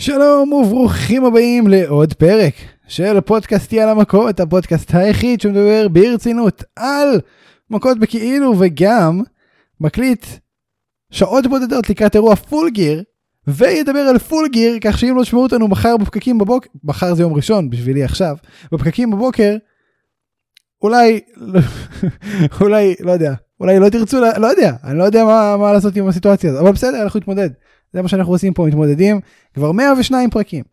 [0.00, 2.54] שלום וברוכים הבאים לעוד פרק
[2.88, 7.20] של פודקאסט יאללה מכות, הפודקאסט היחיד שמדבר ברצינות על
[7.70, 9.22] מכות בכאילו וגם
[9.80, 10.26] מקליט
[11.10, 13.02] שעות בודדות לקראת אירוע Full Gear
[13.46, 17.34] וידבר על Full Gear כך שאם לא תשמעו אותנו מחר בפקקים בבוקר, מחר זה יום
[17.34, 18.36] ראשון בשבילי עכשיו,
[18.72, 19.56] בפקקים בבוקר
[20.82, 21.20] אולי,
[22.60, 26.08] אולי, לא יודע, אולי לא תרצו, לא יודע, אני לא יודע מה, מה לעשות עם
[26.08, 27.50] הסיטואציה הזאת, אבל בסדר, אנחנו נתמודד.
[27.92, 29.20] זה מה שאנחנו עושים פה, מתמודדים,
[29.54, 30.64] כבר 102 פרקים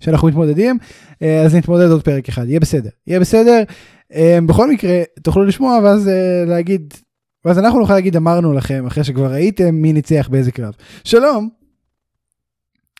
[0.00, 0.78] שאנחנו מתמודדים,
[1.22, 3.62] אה, אז נתמודד עוד פרק אחד, יהיה בסדר, יהיה בסדר.
[4.14, 6.94] אה, בכל מקרה, תוכלו לשמוע ואז אה, להגיד,
[7.44, 10.74] ואז אנחנו נוכל להגיד אמרנו לכם, אחרי שכבר ראיתם מי ניצח באיזה קרב.
[11.04, 11.48] שלום.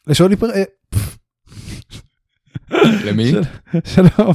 [0.06, 0.46] לשאולי פר...
[3.05, 3.32] למי?
[3.94, 4.32] שלום.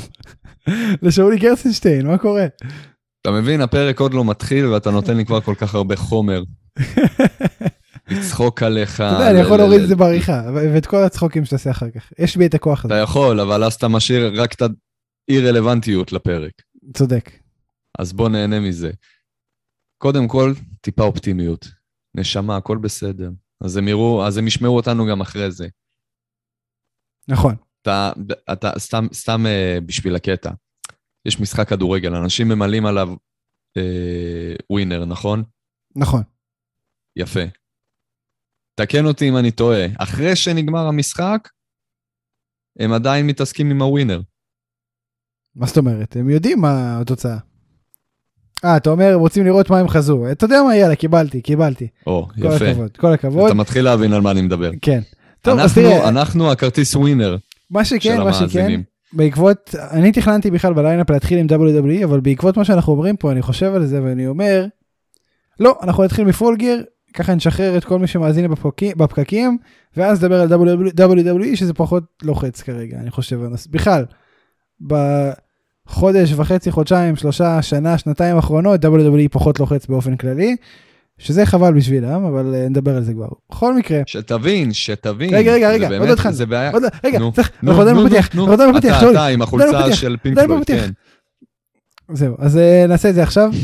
[1.02, 2.46] לשאולי גרצנשטיין, מה קורה?
[3.22, 6.44] אתה מבין, הפרק עוד לא מתחיל ואתה נותן לי כבר כל כך הרבה חומר.
[8.12, 8.96] לצחוק עליך.
[8.96, 12.12] אתה יודע, אני יכול להוריד את זה בעריכה, ואת כל הצחוקים שתעשה אחר כך.
[12.20, 12.94] יש בי את הכוח הזה.
[12.94, 16.52] אתה יכול, אבל אז אתה משאיר רק את האי-רלוונטיות לפרק.
[16.94, 17.32] צודק.
[18.00, 18.92] אז בוא נהנה מזה.
[19.98, 21.68] קודם כל, טיפה אופטימיות.
[22.16, 23.30] נשמה, הכל בסדר.
[23.62, 25.68] אז הם יראו, אז הם ישמעו אותנו גם אחרי זה.
[27.28, 27.56] נכון.
[27.82, 28.12] אתה,
[28.52, 30.52] אתה סתם, סתם אה, בשביל הקטע.
[31.26, 33.10] יש משחק כדורגל, אנשים ממלאים עליו
[33.78, 35.44] אה, ווינר, נכון?
[35.96, 36.24] נכון.
[37.16, 37.40] יפה.
[38.80, 39.86] תקן אותי אם אני טועה.
[39.98, 41.50] אחרי שנגמר המשחק,
[42.80, 44.22] הם עדיין מתעסקים עם הווינר.
[45.56, 46.16] מה זאת אומרת?
[46.16, 47.38] הם יודעים מה התוצאה.
[48.66, 50.32] אה, אתה אומר, רוצים לראות מה הם חזו.
[50.32, 51.88] אתה יודע מה, יאללה, קיבלתי, קיבלתי.
[52.08, 52.70] או, כל יפה.
[52.70, 53.46] הכבוד, כל הכבוד.
[53.46, 54.72] אתה מתחיל להבין על מה אני מדבר.
[54.82, 55.02] כן.
[55.42, 57.38] טוב, אז אנחנו, תראה, אנחנו הכרטיס ווינר
[57.70, 58.82] מה שכן, מה שכן.
[59.14, 63.42] בעקבות, אני תכננתי בכלל בליינאפ להתחיל עם WWE, אבל בעקבות מה שאנחנו אומרים פה, אני
[63.42, 64.66] חושב על זה ואני אומר,
[65.60, 66.84] לא, אנחנו נתחיל מפול גיר,
[67.14, 69.58] ככה נשחרר את כל מי שמאזין בפקקים, בפקקים
[69.98, 73.40] ואז נדבר על WWE שזה פחות לוחץ כרגע, אני חושב.
[73.70, 74.06] בכלל,
[74.82, 80.56] בחודש וחצי, חודשיים, שלושה, שנה, שנתיים האחרונות, WWE פחות לוחץ באופן כללי,
[81.18, 83.28] שזה חבל בשבילם, אבל אה, נדבר על זה כבר.
[83.52, 85.34] בכל מקרה, שתבין, שתבין.
[85.34, 86.36] רגע, רגע, רגע, עוד לא התחלנו.
[86.36, 86.72] זה בעיה.
[86.72, 89.02] עוד לא- רגע, נו, צריך, נו, אנחנו עדיין נו, בפתיח, אנחנו עדיין בפתיח, אתה.
[89.02, 90.86] אתה עם עדיין החולצה בפתיח, של פינק עדיין פלויד, בפתיח.
[90.86, 90.92] כן.
[92.14, 93.52] זהו, אז אה, נעשה את זה עכשיו.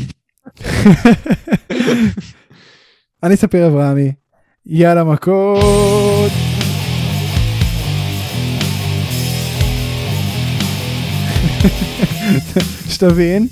[3.22, 4.12] אני ספיר אברהמי,
[4.66, 6.32] יאללה מכות.
[12.88, 13.46] שתבין,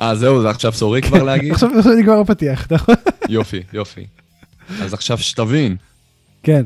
[0.00, 1.52] אה, זהו, זה עכשיו סורי כבר להגיד?
[1.52, 2.94] עכשיו נגמר הפתיח, יכול?
[3.28, 4.06] יופי, יופי.
[4.82, 5.76] אז עכשיו שתבין,
[6.42, 6.64] כן,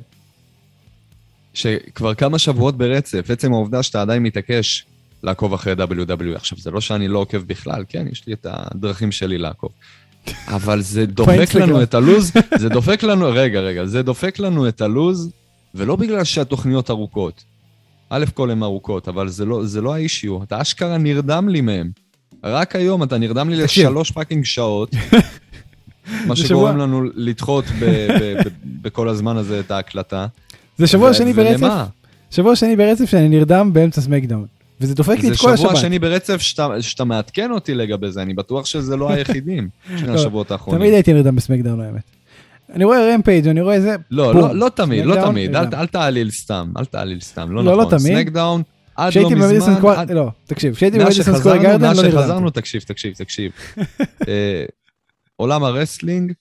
[1.55, 4.87] שכבר כמה שבועות ברצף, עצם העובדה שאתה עדיין מתעקש
[5.23, 6.37] לעקוב אחרי WWE.
[6.37, 9.71] עכשיו, זה לא שאני לא עוקב בכלל, כן, יש לי את הדרכים שלי לעקוב.
[10.49, 11.55] אבל זה דופק.
[11.55, 15.31] לנו את הלוז, זה דופק לנו, רגע, רגע, זה דופק לנו את הלוז,
[15.75, 17.45] ולא בגלל שהתוכניות ארוכות.
[18.11, 21.61] א' כל הן ארוכות, אבל זה לא, זה לא ה issue, אתה אשכרה נרדם לי
[21.61, 21.91] מהם.
[22.45, 23.57] רק היום אתה נרדם לי.
[23.57, 24.91] לשלוש fucking שעות,
[26.27, 27.65] מה שגורם לנו לדחות
[28.83, 30.27] בכל הזמן הזה את ההקלטה.
[30.79, 31.69] זה שבוע שני ברצף?
[32.31, 34.47] שבוע שני ברצף שאני נרדם באמצע סמקדאון,
[34.81, 35.83] וזה דופק לי זה את כל שבוע השבת.
[35.83, 40.15] שני ברצף שאתה, שאתה מעדכן אותי לגבי זה, אני בטוח שזה לא היחידים של לא,
[40.15, 40.81] השבועות האחרונים.
[40.81, 42.03] תמיד הייתי נרדם ב SmackDown האמת.
[42.75, 44.35] אני רואה Rampage אני רואה זה, לא.
[44.35, 47.99] לא, לא תמיד, לא תמיד, אל, תעליל סתם, אל תעליל סתם, לא, לא, לא נכון.
[47.99, 48.17] תמיד.
[48.17, 48.63] SmackDown,
[48.97, 49.81] עד לא מזמן,
[50.11, 52.23] לא, תקשיב, כשהייתי מאז במדיסון שחזרנו, גרדן מאז לא נרדמתי.
[52.23, 53.53] שחזרנו, תקשיב, תקשיב, תקשיב.
[54.29, 54.65] אה,
[55.37, 56.33] עולם ה wrestling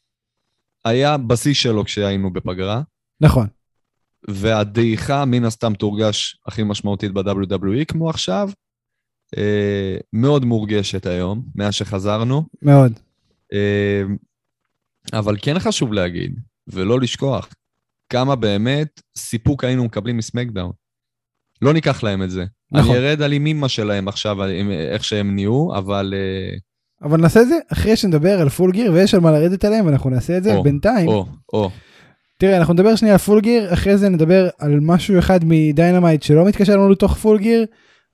[0.85, 2.81] היה בשיא שלו כשהיינו בפגרה,
[3.21, 3.47] נכון,
[4.29, 8.49] והדעיכה מן הסתם תורגש הכי משמעותית ב-WWE כמו עכשיו,
[9.37, 12.43] אה, מאוד מורגשת היום, מאז שחזרנו.
[12.61, 12.93] מאוד.
[13.53, 14.03] אה,
[15.13, 17.49] אבל כן חשוב להגיד, ולא לשכוח,
[18.09, 20.71] כמה באמת סיפוק היינו מקבלים מ SmackDown.
[21.61, 22.45] לא ניקח להם את זה.
[22.71, 22.95] נכון.
[22.95, 26.13] אני ארד על אמאמא שלהם עכשיו, עם- איך שהם נהיו, אבל...
[26.17, 26.57] אה,
[27.01, 30.09] אבל נעשה את זה אחרי שנדבר על Full Gear ויש על מה לרדת עליהם ואנחנו
[30.09, 31.07] נעשה את זה או, בינתיים.
[31.07, 31.69] או, או,
[32.37, 36.23] תראה אנחנו נדבר שנייה על Full Gear אחרי זה נדבר על משהו אחד מ Dynamite
[36.23, 37.65] שלא מתקשר לנו לתוך Full Gear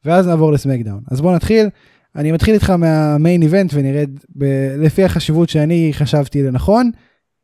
[0.05, 1.03] ואז נעבור ל SmackDown.
[1.11, 1.69] אז בוא נתחיל.
[2.15, 6.91] אני מתחיל איתך מה main event ונרד ב- לפי החשיבות שאני חשבתי לנכון.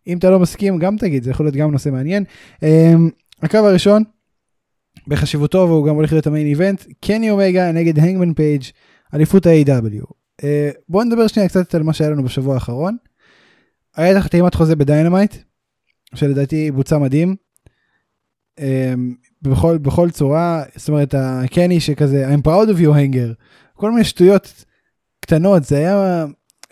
[0.08, 2.24] אם אתה לא מסכים גם תגיד זה יכול להיות גם נושא מעניין.
[2.64, 3.10] אמ,
[3.44, 4.04] הקרב הראשון
[5.08, 8.64] בחשיבותו והוא גם הולך להיות ה main event קני אומגה נגד הנגמן פייג'
[9.14, 10.14] אליפות ה-AEW.
[10.44, 12.98] אה, בואו נדבר שנייה קצת על מה שהיה לנו בשבוע האחרון.
[13.96, 15.36] היה לך חתימת חוזה ב Dynamite
[16.16, 17.36] שלדעתי בוצע מדהים.
[18.60, 23.34] אמ, בכל, בכל צורה, זאת אומרת, הקני שכזה, I'm proud of you hanger,
[23.74, 24.66] כל מיני שטויות
[25.22, 26.26] קטנות, זה היה,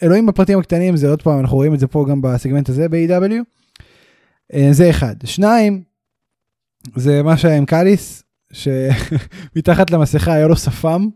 [0.04, 3.34] אלוהים בפרטים הקטנים, זה עוד פעם, אנחנו רואים את זה פה גם בסגמנט הזה ב-AEW.
[4.54, 5.16] אה, זה אחד.
[5.26, 5.84] שניים,
[6.96, 11.08] זה מה שהיה עם קאליס, שמתחת למסכה היה לו שפם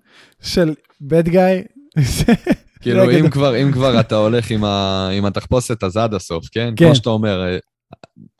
[0.41, 0.73] של
[1.03, 1.67] bad guy.
[2.81, 4.51] כאילו, רגע, אם כבר, אם כבר אתה הולך
[5.11, 6.73] עם התחפושת, אז עד הסוף, כן?
[6.75, 6.85] כן.
[6.85, 7.57] כמו שאתה אומר, אה,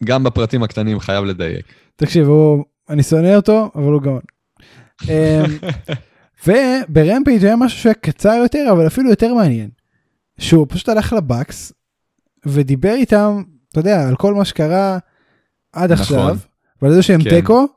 [0.03, 1.65] גם בפרטים הקטנים חייב לדייק.
[1.95, 4.21] תקשיב, הוא, אני שונא אותו, אבל הוא גאון.
[5.09, 5.45] אמ,
[6.47, 9.69] וברמפייג' היה משהו שהיה קצר יותר, אבל אפילו יותר מעניין.
[10.39, 11.73] שהוא פשוט הלך לבקס,
[12.45, 14.97] ודיבר איתם, אתה יודע, על כל מה שקרה
[15.73, 16.17] עד נכון.
[16.17, 16.37] עכשיו,
[16.81, 17.29] ועל זה שהם כן.
[17.29, 17.67] תיקו,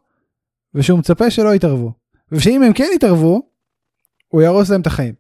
[0.74, 1.92] ושהוא מצפה שלא יתערבו.
[2.32, 3.42] ושאם הם כן יתערבו,
[4.28, 5.14] הוא יהרוס להם את החיים.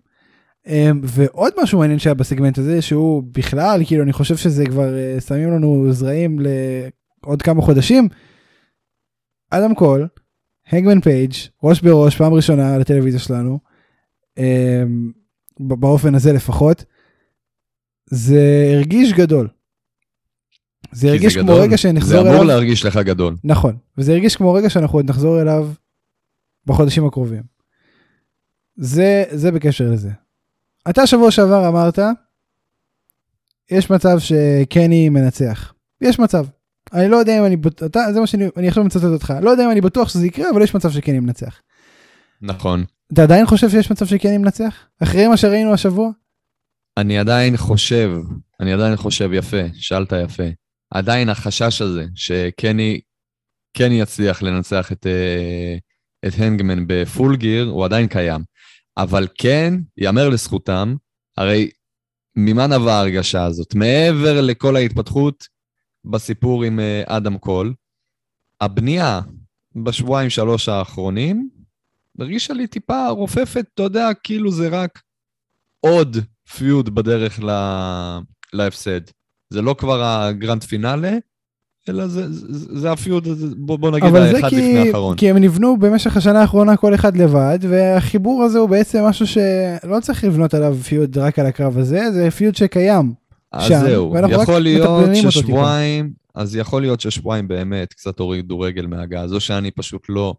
[0.66, 5.20] אמ, ועוד משהו מעניין שהיה בסגמנט הזה, שהוא בכלל, כאילו, אני חושב שזה כבר אה,
[5.20, 6.38] שמים לנו זרעים
[7.24, 8.08] לעוד כמה חודשים.
[9.50, 10.08] אדם קול,
[10.72, 11.32] הגמן פייג',
[11.62, 13.58] ראש בראש, פעם ראשונה על הטלוויזיה שלנו,
[14.38, 15.12] אמ,
[15.60, 16.84] באופן הזה לפחות,
[18.06, 19.48] זה הרגיש גדול.
[20.92, 21.60] זה הרגיש כמו גדול.
[21.60, 22.32] רגע שנחזור זה אליו.
[22.32, 23.36] אמור להרגיש לך גדול.
[23.44, 25.70] נכון, וזה הרגיש כמו רגע שאנחנו עוד נחזור אליו
[26.66, 27.42] בחודשים הקרובים.
[28.76, 30.10] זה, זה בקשר לזה.
[30.90, 31.98] אתה שבוע שעבר אמרת,
[33.70, 35.72] יש מצב שקני מנצח.
[36.00, 36.46] יש מצב.
[36.92, 39.64] אני לא יודע אם אני, אתה, זה מה שאני, אני עכשיו מצטט אותך, לא יודע
[39.64, 41.60] אם אני בטוח שזה יקרה, אבל יש מצב שקני מנצח.
[42.42, 42.84] נכון.
[43.12, 44.86] אתה עדיין חושב שיש מצב שקני מנצח?
[45.02, 46.10] אחרי מה שראינו השבוע?
[46.96, 48.10] אני עדיין חושב,
[48.60, 50.48] אני עדיין חושב, יפה, שאלת יפה.
[50.90, 53.00] עדיין החשש הזה שקני
[53.74, 55.76] כן יצליח לנצח את, אה,
[56.26, 58.40] את הנגמן בפול גיר, הוא עדיין קיים.
[58.96, 60.94] אבל כן, יאמר לזכותם,
[61.36, 61.70] הרי
[62.36, 63.74] ממה נבעה ההרגשה הזאת?
[63.74, 65.48] מעבר לכל ההתפתחות
[66.04, 67.74] בסיפור עם אה, אדם קול,
[68.60, 69.20] הבנייה
[69.76, 71.50] בשבועיים שלוש האחרונים
[72.18, 75.02] הרגישה לי טיפה רופפת, אתה יודע, כאילו זה רק
[75.80, 76.16] עוד
[76.56, 77.50] פיוד בדרך ל...
[78.52, 79.00] להפסד.
[79.50, 81.16] זה לא כבר הגרנד פינאלה,
[81.88, 85.16] אלא זה, זה, זה הפיוד, בוא, בוא נגיד אבל האחד כי, לפני האחרון.
[85.16, 90.00] כי הם נבנו במשך השנה האחרונה כל אחד לבד, והחיבור הזה הוא בעצם משהו שלא
[90.00, 93.12] צריך לבנות עליו פיוד רק על הקרב הזה, זה פיוד שקיים.
[93.52, 99.32] אז שם, זהו, יכול להיות ששבועיים, אז יכול להיות ששבועיים באמת קצת הורידו רגל מהגז,
[99.32, 100.34] או שאני פשוט לא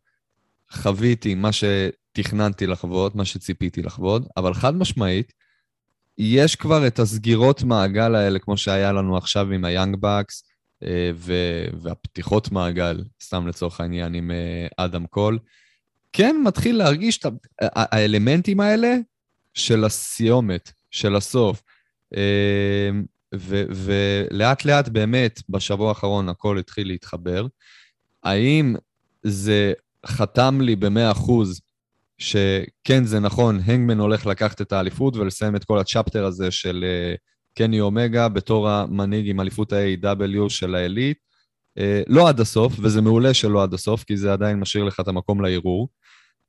[0.71, 5.33] חוויתי מה שתכננתי לחוות, מה שציפיתי לחוות, אבל חד משמעית,
[6.17, 10.43] יש כבר את הסגירות מעגל האלה, כמו שהיה לנו עכשיו עם היאנג בקס,
[11.15, 15.39] ו- והפתיחות מעגל, סתם לצורך העניין, עם אה, אדם קול.
[16.13, 17.25] כן מתחיל להרגיש את
[17.61, 18.95] האלמנטים האלה
[19.53, 21.63] של הסיומת, של הסוף.
[22.15, 22.89] אה,
[23.69, 27.47] ולאט לאט באמת, בשבוע האחרון הכל התחיל להתחבר.
[28.23, 28.75] האם
[29.23, 29.73] זה
[30.05, 31.61] חתם לי במאה אחוז
[32.17, 37.15] שכן, זה נכון, הנגמן הולך לקחת את האליפות ולסיים את כל הצ'פטר הזה של אה,
[37.55, 41.17] קני אומגה בתור המנהיג עם אליפות ה-AW של העילית.
[41.77, 45.07] אה, לא עד הסוף, וזה מעולה שלא עד הסוף, כי זה עדיין משאיר לך את
[45.07, 45.89] המקום לערעור.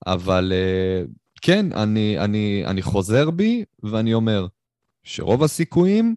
[0.06, 1.04] אבל אה,
[1.42, 4.46] כן, אני, אני, אני חוזר בי ואני אומר
[5.04, 6.14] שרוב הסיכויים,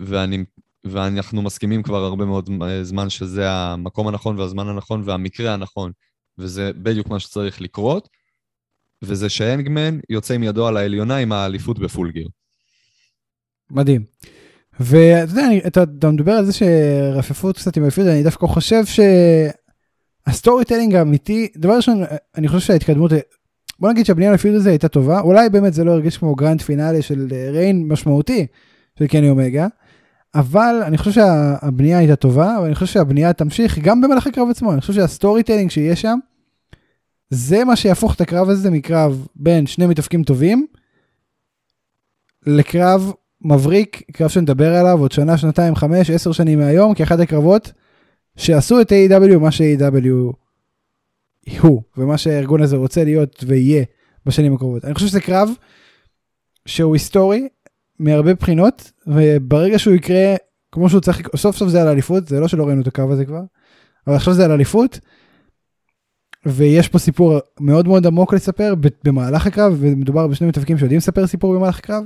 [0.00, 0.44] ואני,
[0.84, 5.92] ואנחנו מסכימים כבר הרבה מאוד אה, זמן שזה המקום הנכון והזמן הנכון והמקרה הנכון,
[6.38, 8.08] וזה בדיוק מה שצריך לקרות,
[9.02, 12.28] וזה שהנגמן יוצא עם ידו על העליונה עם האליפות ב Full Gear.
[13.72, 14.04] מדהים.
[14.80, 18.82] ואתה יודע, אתה, אתה מדבר על זה שרפפו קצת עם ה feud, אני דווקא חושב
[20.26, 22.02] שה storytelling האמיתי, דבר ראשון,
[22.36, 23.12] אני חושב שההתקדמות,
[23.78, 26.62] בוא נגיד שהבנייה ל feud הזה הייתה טובה, אולי באמת זה לא הרגיש כמו grand
[26.62, 28.46] finale של אה, reign משמעותי
[28.98, 29.66] של קני אומגה,
[30.34, 34.80] אבל אני חושב שהבנייה הייתה טובה, ואני חושב שהבנייה תמשיך גם במהלך הקרב עצמו, אני
[34.80, 36.18] חושב שה storytelling שיהיה שם,
[37.30, 40.66] זה מה שיהפוך את הקרב הזה מקרב בין שני מתאבקים טובים,
[42.46, 43.12] לקרב
[43.44, 47.72] מבריק, קרב שנדבר עליו עוד שנה, שנתיים, חמש, עשר שנים מהיום, כאחד הקרבות
[48.36, 49.38] שעשו את AEW.
[49.38, 50.32] מה ש-AEW
[51.60, 53.84] הוא, ומה שהארגון הזה רוצה להיות ויהיה
[54.26, 54.84] בשנים הקרובות.
[54.84, 55.50] אני חושב שזה קרב
[56.66, 57.48] שהוא היסטורי
[57.98, 60.34] מהרבה בחינות, וברגע שהוא יקרה
[60.72, 63.24] כמו שהוא צריך, סוף סוף זה על אליפות, זה לא שלא ראינו את הקרב הזה
[63.24, 63.42] כבר,
[64.06, 64.98] אבל עכשיו זה על אליפות,
[66.46, 71.54] ויש פה סיפור מאוד מאוד עמוק לספר במהלך הקרב, ומדובר בשני מתאבקים שיודעים לספר סיפור
[71.54, 72.04] במהלך הקרב.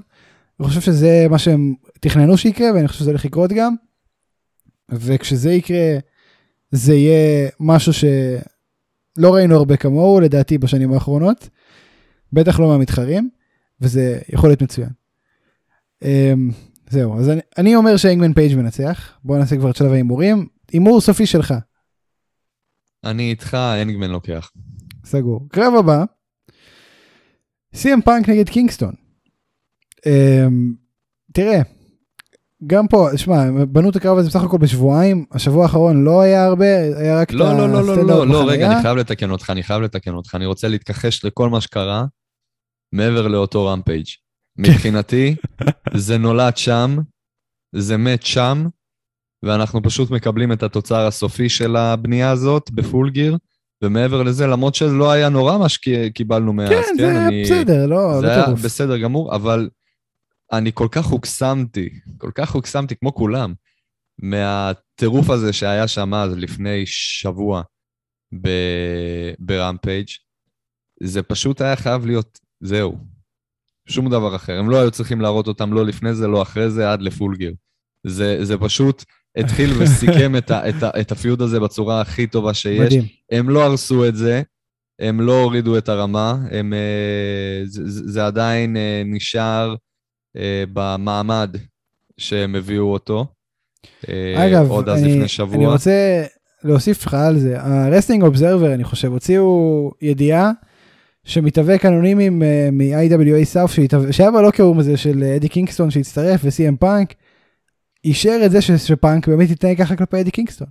[0.60, 3.74] אני חושב שזה מה שהם תכננו שיקרה, ואני חושב שזה הולך לקרות גם.
[4.88, 5.98] וכשזה יקרה,
[6.70, 11.48] זה יהיה משהו שלא ראינו הרבה כמוהו, לדעתי, בשנים האחרונות.
[12.32, 13.30] בטח לא מהמתחרים,
[13.80, 14.90] וזה יכול להיות מצוין.
[16.02, 16.50] אמ,
[16.90, 19.18] זהו, אז אני, אני אומר שהנגמן פייג' מנצח.
[19.24, 20.46] בואו נעשה כבר את שלב ההימורים.
[20.72, 21.54] הימור סופי שלך,
[23.04, 24.50] אני איתך, הנגמן לוקח.
[25.04, 25.40] סגור.
[25.52, 26.04] קרב הבא,
[27.74, 29.05] סי.אם פאנק נגד קינגסטון.
[30.06, 30.72] אמ,
[31.32, 31.60] תראה,
[32.66, 36.78] גם פה, שמע, בנו את הקרב הזה בסך הכל בשבועיים, השבוע האחרון לא היה הרבה,
[36.98, 38.72] היה רק לא, את לא, לא, לא, הסטנדאפ לא, לא, רגע, בחנייה.
[38.72, 40.34] אני חייב לתקן אותך, אני חייב לתקן אותך.
[40.34, 42.04] אני רוצה להתכחש לכל מה שקרה
[42.92, 44.06] מעבר לאותו רמפייג'.
[44.58, 45.34] מבחינתי,
[45.94, 46.96] זה נולד שם,
[47.74, 48.66] זה מת שם,
[49.42, 53.36] ואנחנו פשוט מקבלים את התוצר הסופי של הבנייה הזאת בפול גיר,
[53.84, 57.86] ומעבר לזה, למרות שזה לא היה נורא מה שקיבלנו מאז, כן, זה היה אני- בסדר,
[57.86, 58.60] לא, זה לא היה טירוף.
[58.60, 59.68] בסדר גמור, אבל
[60.52, 61.88] אני כל כך הוקסמתי,
[62.18, 63.54] כל כך הוקסמתי, כמו כולם,
[64.18, 67.62] מהטירוף הזה שהיה שם אז, לפני שבוע,
[68.42, 70.08] ב- ברמפייג'.
[71.02, 72.98] זה פשוט היה חייב להיות, זהו.
[73.88, 74.58] שום דבר אחר.
[74.58, 77.54] הם לא היו צריכים להראות אותם לא לפני זה, לא אחרי זה, עד לפול גיר.
[78.06, 79.04] זה, זה פשוט
[79.36, 82.80] התחיל וסיכם את, ה, את, ה, את הפיוד הזה בצורה הכי טובה שיש.
[82.80, 83.04] מדהים.
[83.30, 84.42] הם לא הרסו את זה,
[85.00, 89.74] הם לא הורידו את הרמה, הם, אה, זה, זה עדיין אה, נשאר
[90.72, 91.56] במעמד
[92.18, 93.26] שהם הביאו אותו.
[94.08, 95.56] אה, אגב, עוד אז אני, לפני שבוע.
[95.56, 96.24] אני רוצה
[96.64, 97.60] להוסיף לך על זה.
[97.60, 100.50] ה-Wrestling Observer, אני חושב, הוציאו ידיעה
[101.24, 105.90] שמתאבק אנונימי אה, מ-IWA South, שהתאבק- שהיה ב locker room הזה של אה, אדי קינגסטון
[105.90, 107.14] שהצטרף ו-CM פאנק,
[108.04, 110.68] אישר את זה ש- שפאנק באמת יתנהג ככה כלפי אדי קינגסטון.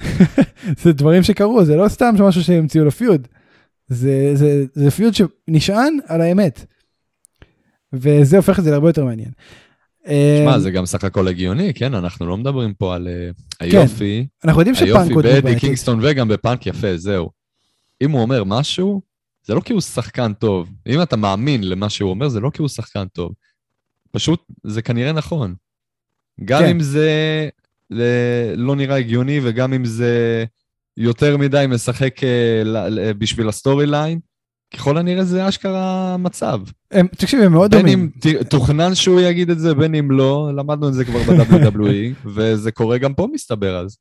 [0.82, 3.28] זה דברים שקרו, זה לא סתם משהו שהמציאו לו feud.
[3.88, 6.64] זה, זה, זה feud שנשען על האמת.
[7.94, 9.30] וזה הופך את זה להרבה יותר מעניין.
[10.06, 11.94] שמע, אה, זה גם סך הכל הגיוני, כן?
[11.94, 15.60] אנחנו לא מדברים פה על אה, היופי, אנחנו יודעים שפאנק היופי הוא באדי בעייתית.
[15.60, 17.30] קינגסטון וגם בפאנק יפה, זהו.
[18.02, 19.02] אם הוא אומר משהו,
[19.46, 20.70] זה לא כי הוא שחקן טוב.
[20.86, 23.32] אם אתה מאמין למה שהוא אומר, זה לא כי הוא שחקן טוב.
[24.12, 25.54] פשוט, זה כנראה נכון.
[26.44, 26.68] גם כן.
[26.68, 27.10] אם זה
[27.90, 30.44] ל- לא נראה הגיוני, וגם אם זה
[30.96, 34.18] יותר מדי משחק אה, בשביל ה storyline,
[34.74, 36.60] ככל הנראה זה אשכרה מצב.
[36.90, 37.98] הם, תקשיב, הם מאוד בין דומים.
[37.98, 38.08] אם
[38.40, 42.70] ת- תוכנן שהוא יגיד את זה, בין אם לא, למדנו את זה כבר ב-WWE, וזה
[42.72, 43.96] קורה גם פה מסתבר אז.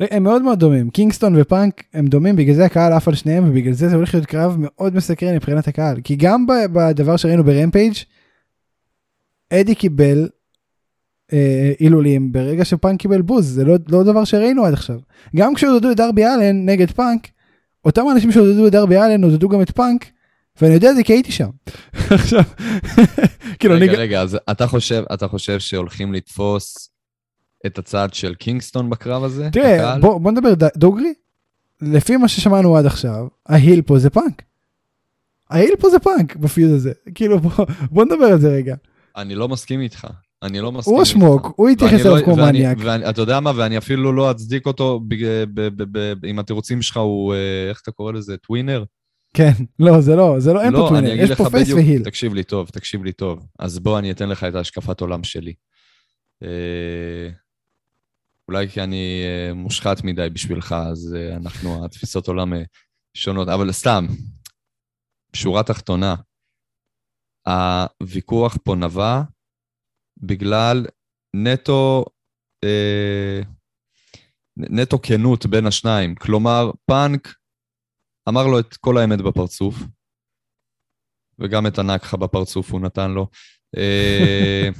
[0.00, 0.90] הם מאוד מאוד דומים.
[0.90, 4.26] קינגסטון ופאנק הם דומים, בגלל זה הקהל עף על שניהם, ובגלל זה זה הולך להיות
[4.26, 6.00] קרב מאוד מסקרן מבחינת הקהל.
[6.04, 7.94] כי גם בדבר שראינו ב Rampage,
[9.52, 10.28] אדי קיבל
[11.32, 14.98] אה, הילולים ברגע שפאנק קיבל בוז, זה לא, לא דבר שראינו עד עכשיו.
[15.36, 17.28] גם כשעודדו את דרבי אלן נגד פאנק,
[17.84, 20.06] אותם אנשים שעודדו את דרבי אלן עודדו גם את פאנק,
[20.60, 21.50] ואני יודע את זה כי הייתי שם.
[22.10, 22.42] עכשיו,
[23.58, 23.88] כאילו אני...
[23.88, 26.90] רגע, רגע, אז אתה חושב, אתה חושב שהולכים לתפוס
[27.66, 29.48] את הצד של קינגסטון בקרב הזה?
[29.52, 29.98] תראה?
[29.98, 31.14] בוא, בוא נדבר דוגרי.
[31.82, 34.42] לפי מה ששמענו עד עכשיו, ה heel פה זה פאנק.
[35.50, 36.92] ה heel פה זה פאנק ב feud הזה.
[37.14, 38.74] כאילו בוא, בוא נדבר על זה רגע.
[39.16, 40.06] אני לא מסכים איתך.
[40.42, 41.02] אני לא מסכים הוא.
[41.02, 42.78] השמוק, הוא יתייחס ואני אליו לא- כמו מניאק.
[42.80, 45.00] ואתה יודע מה, ואני אפילו לא אצדיק אותו
[46.30, 48.84] אם התירוצים שלך הוא, אה, איך אתה קורא לזה, טווינר?
[49.34, 52.04] כן, לא, זה לא, זה לא, אין פה לא, tweener, יש פה face ו heel.
[52.04, 53.46] תקשיב לי טוב, תקשיב לי טוב.
[53.58, 55.54] אז בוא אני אתן לך את השקפת עולם שלי.
[56.42, 57.28] אה,
[58.48, 62.52] אולי כי אני אה, מושחת מדי בשבילך, אז אנחנו, התפיסות עולם
[63.14, 64.06] שונות, אבל סתם,
[65.32, 66.14] בשורה תחתונה,
[68.00, 69.22] הוויכוח פה נבע
[70.22, 70.86] בגלל
[71.36, 72.04] נטו,
[72.64, 73.40] אה,
[74.56, 76.14] נטו כנות בין השניים.
[76.14, 77.34] כלומר, פאנק
[78.28, 79.74] אמר לו את כל האמת בפרצוף,
[81.38, 83.26] וגם את הנקחה בפרצוף הוא נתן לו.
[83.76, 84.68] אה,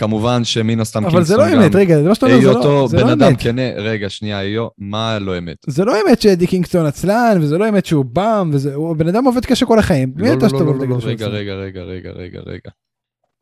[0.00, 2.88] כמובן שמן הסתם אבל זה לא אמת, רגע, זה מה שאתה אומר, זה היותו לא-
[2.88, 3.42] זה בן לא אדם אמת.
[3.42, 5.56] כנה, רגע, שנייה, היו, מה לא אמת?
[5.66, 9.24] זה לא אמת שאדי קינגסטון עצלן, וזה לא אמת שהוא באם, וזה, הוא בן אדם
[9.24, 10.12] עובד קשה כל החיים.
[10.16, 11.26] לא, לא, לא, לא, לא, שהוא רגע?
[11.26, 12.70] רגע, רגע, רגע, רגע, רגע.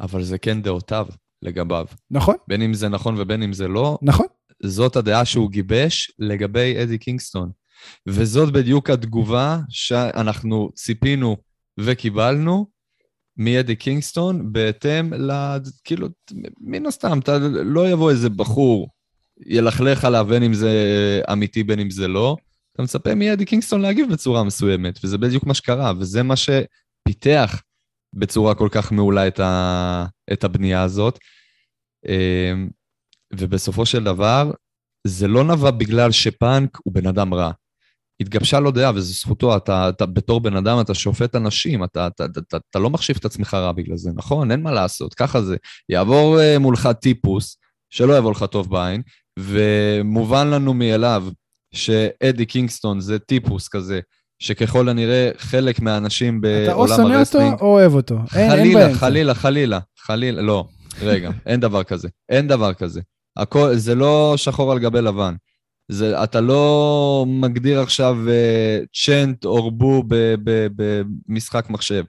[0.01, 1.07] אבל זה כן דעותיו
[1.43, 1.87] לגביו.
[2.11, 4.27] נכון, בין אם זה נכון ובין אם זה לא, נכון.
[4.63, 7.51] זאת הדעה שהוא גיבש לגבי אדי קינגסטון.
[8.07, 11.37] וזאת בדיוק התגובה שאנחנו ציפינו
[11.81, 12.67] וקיבלנו
[13.37, 15.33] מאדי קינגסטון, בהתאם ל...
[15.85, 16.09] כאילו,
[16.61, 18.89] מן הסתם, אתה לא יבוא איזה בחור,
[19.47, 20.73] ילכלך עליו בין אם זה
[21.33, 22.37] אמיתי בין אם זה לא,
[22.73, 27.63] אתה מצפה מאדי קינגסטון להגיב בצורה מסוימת, וזה בדיוק מה שקרה, וזה מה שפיתח
[28.15, 30.07] בצורה כל כך מעולה את, ה...
[30.33, 31.19] את הבנייה הזאת.
[32.09, 32.69] אמ,
[33.35, 34.51] ובסופו של דבר,
[35.07, 37.51] זה לא נבע בגלל שפאנק הוא בן אדם רע.
[38.21, 42.25] התגבשה לו דעה, וזו זכותו, אתה, אתה בתור בן אדם, אתה שופט אנשים, אתה, אתה,
[42.25, 44.51] אתה, אתה, אתה לא מחשיב את עצמך רע בגלל זה, נכון?
[44.51, 45.57] אין מה לעשות, ככה זה.
[45.89, 47.59] יעבור uh, מולך טיפוס,
[47.91, 49.03] שלא יבוא לך טוב בעין,
[49.39, 51.29] ומובן לנו מאליו
[51.75, 54.01] שאדי קינגסטון זה טיפוס כזה,
[54.39, 57.65] שככל הנראה חלק מהאנשים אתה או בעולם שונא אותו.
[57.65, 58.15] או אוהב אותו.
[58.35, 58.99] אין- אין חלילה, באמצע.
[58.99, 60.65] חלילה, חלילה, חלילה, לא,
[61.03, 63.01] רגע, אין דבר כזה, אין דבר כזה.
[63.37, 65.35] הכל, זה לא שחור על גבי לבן.
[65.89, 70.03] זה, אתה לא מגדיר עכשיו uh, צ'נט או רבו
[70.77, 72.05] במשחק מחשב.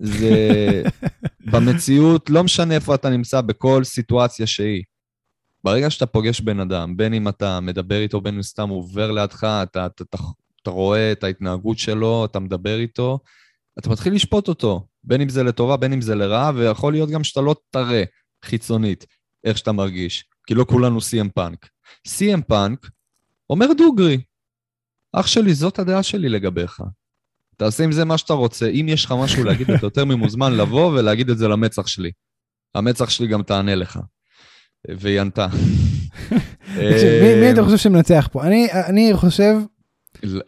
[0.00, 0.82] זה...
[1.52, 4.82] במציאות, לא משנה איפה אתה נמצא, בכל סיטואציה שהיא.
[5.64, 9.36] ברגע שאתה פוגש בן אדם, בין אם אתה מדבר איתו, בין אם סתם עובר לידך,
[9.44, 10.18] אתה, אתה, אתה,
[10.62, 13.18] אתה רואה את ההתנהגות שלו, אתה מדבר איתו,
[13.78, 17.24] אתה מתחיל לשפוט אותו, בין אם זה לטובה, בין אם זה לרעה, ויכול להיות גם
[17.24, 18.04] שאתה לא תראה
[18.44, 19.06] חיצונית
[19.44, 21.68] איך שאתה מרגיש, כי לא כולנו סי.אם פאנק.
[22.06, 22.90] סי.אם פאנק
[23.50, 24.20] אומר דוגרי.
[25.12, 26.82] אח שלי, זאת הדעה שלי לגביך.
[27.56, 28.68] תעשה עם זה מה שאתה רוצה.
[28.68, 32.10] אם יש לך משהו להגיד, אתה יותר ממוזמן לבוא ולהגיד את זה למצח שלי.
[32.74, 33.98] המצח שלי גם תענה לך.
[34.88, 35.46] והיא ענתה.
[37.40, 38.44] מי, אתה חושב שמנצח פה?
[38.88, 39.54] אני חושב...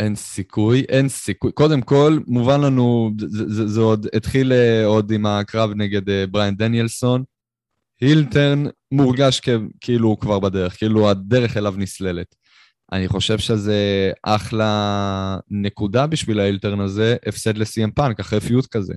[0.01, 1.53] אין סיכוי, אין סיכוי.
[1.53, 6.27] קודם כל, מובן לנו, זה, זה, זה עוד התחיל אה, עוד עם הקרב נגד אה,
[6.27, 7.25] בריין דניאלסון.
[8.01, 9.41] הילטרן מורגש
[9.81, 12.35] כאילו הוא כבר בדרך, כאילו הדרך אליו נסללת.
[12.93, 18.95] אני חושב שזה אחלה נקודה בשביל ההילטרן הזה, הפסד לסי.אם פאנק, אחרי פיוט כזה.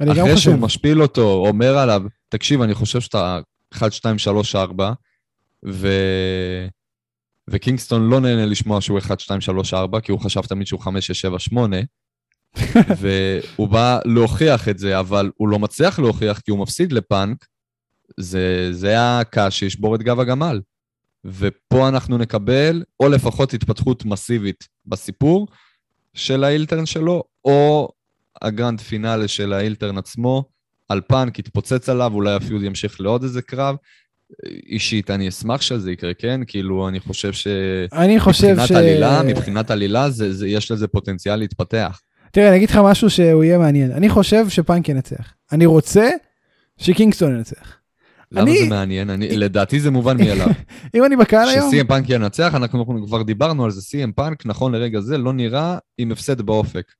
[0.00, 0.26] אני גם חושב.
[0.26, 3.40] אחרי שהוא משפיל אותו, אומר עליו, תקשיב, אני חושב שאתה
[3.72, 4.92] 1, 2, 3, 4,
[5.66, 5.88] ו...
[7.52, 11.06] וקינגסטון לא נהנה לשמוע שהוא 1, 2, 3, 4, כי הוא חשב תמיד שהוא 5,
[11.06, 11.76] 6, 7, 8,
[12.98, 17.46] והוא בא להוכיח את זה, אבל הוא לא מצליח להוכיח כי הוא מפסיד לפאנק,
[18.20, 20.60] זה, זה הקש שישבור את גב הגמל.
[21.24, 25.46] ופה אנחנו נקבל, או לפחות התפתחות מסיבית בסיפור
[26.14, 27.88] של האילטרן שלו, או
[28.42, 30.44] ה grand finale של ה heel turn עצמו,
[30.88, 33.76] על פאנק יתפוצץ עליו, אולי אפילו ימשיך לעוד איזה קרב.
[34.68, 36.40] אישית, אני אשמח שזה יקרה, כן?
[36.46, 37.46] כאילו, אני חושב ש...
[37.92, 38.72] אני חושב מבחינת ש...
[38.72, 42.00] עלילה, מבחינת עלילה, זה, זה, יש לזה פוטנציאל להתפתח.
[42.32, 43.92] תראה, אני אגיד לך משהו שהוא יהיה מעניין.
[43.92, 45.32] אני חושב שפאנק ינצח.
[45.52, 46.10] אני רוצה
[46.78, 47.76] שקינגסטון ינצח.
[48.32, 48.58] למה אני...
[48.58, 49.10] זה מעניין?
[49.10, 50.48] אני, לדעתי זה מובן מאליו.
[50.94, 51.68] אם אני בקהל היום...
[51.68, 55.78] שסי.אם פאנק ינצח, אנחנו כבר דיברנו על זה, סי.אם פאנק, נכון לרגע זה, לא נראה
[55.98, 56.92] עם הפסד באופק.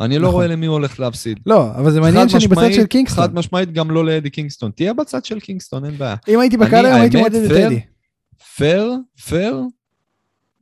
[0.00, 0.34] אני לא נכון.
[0.34, 1.40] רואה למי הוא הולך להפסיד.
[1.46, 3.24] לא, אבל זה מעניין שאני בצד של קינגסטון.
[3.24, 4.70] חד משמעית גם לא לאדי קינגסטון.
[4.70, 6.16] תהיה בצד של קינגסטון, אין בעיה.
[6.28, 7.80] אם הייתי בקהל היום הייתי מעודד את אדי.
[8.56, 8.94] פייר,
[9.26, 9.60] פייר,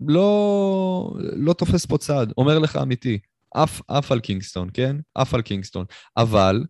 [0.01, 3.19] לא, לא תופס פה צד, אומר לך אמיתי.
[3.57, 4.97] עף, עף על קינגסטון, כן?
[5.15, 5.85] עף על קינגסטון.
[6.17, 6.65] אבל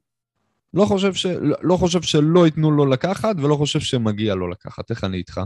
[0.75, 4.91] לא חושב, ש, לא, לא חושב שלא ייתנו לו לקחת, ולא חושב שמגיע לו לקחת.
[4.91, 5.41] איך אני איתך?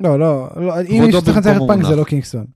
[0.00, 2.46] לא, לא, לא אם יש לך לנצח את פאנק זה לא קינגסטון.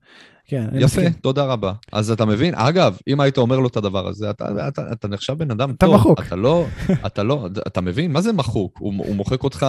[0.47, 1.13] כן, יפה, מסכים.
[1.13, 1.73] תודה רבה.
[1.91, 2.55] אז אתה מבין?
[2.55, 5.69] אגב, אם היית אומר לו את הדבר הזה, אתה, אתה, אתה, אתה נחשב בן אדם
[5.71, 5.95] אתה טוב.
[5.95, 6.19] אתה מחוק.
[6.19, 6.65] אתה לא,
[7.05, 8.11] אתה לא, אתה מבין?
[8.11, 8.77] מה זה מחוק?
[8.79, 9.65] הוא, הוא מוחק אותך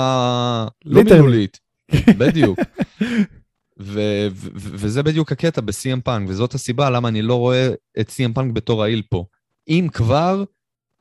[0.85, 1.59] לא מילולית.
[2.19, 2.59] בדיוק.
[3.81, 7.69] ו- ו- וזה בדיוק הקטע ב-CM פאנק, וזאת הסיבה למה אני לא רואה
[8.01, 9.25] את CM פאנק בתור ה heel פה.
[9.69, 10.45] אם כבר,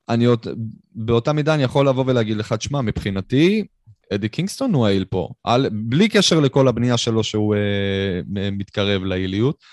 [0.10, 0.48] אני עוד,
[0.96, 3.64] באותה מידה אני יכול לבוא ולהגיד לך, תשמע, מבחינתי,
[4.14, 9.04] אדי קינגסטון הוא ה heel פה, על, בלי קשר לכל הבנייה שלו שהוא אה, מתקרב
[9.04, 9.64] להיליות.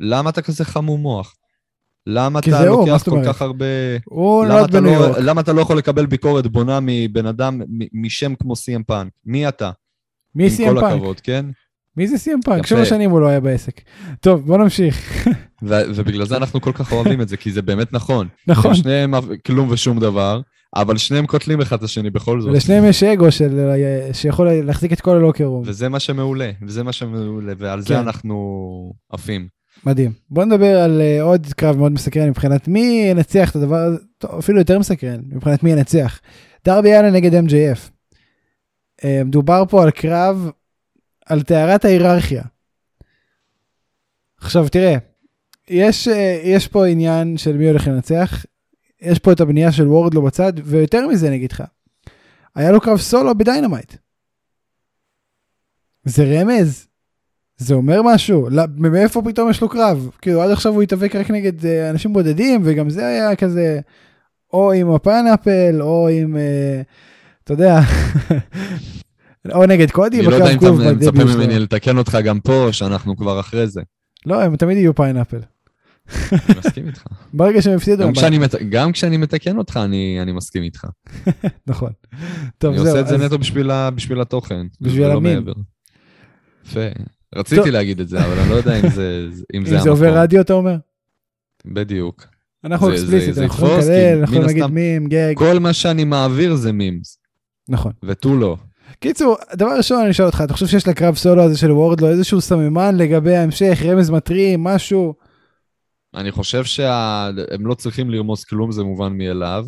[0.00, 1.34] למה אתה כזה חמום מוח?
[2.06, 3.64] למה אתה לוקח כל כך הרבה...
[4.04, 5.16] הוא נולד בניו לא- יורק.
[5.18, 7.60] למה אתה לא יכול לקבל ביקורת בונה מבן אדם,
[7.92, 9.12] משם כמו סי.אם פאנק?
[9.26, 9.70] מי אתה?
[10.34, 10.82] מי סי.אם פאנק?
[10.82, 11.46] עם כל הכבוד, כן?
[11.96, 12.66] מי זה סי.אם פאנק?
[12.66, 13.80] שבע שנים הוא לא היה בעסק.
[14.20, 15.26] טוב, בוא נמשיך.
[15.62, 18.28] ובגלל זה אנחנו כל כך אוהבים את זה, כי זה באמת נכון.
[18.46, 18.74] נכון.
[18.74, 19.14] שניהם
[19.46, 20.40] כלום ושום דבר,
[20.74, 22.54] אבל שניהם קוטלים אחד את השני בכל זאת.
[22.54, 23.70] לשניהם יש אגו של,
[24.12, 25.62] שיכול להחזיק את כל ה locker room.
[25.66, 27.84] וזה מה שמעולה, וזה מה שמעולה, ועל כן.
[27.84, 29.48] זה אנחנו עפים.
[29.86, 30.12] מדהים.
[30.30, 33.98] בוא נדבר על uh, עוד קרב מאוד מסקרן מבחינת מי ינצח את הדבר הזה,
[34.38, 36.20] אפילו יותר מסקרן, מבחינת מי ינצח.
[36.64, 37.78] דרבי אלן נגד MJF.
[37.78, 40.50] Uh, אה, מדובר פה על קרב
[41.26, 42.42] על טהרת ההיררכיה.
[44.40, 44.96] עכשיו תראה,
[45.68, 46.12] יש, uh,
[46.44, 48.44] יש פה עניין של מי הולך לנצח,
[49.00, 51.62] יש פה את הבנייה של וורדלו בצד, ויותר מזה אני אגיד לך,
[52.54, 53.92] היה לו קרב סולו ב Dynamite.
[56.04, 56.86] זה רמז?
[57.56, 58.48] זה אומר משהו?
[58.50, 60.10] לא, מאיפה פתאום יש לו קרב?
[60.22, 63.80] כאילו עד עכשיו הוא התאבק רק נגד אה, אנשים בודדים, וגם זה היה כזה,
[64.52, 66.84] או עם ה Pinnacle, או עם, אה,
[67.44, 67.80] אתה יודע,
[69.54, 70.18] או נגד קודי.
[70.18, 73.80] אני לא יודע אם אתה מצפה ממני לתקן אותך גם פה, שאנחנו כבר אחרי זה.
[74.26, 75.40] לא, הם תמיד יהיו Pinnacle.
[76.32, 77.04] אני מסכים איתך.
[77.32, 78.04] ברגע שהם הפסידו...
[78.04, 78.54] גם, כשאני, מת...
[78.68, 80.84] גם כשאני מתקן אותך, אני, אני מסכים איתך.
[81.66, 81.90] נכון.
[82.58, 83.90] טוב, אני זהו, עושה את זה נטו בשביל, ה...
[83.90, 84.66] בשביל התוכן.
[84.80, 85.44] בשביל המים.
[86.66, 86.80] יפה.
[87.34, 87.70] רציתי.
[87.70, 90.40] להגיד את זה, אבל אני לא יודע אם זה, אם זה, אם זה עובר רדיו,
[90.40, 90.76] אתה אומר?
[91.64, 92.26] בדיוק.
[92.64, 95.32] אנחנו אקספליסט, אנחנו יכולים לקבל, אנחנו יכולים להגיד מים, גג.
[95.34, 97.18] כל מה שאני מעביר זה מימס.
[97.68, 97.92] נכון.
[98.04, 98.56] ותו לא.
[99.00, 102.40] קיצור, דבר ראשון אני אשאל אותך, אתה חושב שיש לקרב סולו הזה של וורדלו איזשהו
[102.40, 105.14] סממן לגבי ההמשך, רמז מטרים, משהו?
[106.14, 109.66] אני חושב שהם לא צריכים לרמוס כלום, זה מובן מאליו.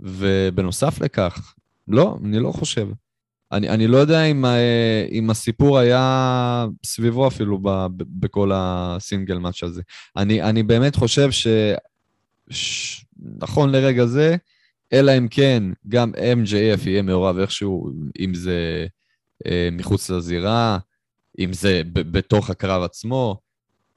[0.00, 1.54] ובנוסף לכך,
[1.88, 2.88] לא, אני לא חושב.
[3.52, 9.38] אני, אני לא יודע אם, אה, אם הסיפור היה סביבו אפילו ב, ב, בכל הסינגל
[9.38, 9.82] מאץ' הזה.
[10.16, 11.46] אני, אני באמת חושב ש...
[12.50, 13.04] ש...
[13.38, 14.36] נכון לרגע זה,
[14.92, 18.86] אלא אם כן גם MJF יהיה מעורב איכשהו, אם זה
[19.46, 20.78] אה, מחוץ לזירה,
[21.38, 23.40] אם זה ב- בתוך הקרב עצמו,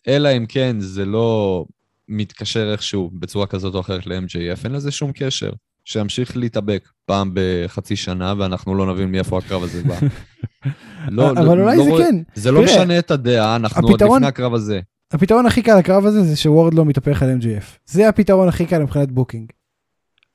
[0.08, 1.66] אלא אם כן זה לא
[2.10, 5.52] מתקשר איכשהו בצורה כזאת או אחרת ל-MJF, אין לזה שום קשר.
[5.86, 9.96] שימשיך להתאבק פעם בחצי שנה, ואנחנו לא נבין מאיפה הקרב הזה בא.
[11.10, 12.16] לא, אבל לא, אולי לא זה רואה- כן.
[12.36, 14.80] זה לא תראה, משנה את הדעה, אנחנו עוד הפתרון- לפני הקרב הזה.
[15.12, 17.66] הפתרון הכי קל לקרב הזה זה שוורדלו מתהפך על MJF.
[17.86, 19.52] זה הפתרון הכי קל מבחינת booking.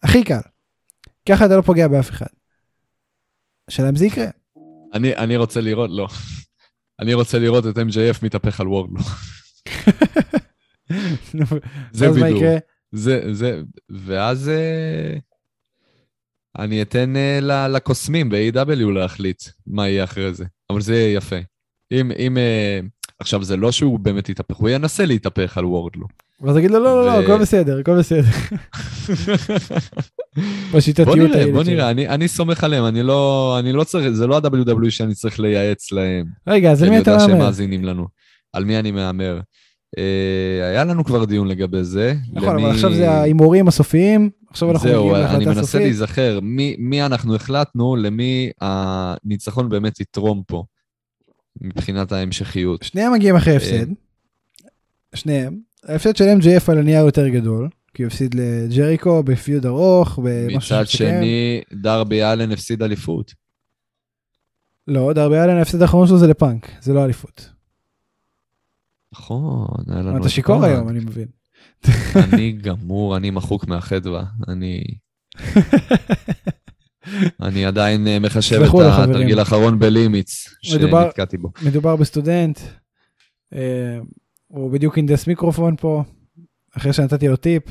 [0.02, 0.40] הכי קל.
[1.28, 2.26] ככה אתה לא פוגע באף אחד.
[3.68, 4.26] השאלה אם זה יקרה.
[4.94, 6.08] אני, אני רוצה לראות, לא.
[7.00, 9.00] אני רוצה לראות את MJF מתהפך על וורדלו.
[11.92, 12.42] זה בידור.
[12.92, 15.16] זה, זה, ואז אה,
[16.58, 20.44] אני אתן אה, לקוסמים ב-AW להחליט מה יהיה אחרי זה.
[20.70, 21.36] אבל זה יהיה יפה.
[21.92, 22.80] אם, אם, אה,
[23.18, 26.06] עכשיו, זה לא שהוא באמת יתהפך, הוא ינסה להתהפך על וורדלו.
[26.40, 28.22] ואז תגיד לו לא לא לא הכל בסדר הכל בסדר.
[31.04, 31.62] בוא נראה, בוא.
[31.62, 35.40] נראה, אני, אני סומך עליהם, אני לא, אני לא צריך, זה לא ה-WW שאני צריך
[35.40, 36.26] לייעץ להם.
[36.46, 37.44] רגע אז על אני מי אתה יודע שהם מהמר?
[37.44, 38.06] מאזינים לנו.
[38.52, 39.40] על מי אני מהמר.
[39.98, 40.04] אה,
[40.68, 42.14] היה לנו כבר דיון לגבי זה.
[42.32, 44.30] נכון למי- אבל עכשיו זה ההימורים הסופיים.
[44.50, 45.80] עכשיו אנחנו זהו, מגיעים אני להחלטה מנסה הסופית.
[45.80, 50.64] להיזכר, מי, מי אנחנו החלטנו, למי הניצחון באמת יתרום פה,
[51.60, 52.82] מבחינת ההמשכיות.
[52.82, 53.86] שניהם מגיעים אחרי הפסד.
[55.14, 55.58] שניהם.
[55.88, 57.68] ההפסד של MJF על הנייר יותר גדול.
[57.94, 60.18] כי הוא הפסיד לג'ריקו בפיוד ארוך.
[60.22, 60.86] במשהו מצד.
[60.86, 63.34] שני, דרבי אלן הפסיד אליפות.
[64.88, 67.48] לא דרבי אלן ההפסד האחרון שלו זה לפאנק זה לא אליפות.
[69.12, 70.16] נכון, היה לנו...
[70.16, 70.64] אתה את שיכור.
[70.64, 71.28] היום אני מבין.
[72.16, 74.24] אני גמור, אני מחוק מהחדווה.
[74.48, 74.84] אני...
[77.42, 78.70] אני עדיין אה, מחשב את.
[78.74, 81.50] התרגיל האחרון בלימיץ, שנתקעתי בו.
[81.62, 82.60] מדובר בסטודנט.
[83.54, 83.98] אה,
[84.48, 86.02] הוא בדיוק הנדס מיקרופון פה.
[86.76, 87.62] אחרי שנתתי לו טיפ.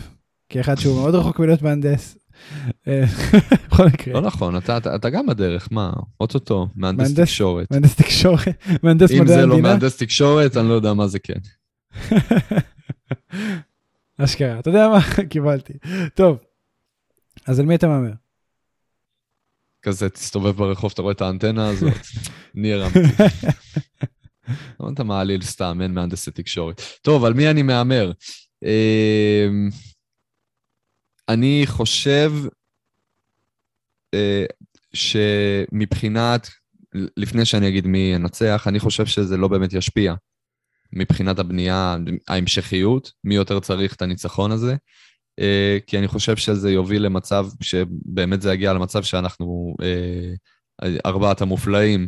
[0.50, 2.18] כאחד שהוא מאוד רחוק מלהיות מהנדס.
[3.68, 4.14] בכל מקרה.
[4.14, 5.92] לא נכון, אתה- אתה אתה גם בדרך, מה?
[6.20, 7.72] אוטוטו, מהנדס מהנדס- תקשורת.
[7.72, 8.48] מהנדס תקשורת.
[8.84, 9.70] מהנדס אם מדעי זה לא המדינה.
[9.70, 11.40] מהנדס תקשורת, אני לא יודע מה זה כן.
[14.18, 14.60] אשכרה.
[14.60, 15.00] אתה יודע מה?
[15.30, 15.74] קיבלתי.
[16.14, 16.38] טוב.
[17.48, 18.12] אז על מי אתה מהמר?
[19.82, 21.94] כזה, תסתובב ברחוב, אתה רואה את האנטנה הזאת,
[22.58, 22.74] אמיתי.
[24.80, 26.82] לא אתה מעליל סתם, אין מהנדסי תקשורת.
[27.02, 28.12] טוב, על מי אני מהמר?
[31.30, 32.32] אני חושב
[34.14, 34.46] אה,
[34.94, 36.50] שמבחינת,
[36.94, 40.14] לפני שאני אגיד מי ינצח, אני חושב שזה לא באמת ישפיע.
[40.94, 44.76] מבחינת הבנייה, ההמשכיות, מי יותר צריך את הניצחון הזה.
[45.40, 50.34] אה, כי אני חושב שזה יוביל למצב, שבאמת זה יגיע למצב שאנחנו, אה,
[51.06, 52.08] ארבעת המופלאים, אה,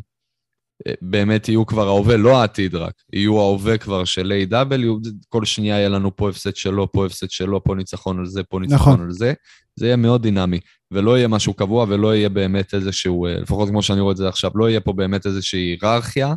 [1.01, 5.89] באמת יהיו כבר ההווה, לא העתיד רק, יהיו ההווה כבר של A.W, כל שנייה יהיה
[5.89, 9.05] לנו פה הפסד שלו, פה הפסד שלו, פה ניצחון על זה, פה ניצחון נכון.
[9.05, 9.33] על זה.
[9.75, 10.59] זה יהיה מאוד דינמי,
[10.91, 14.27] ולא יהיה משהו קבוע, ולא יהיה באמת איזשהו, אה, לפחות כמו שאני רואה את זה
[14.27, 16.33] עכשיו, לא יהיה פה באמת איזושהי היררכיה,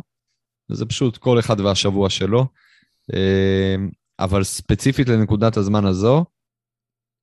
[0.71, 2.45] זה פשוט כל אחד והשבוע שלו.
[3.13, 3.75] אה,
[4.19, 6.25] אבל ספציפית לנקודת הזמן הזו,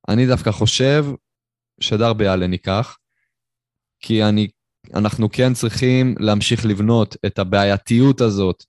[0.09, 1.05] אני דווקא חושב
[1.79, 2.97] שדרבי אלן ייקח,
[3.99, 4.47] כי אני,
[4.93, 8.63] אנחנו כן צריכים להמשיך לבנות את הבעייתיות הזאת,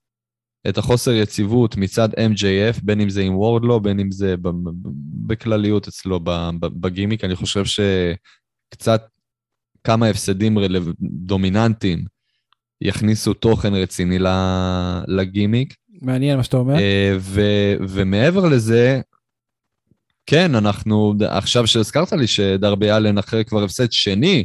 [0.68, 4.34] את החוסר יציבות מצד MJF, בין אם זה עם וורדלו, בין אם זה
[5.26, 6.20] בכלליות אצלו
[6.60, 7.24] בגימיק.
[7.24, 9.08] אני חושב שקצת
[9.84, 10.58] כמה הפסדים
[11.00, 12.04] דומיננטיים
[12.80, 14.18] יכניסו תוכן רציני
[15.08, 15.74] לגימיק.
[16.02, 16.76] מעניין מה שאתה אומר.
[16.76, 19.00] אה, ו- ומעבר לזה,
[20.26, 24.44] כן, אנחנו, עכשיו שהזכרת לי שדרבי אלן אחרי כבר הפסד שני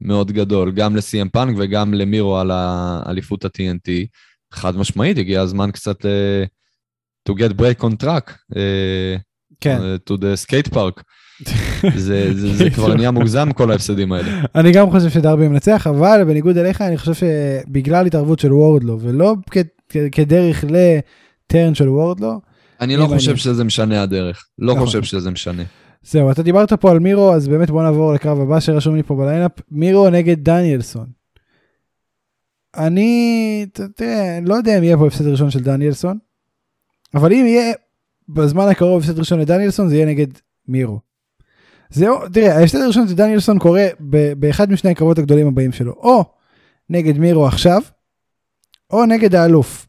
[0.00, 3.90] מאוד גדול, גם לסי.אם פאנק וגם למירו על האליפות ה-TNT,
[4.52, 6.44] חד משמעית, הגיע הזמן קצת ל-
[7.28, 9.16] to get break on track, אה,
[9.60, 9.78] כן.
[9.82, 11.02] אה, to the skate park.
[11.96, 14.28] זה, זה, זה כבר נהיה מוגזם כל ההפסדים האלה.
[14.54, 19.34] אני גם חושב שדרבי מנצח, אבל בניגוד אליך, אני חושב שבגלל התערבות של וורדלו, ולא
[19.50, 19.56] כ-
[19.88, 22.40] כ- כדרך לטרן של וורדלו,
[22.80, 23.36] אני לא חושב.
[23.36, 24.44] שזה משנה הדרך.
[24.58, 24.86] לא נכון.
[24.86, 25.62] חושב שזה משנה.
[26.02, 29.14] זהו, אתה דיברת פה על מירו, אז באמת בוא נעבור לקרב הבא שרשום לי פה
[29.14, 31.06] בליינאפ, מירו נגד דניאלסון.
[32.76, 36.18] אני, ת- תראה, לא יודע אם יהיה פה הפסד ראשון של דניאלסון,
[37.14, 37.72] אבל אם יהיה
[38.28, 40.26] בזמן הקרוב הפסד ראשון לדניאלסון, זה יהיה נגד
[40.68, 41.00] מירו.
[41.90, 43.86] זהו, תראה, ההפסד הראשון של דניאלסון קורה
[44.38, 46.24] באחד משני הקרבות הגדולים הבאים שלו, או
[46.90, 47.82] נגד מירו עכשיו,
[48.90, 49.86] או נגד האלוף.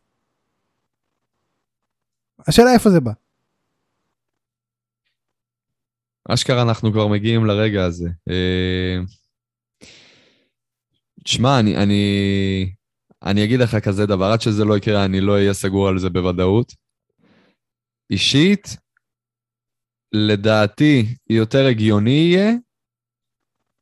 [2.47, 3.11] השאלה איפה זה בא.
[6.33, 8.09] אשכרה אנחנו כבר מגיעים לרגע הזה.
[8.29, 8.97] אה,
[11.23, 12.03] תשמע, אני, אני,
[13.23, 16.09] אני אגיד לך כזה דבר, עד שזה לא יקרה, אני לא אהיה סגור על זה
[16.09, 16.73] בוודאות.
[18.11, 18.77] אישית,
[20.13, 22.51] לדעתי, יותר הגיוני יהיה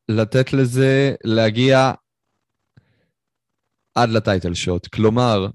[0.10, 1.92] לתת לזה, להגיע
[3.96, 4.88] עד לטייטל שוט.
[4.88, 5.48] כלומר,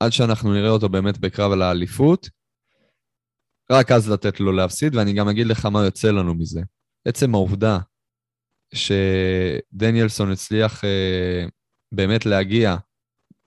[0.00, 2.28] עד שאנחנו נראה אותו באמת בקרב על האליפות,
[3.72, 6.60] רק אז לתת לו להפסיד, ואני גם אגיד לך מה יוצא לנו מזה.
[7.08, 7.78] עצם העובדה
[8.74, 11.46] שדניאלסון הצליח אה,
[11.94, 12.76] באמת להגיע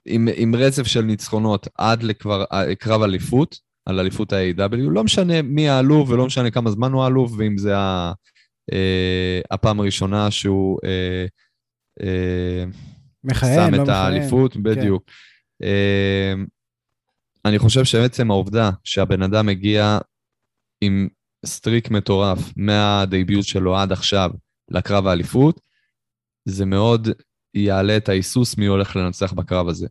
[0.08, 6.10] עם, עם רצף של ניצחונות עד לקרב אליפות, על אליפות ה-AW, לא משנה מי האלוף
[6.10, 8.13] ולא משנה כמה זמן הוא האלוף, ואם זה ה,
[8.73, 11.25] אה, הפעם הראשונה שהוא אה,
[12.01, 12.63] אה,
[13.23, 14.63] מכהן, שם לא את האליפות, כן.
[14.63, 15.03] בדיוק.
[15.63, 16.34] אה,
[17.47, 19.97] אני חושב שעצם העובדה שהבן אדם מגיע
[20.81, 21.07] עם
[21.45, 24.31] streak מטורף מה debut שלו עד עכשיו
[24.71, 25.62] לקרב האליפות,
[26.45, 27.07] זה מאוד
[27.53, 29.88] יעלה את ההיסוס מי הולך לנצח בקרב הזה.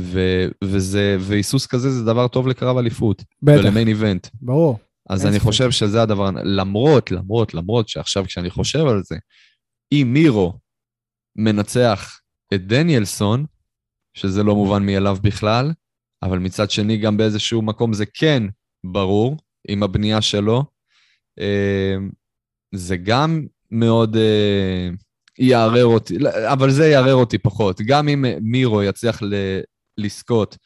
[0.00, 3.24] ו- וזה, והיסוס כזה זה דבר טוב לקרב אליפות.
[3.42, 3.60] בטח.
[3.64, 4.26] ול main event.
[4.34, 4.78] ברור.
[5.08, 5.42] אז אני ספק.
[5.42, 9.16] חושב שזה הדבר, למרות, למרות, למרות שעכשיו כשאני חושב על זה,
[9.92, 10.58] אם מירו
[11.36, 12.20] מנצח
[12.54, 13.46] את דניאלסון,
[14.14, 15.72] שזה לא מובן מאליו בכלל,
[16.22, 18.42] אבל מצד שני גם באיזשהו מקום זה כן
[18.84, 19.36] ברור,
[19.68, 20.64] עם הבנייה שלו,
[21.40, 21.96] אה,
[22.74, 24.88] זה גם מאוד אה,
[25.38, 26.16] יערער אותי,
[26.52, 27.80] אבל זה יערער אותי פחות.
[27.80, 29.22] גם אם מירו יצליח
[29.98, 30.56] לזכות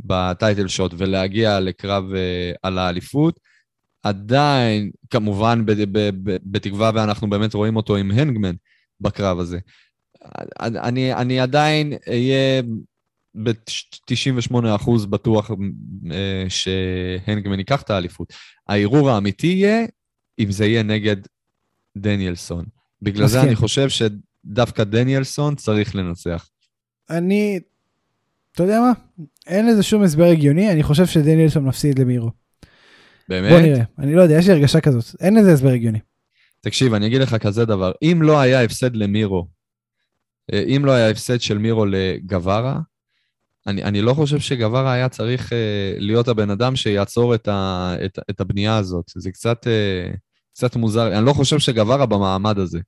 [0.00, 3.40] בטייטל שוט ולהגיע לקרב uh, על האליפות.
[4.02, 5.62] עדיין, כמובן,
[6.44, 8.54] בתקווה ואנחנו באמת רואים אותו עם הנגמן
[9.00, 9.58] בקרב הזה.
[10.60, 12.62] אני, אני עדיין אהיה
[13.42, 15.54] ב-98% בטוח uh,
[16.48, 18.32] שהנגמן ייקח את האליפות.
[18.68, 19.84] הערעור האמיתי יהיה
[20.38, 21.16] אם זה יהיה נגד
[21.96, 22.64] דניאלסון.
[23.02, 26.48] בגלל זה אני חושב שדווקא דניאלסון צריך לנצח.
[27.10, 27.60] אני
[28.52, 28.92] אתה יודע מה?
[29.46, 32.30] אין לזה שום הסבר הגיוני, אני חושב שדניאלסון מפסיד למירו.
[33.28, 33.52] באמת?
[33.52, 35.98] בוא נראה, אני לא יודע, יש לי הרגשה כזאת, אין לזה הסבר הגיוני.
[36.60, 39.46] תקשיב, אני אגיד לך כזה דבר, אם לא היה הפסד למירו,
[40.52, 42.80] אה, אם לא היה הפסד של מירו לגווארה,
[43.66, 45.54] אני, אני לא חושב שגווארה היה צריך uh,
[45.98, 49.12] להיות הבן אדם שיעצור את, ה, את, את הבנייה הזאת.
[49.16, 50.16] זה קצת, uh,
[50.54, 51.18] קצת מוזר.
[51.18, 52.78] אני לא חושב שגווארה במעמד הזה.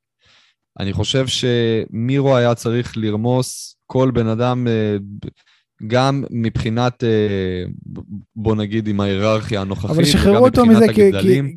[0.80, 5.28] אני חושב שמירו היה צריך לרמוס כל בן אדם uh,
[5.86, 7.08] גם מבחינת, אה,
[8.36, 10.86] בוא נגיד, עם ההיררכיה הנוכחית, אבל שחררו אותו מזה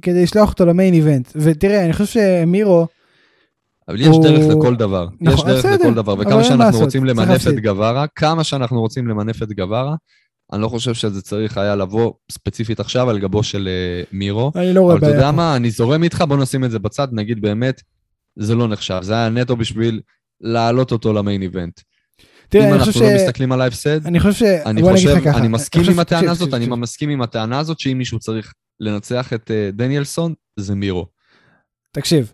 [0.01, 1.29] כדי לשלוח אותו למיין איבנט.
[1.36, 2.88] ותראה, אני חושב שמירו...
[3.89, 4.08] אבל יש.
[4.23, 5.08] דרך לכל דבר.
[5.21, 9.43] נכון, יש דרך לכל דבר, וכמה שאנחנו רוצים למנף את גווארה, כמה שאנחנו רוצים למנף
[9.43, 9.95] את גווארה,
[10.54, 13.69] אני לא חושב שזה צריך היה לבוא ספציפית עכשיו על גבו של
[14.04, 14.52] uh, מירו.
[14.56, 15.08] אני לא רואה בעיה.
[15.08, 17.82] אבל אתה יודע מה, אני זורם איתך, בוא נשים את זה בצד, נגיד באמת,
[18.36, 18.99] זה לא נחשב.
[19.02, 20.02] זה היה נטו בשביל
[20.41, 21.80] להעלות אותו למיין איבנט.
[22.49, 22.97] תראה, אם אנחנו ש...
[22.97, 24.43] לא מסתכלים על ההפסד, אני חושב ש...
[24.65, 28.54] אני חושב, אני מסכים עם הטענה הזאת, אני מסכים עם הטענה הזאת שאם מישהו צריך
[28.80, 31.06] לנצח את uh, דניאלסון, זה מירו.
[31.91, 32.34] תקשיב,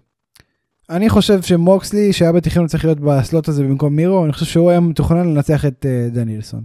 [0.90, 4.80] אני חושב שמוקסלי, שהיה בתכנון צריך להיות בסלוט הזה במקום מירו, אני חושב שהוא היה
[4.80, 6.64] מתוכנן לנצח את uh, דניאלסון.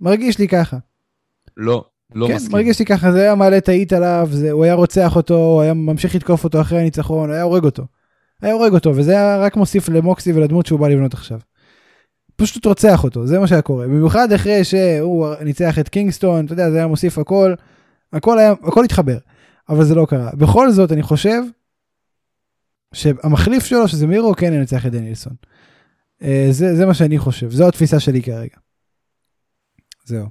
[0.00, 0.76] מרגיש לי ככה.
[1.56, 1.84] לא,
[2.14, 2.52] לא כן, מסכים.
[2.52, 5.60] מרגיש לי ככה, זה היה מעלה את האיט עליו, זה, הוא היה רוצח אותו, הוא
[5.60, 7.84] היה ממשיך לתקוף אותו אחרי הניצחון, הוא היה הורג אותו.
[8.42, 11.38] היה הורג אותו, וזה היה רק מוסיף למוקסלי ולדמות שהוא בא לבנות עכשיו.
[12.36, 13.86] פשוט רוצח אותו, זה מה שהיה קורה.
[13.86, 17.54] במיוחד אחרי שהוא ניצח את קינגסטון, אתה יודע, זה היה מוסיף הכל,
[18.12, 19.18] הכל היה, הכל התחבר.
[19.68, 20.30] אבל זה לא קרה.
[20.34, 21.42] בכל זאת, אני חושב
[22.94, 25.32] שהמחליף שלו, שזה מירו, כן ינצח את דנילסון.
[26.22, 28.56] אה, זה, זה מה שאני חושב, זו התפיסה שלי כרגע.
[30.04, 30.26] זהו.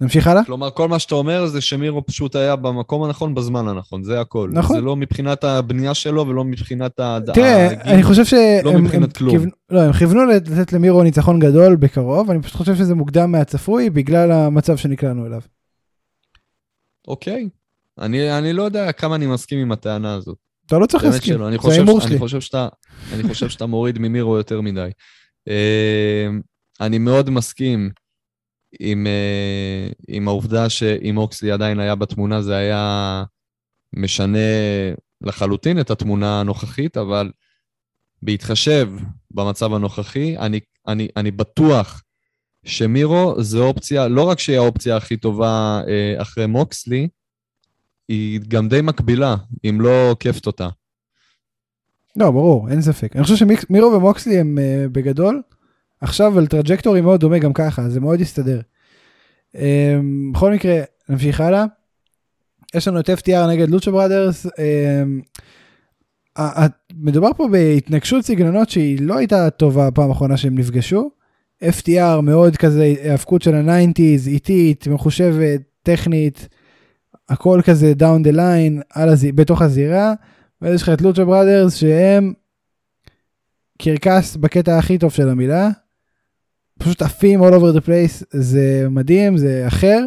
[0.00, 0.44] נמשיך הלאה?
[0.44, 4.50] כלומר, כל מה שאתה אומר זה שמירו פשוט היה במקום הנכון בזמן הנכון, זה הכל.
[4.52, 4.76] נכון.
[4.76, 7.18] זה לא מבחינת הבנייה שלו ולא מבחינת ה...
[7.34, 8.64] תראה, הגיל, אני חושב שהם...
[8.64, 9.30] לא מבחינת הם, כלום.
[9.30, 13.90] כיוון, לא, הם כיוונו לתת למירו ניצחון גדול בקרוב, אני פשוט חושב שזה מוקדם מהצפוי
[13.90, 15.40] בגלל המצב שנקלענו אליו.
[17.08, 17.48] אוקיי.
[17.98, 20.38] אני, אני לא יודע כמה אני מסכים עם הטענה הזאת.
[20.66, 22.10] אתה לא צריך להסכים, זה ההימור שלי.
[22.10, 22.68] אני חושב, שאתה,
[23.12, 24.90] אני חושב שאתה מוריד ממירו יותר מדי.
[25.48, 26.28] אה,
[26.80, 27.90] אני מאוד מסכים
[28.80, 33.24] עם, אה, עם העובדה שאם אוקסלי עדיין היה בתמונה, זה היה
[33.96, 34.38] משנה
[35.20, 37.30] לחלוטין את התמונה הנוכחית, אבל
[38.22, 38.88] בהתחשב
[39.30, 42.02] במצב הנוכחי, אני, אני, אני בטוח
[42.64, 47.08] שמירו זה אופציה, לא רק שהיא האופציה הכי טובה אה, אחרי מוקסלי,
[48.08, 50.68] היא גם די מקבילה, אם לא עוקפת אותה.
[52.16, 53.16] לא, ברור, אין ספק.
[53.16, 55.42] אני חושב שמירו ומוקסלי הם אה, בגדול
[56.00, 58.60] עכשיו על trajectory מאוד דומה גם ככה, זה מאוד יסתדר.
[59.56, 59.58] אמ,
[60.32, 61.64] בכל מקרה, נמשיך הלאה.
[62.74, 64.46] יש לנו את FTR נגד Lucha Brothers.
[64.46, 65.40] אמ,
[66.94, 71.10] מדובר פה בהתנגשות סגנונות שהיא לא הייתה טובה הפעם האחרונה שהם נפגשו.
[71.62, 76.48] FTR מאוד כזה האבקות של ה nineties, איטית, מחושבת, טכנית,
[77.28, 78.82] הכל כזה down the line.
[79.34, 80.14] בתוך הזירה.
[80.62, 82.32] ואז יש לך את Lucha Brothers שהם
[83.78, 85.70] קרקס בקטע הכי טוב של המילה.
[86.78, 89.98] פשוט עפים all over the place, זה מדהים, זה אחר.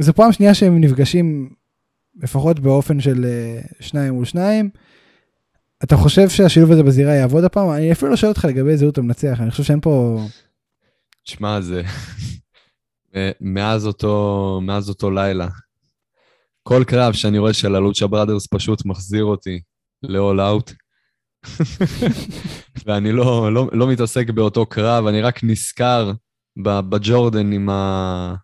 [0.00, 1.50] זו פעם שנייה שהם נפגשים
[2.22, 4.70] לפחות באופן של אה, שניים מול שניים.
[5.84, 7.70] אתה חושב שהשילוב הזה בזירה יעבוד הפעם?
[7.70, 10.20] אני אפילו לא שואל אותך לגבי זהות המנצח, אני חושב שאין פה...
[11.24, 11.82] תשמע, זה...
[13.40, 15.48] מאז אותו, מאז אותו לילה.
[16.68, 19.60] כל קרב שאני רואה של הלוצ'ה בראדרס פשוט מחזיר אותי
[20.02, 20.72] ל-all out.
[22.86, 26.12] ואני לא, לא, לא מתעסק באותו קרב, אני רק נזכר
[26.62, 28.34] בג'ורדן עם ה...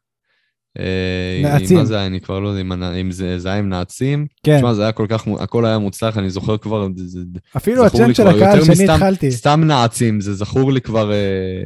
[0.78, 1.78] אה, נעצים.
[1.78, 2.06] מה זה היה?
[2.06, 4.26] אני כבר לא יודע אם זה, זה היה עם נעצים.
[4.42, 4.56] כן.
[4.56, 6.88] תשמע, זה היה כל כך, הכל היה מוצלח, אני זוכר כבר...
[6.96, 7.20] זה,
[7.56, 9.30] אפילו הצ'אנט של הקהל שאני התחלתי.
[9.30, 11.12] סתם נעצים, זה זכור לי כבר...
[11.12, 11.62] אה,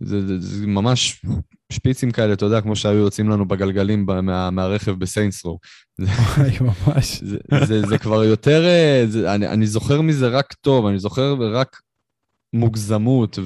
[0.00, 1.22] זה, זה, זה ממש
[1.72, 5.58] שפיצים כאלה, אתה יודע, כמו שהיו יוצאים לנו בגלגלים מה, מהרכב בסיינסרו.
[5.98, 7.22] וואי, ממש.
[7.22, 11.34] זה, זה, זה כבר יותר, אה, זה, אני, אני זוכר מזה רק טוב, אני זוכר
[11.52, 11.80] רק
[12.52, 13.38] מוגזמות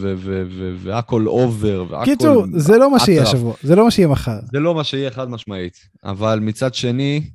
[0.83, 2.05] והכל אובר.
[2.05, 4.39] קיצור, זה לא מה שיהיה שבוע, זה לא מה שיהיה מחר.
[4.53, 5.77] זה לא מה שיהיה חד משמעית.
[6.05, 7.31] אבל מצד שני,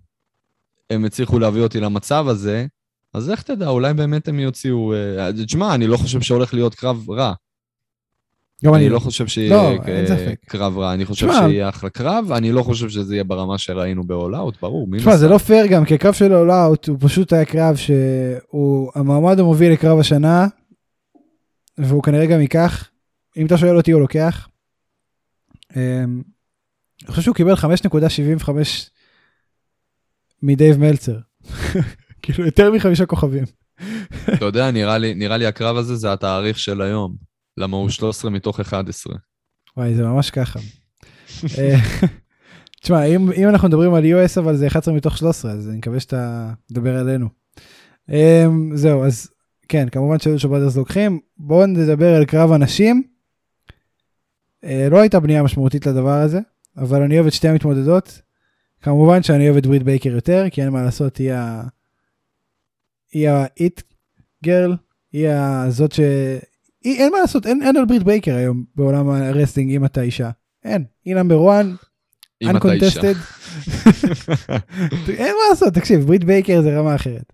[0.90, 2.66] הם הצליחו להביא אותי למצב הזה,
[3.14, 4.94] אז איך תדע, אולי באמת הם יוציאו...
[4.94, 7.34] אה, תשמע, אני לא חושב שהולך להיות קרב רע.
[8.66, 9.78] גם אני לא חושב שיהיה לא,
[10.46, 14.52] קרב רע, אני חושב שיהיה אחלה קרב, אני לא חושב שזה יהיה ברמה שראינו ב-all
[14.62, 18.92] ברור, תשמע, זה לא פייר גם, כי הקרב של all הוא פשוט היה קרב שהוא
[18.96, 20.48] המעמד המוביל לקרב השנה,
[21.78, 22.90] והוא כנראה גם ייקח,
[23.38, 24.48] אם אתה שואל אותי הוא לוקח.
[25.76, 26.22] אמ,
[27.04, 28.50] אני חושב שהוא קיבל 5.75
[30.44, 31.18] מדייב מלצר.
[32.22, 33.44] כאילו יותר מחמישה כוכבים.
[34.34, 37.16] אתה יודע, נראה לי, נראה לי הקרב הזה זה התאריך של היום.
[37.58, 39.16] למה הוא 13 מתוך 11.
[39.78, 40.60] וואי, זה ממש ככה.
[41.58, 41.76] אה,
[42.82, 46.00] תשמע, אם, אם אנחנו מדברים על US, אבל זה 11 מתוך 13, אז אני מקווה
[46.00, 47.30] שאתה מדבר עלינו.
[48.10, 48.14] Um,
[48.74, 49.30] זהו, אז
[49.68, 51.20] כן, כמובן שהיו שבאדרס לוקחים.
[51.38, 53.04] בואו נדבר על קרב הנשים.
[54.66, 56.40] Uh, לא הייתה בנייה משמעותית לדבר הזה,
[56.78, 58.22] אבל אני אוהב את שתי המתמודדות.
[58.82, 61.64] כמובן שאני אוהב את ברית בייקר יותר, כי אין מה לעשות, היא ה...
[63.12, 63.82] היא ה-it
[64.46, 64.76] girl,
[65.12, 66.00] היא הזאת ש...
[66.94, 70.30] אין מה לעשות, אין, אין על ברית בייקר היום בעולם ה wrestling אם אתה אישה.
[70.64, 71.66] אין, היא number 1,
[72.44, 73.18] uncontested.
[75.10, 77.34] אין מה לעשות, תקשיב, ברית בייקר זה רמה אחרת.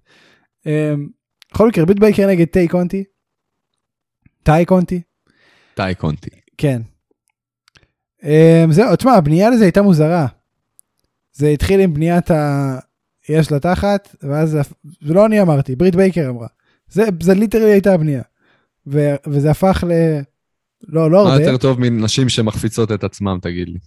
[0.64, 0.70] אמ,
[1.54, 3.04] בכל מקרה, ברית בייקר נגד טיי קונטי.
[4.44, 5.02] טאי קונטי.
[5.74, 6.30] טאי קונטי.
[6.58, 6.82] כן.
[8.22, 10.28] אמ, זהו, תשמע, הבנייה לזה הייתה מוזרה.
[11.34, 12.80] זה התחיל עם בניית ה...
[13.30, 14.50] יש לה תחת, ואז
[15.02, 16.48] זה לא אני אמרתי, ברית בייקר אמרה.
[16.88, 18.22] זה, זה literally הייתה הבנייה.
[18.88, 19.92] ו- וזה הפך ל...
[20.88, 21.38] לא, לא הרבה.
[21.38, 23.80] מה יותר טוב מנשים שמחפיצות את עצמם, תגיד לי.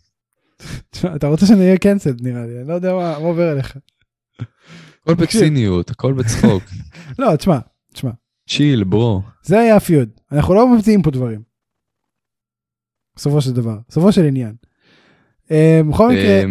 [0.90, 3.76] תשמע, אתה רוצה שאני אהיה cancelled נראה לי, אני לא יודע מה, מה עובר אליך.
[5.02, 6.62] הכל בציניות, הכל בצחוק.
[7.18, 7.58] לא, תשמע,
[7.92, 8.10] תשמע.
[8.48, 9.22] Chill, bro.
[9.42, 11.42] זה היה ה feud, אנחנו לא ממציאים פה דברים.
[13.16, 14.54] בסופו של דבר, בסופו של עניין.
[15.50, 16.44] אה, בכל מקרה, אה,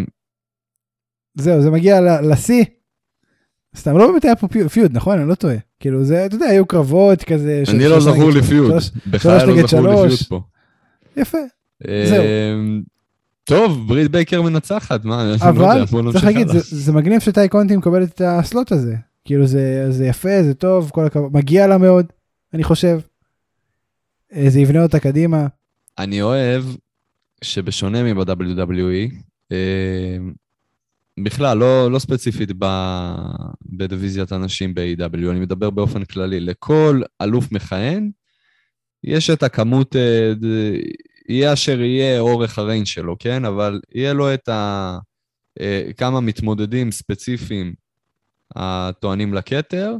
[1.35, 2.65] זהו, זה מגיע לשיא.
[3.77, 5.19] סתם לא באמת היה פה פיוד, נכון?
[5.19, 5.55] אני לא טועה.
[5.79, 7.63] כאילו זה, אתה יודע, היו קרבות כזה.
[7.67, 8.73] אני לא זכור לי פיוד.
[9.07, 10.41] בכלל לא זכור לי פיוד פה.
[11.17, 11.37] יפה,
[11.87, 12.23] זהו.
[12.23, 12.81] אמ,
[13.43, 15.35] טוב, ברית בייקר מנצחת, מה, לא.
[15.49, 18.95] אבל צריך להגיד, זה מגניב שטי קונטי מקבלת את הסלוט הזה.
[19.25, 19.47] כאילו
[19.89, 22.05] זה יפה, זה טוב, כל הכבוד, מגיע לה מאוד,
[22.53, 22.99] אני חושב.
[24.35, 25.47] אה, זה יבנה אותה קדימה.
[25.97, 26.63] אני אוהב
[27.41, 29.13] שבשונה מב-WWE,
[31.19, 32.65] בכלל, לא, לא ספציפית ב,
[33.65, 36.39] בדיוויזיית הנשים ב-AW, אני מדבר באופן כללי.
[36.39, 38.11] לכל אלוף מכהן
[39.03, 40.33] יש את הכמות, אה,
[41.29, 43.45] יהיה אשר יהיה אורך הריינג שלו, כן?
[43.45, 44.97] אבל יהיה לו את ה...
[45.59, 47.73] אה, כמה מתמודדים ספציפיים
[48.55, 49.95] הטוענים לכתר,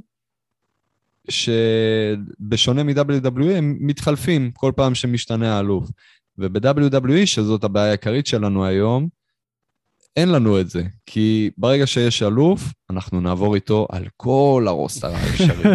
[1.29, 5.89] שבשונה מ-WWE הם מתחלפים כל פעם שמשתנה האלוף.
[6.37, 9.09] וב-WWE, שזאת הבעיה העיקרית שלנו היום,
[10.17, 15.71] אין לנו את זה, כי ברגע שיש אלוף, אנחנו נעבור איתו על כל הרוסטר האפשרי,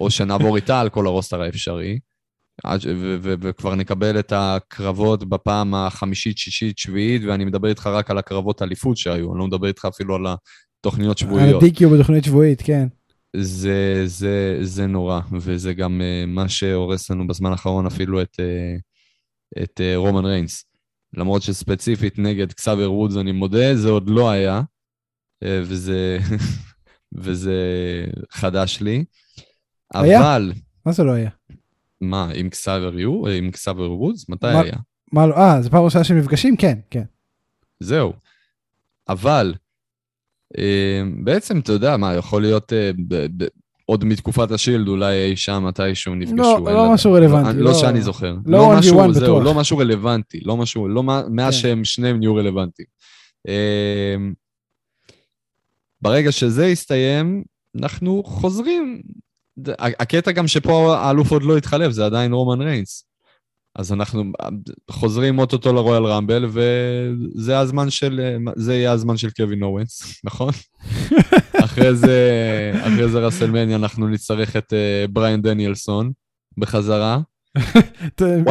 [0.00, 1.98] או שנעבור איתה על כל הרוסטר האפשרי,
[3.22, 8.96] וכבר נקבל את הקרבות בפעם החמישית, שישית, שביעית, ואני מדבר איתך רק על הקרבות אליפות
[8.96, 10.26] שהיו, אני לא מדבר איתך אפילו על
[10.80, 11.62] התוכניות שבועיות.
[11.62, 12.88] על DQ בתוכנית שבועית, כן.
[13.36, 19.62] זה, זה, זה נורא, וזה גם uh, מה שהורס לנו בזמן האחרון אפילו את, uh,
[19.62, 20.64] את uh, רומן ריינס.
[21.14, 24.62] למרות שספציפית נגד קסאבר וודס, אני מודה, זה עוד לא היה,
[25.42, 26.18] אה, וזה,
[27.22, 27.54] וזה
[28.30, 29.04] חדש לי.
[29.94, 30.20] היה?
[30.20, 30.52] אבל...
[30.86, 31.30] מה זה לא היה?
[32.00, 33.26] מה, עם קסאבר יו?
[33.26, 34.28] אה, עם קסאבר וודס?
[34.28, 34.76] מתי מה, היה?
[35.12, 35.36] מה לא?
[35.36, 36.56] אה, זו פעם ראשונה שהם נפגשים?
[36.56, 37.04] כן, כן.
[37.80, 38.12] זהו.
[39.08, 39.54] אבל,
[40.58, 42.72] אה, בעצם, אתה יודע מה, יכול להיות
[43.90, 46.36] עוד מתקופת השילד, אולי אי שם מתישהו נפגשו.
[46.36, 46.94] לא, אין לא לדעת.
[46.94, 48.34] משהו רלוונטי, לא, לא- לא שאני זוכר.
[48.46, 49.44] לא לא 1v1 משהו, זהו, בטוח.
[49.44, 50.40] לא משהו רלוונטי.
[50.44, 51.60] לא משהו, לא מה- מאז כן.
[51.60, 52.86] שהם שניהם נהיו רלוונטיים.
[53.48, 54.32] אמ,
[56.02, 57.42] ברגע שזה יסתיים,
[57.80, 59.02] אנחנו חוזרים.
[59.78, 63.04] הקטע גם שפה האלוף עוד לא התחלף, זה עדיין רומן ריינס.
[63.76, 64.24] אז אנחנו
[64.90, 70.52] חוזרים אוטוטו ל Royal Rumble, וזה הזמן של, זה יהיה הזמן של קווין אוונס, נכון?
[71.64, 72.20] אחרי זה,
[72.80, 76.12] אחרי זה WrestleMania אנחנו נצטרך את אה, בריין דניאלסון
[76.58, 77.20] בחזרה.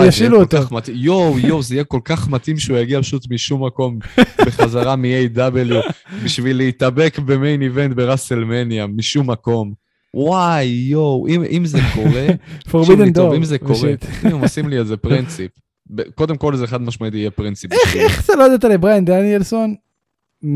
[0.08, 0.58] ישאילו אותו.
[0.72, 4.00] מתאים, יואו, יואו, זה יהיה כל כך מתאים שהוא יגיע פשוט משום מקום
[4.46, 5.76] בחזרה מ-AEW
[6.24, 9.74] בשביל להתאבק ב main event ב WrestleMania, משום מקום.
[10.14, 12.28] וואי, יואו, אם, אם זה קורה,
[12.84, 13.34] תקשיב לי טוב.
[13.34, 13.90] אם זה קורה.
[14.26, 15.52] אם הם עושים לי איזה פרינציפ,
[16.16, 17.72] קודם כל זה חד משמעית יהיה פרינציפ.
[17.72, 17.96] איך.
[17.96, 19.76] איך אתה לא ידעת לבריין דניאלסון
[20.44, 20.56] מ...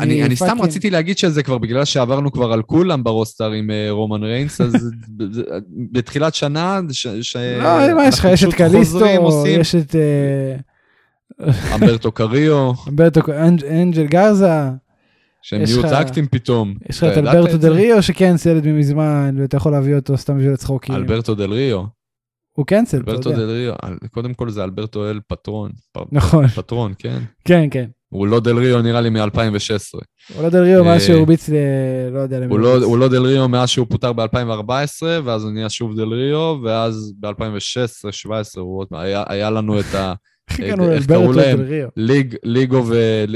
[0.00, 3.70] אני, אני סתם רציתי להגיד שזה כבר בגלל שעברנו כבר על כולם ב roster עם
[3.70, 4.90] אה, רומן ריינס, אז
[5.92, 7.06] בתחילת שנה, ש...
[7.06, 8.28] ש- לא, מה יש לך?
[8.32, 9.06] יש את קליסטו,
[9.46, 10.56] יש את אה,
[11.74, 14.60] אומברטו קריו, אלברטו אנג'- אנג'ל גרזה,
[15.46, 16.74] שהם נהיו tag team פתאום.
[16.88, 17.56] יש לך את אלברטו?
[17.56, 20.94] דל ריו ש cancelled מזמן, ואתה יכול להביא אותו סתם בשביל הצחוקים.
[20.94, 21.82] אלברטו דל ריו,
[22.52, 23.42] הוא cancelled, אתה אלברטו יודע.
[23.42, 23.74] דל ריו,
[24.10, 25.70] קודם כל זה אלברטו אל פטרון,
[26.12, 27.18] נכון, פטרון, כן?
[27.44, 27.86] כן, כן.
[28.08, 30.00] הוא לא דל ריו נראה לי מ-2016.
[30.34, 31.54] הוא לא דל ריו מאז אה, שהוא הרביץ ל...
[32.12, 32.84] לא יודע למי הוא לא, הרביץ.
[32.84, 37.12] הוא לא דל ריו מאז שהוא פוטר ב-2014, ואז הוא נהיה שוב דל ריו, ואז
[37.20, 38.88] ב-2016-2017 הוא עוד...
[39.28, 40.14] היה לנו את ה...
[40.60, 41.60] איך אה, הגענו איך קראו לאלברטו להם?
[41.60, 41.88] ריו?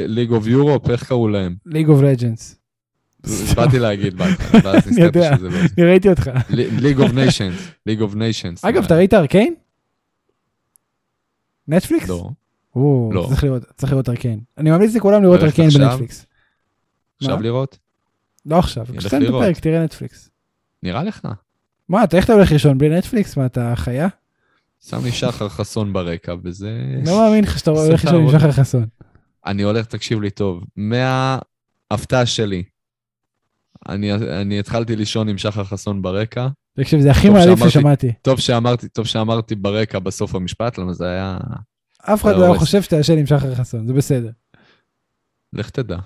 [0.08, 1.54] League, of, Europe, איך קראו להם?
[1.66, 2.56] League of Legends.
[3.56, 5.36] באתי להגיד בהתחלה, ואז אני יודע.
[5.36, 5.56] שזה לא.
[5.78, 6.30] אני ראיתי אותך.
[6.50, 8.64] League of Nations, League of Nations.
[8.64, 9.54] אגב, אתה ראית Arcane?
[11.68, 12.08] נטפליקס?
[12.08, 12.30] לא.
[12.76, 13.28] לא.
[13.76, 14.40] צריך לראות, Arcane.
[14.58, 15.70] אני ממליץ לכולם לראות Arcane?
[15.70, 16.26] בנטפליקס.
[17.20, 17.40] עכשיו?
[17.42, 17.78] לראות?
[18.46, 18.86] לא עכשיו,
[19.18, 19.42] לראות.
[19.42, 20.30] הפרק תראה נטפליקס.
[20.82, 21.20] נראה לך?
[21.88, 23.36] מה, אתה איך אתה הולך לישון בלי נטפליקס?
[23.36, 24.08] מה, אתה חיה?
[24.88, 26.70] שם לי שחר חסון ברקע, וזה...
[27.06, 28.86] לא מאמין לך שאתה הולך לישון עם שחר חסון.
[29.46, 32.62] אני הולך, תקשיב לי טוב, מההפתעה שלי,
[33.88, 36.48] אני, אני התחלתי לישון עם שחר חסון ברקע.
[36.76, 37.70] תקשיב, זה הכי מעליב שאמרתי.
[37.70, 38.12] ששמעתי.
[38.22, 41.38] טוב שאמרתי, טוב שאמרתי ברקע בסוף המשפט, למה זה היה...
[42.02, 42.58] אף אחד זה לא הורס.
[42.58, 44.30] חושב שאתה ישן עם שחר חסון, זה בסדר.
[45.52, 45.96] לך תדע.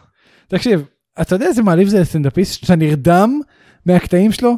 [0.49, 0.85] תקשיב,
[1.21, 3.41] אתה יודע איזה מעליב זה לסטנדאפיסט שאתה נרדם
[3.87, 4.57] מהקטעים שלו?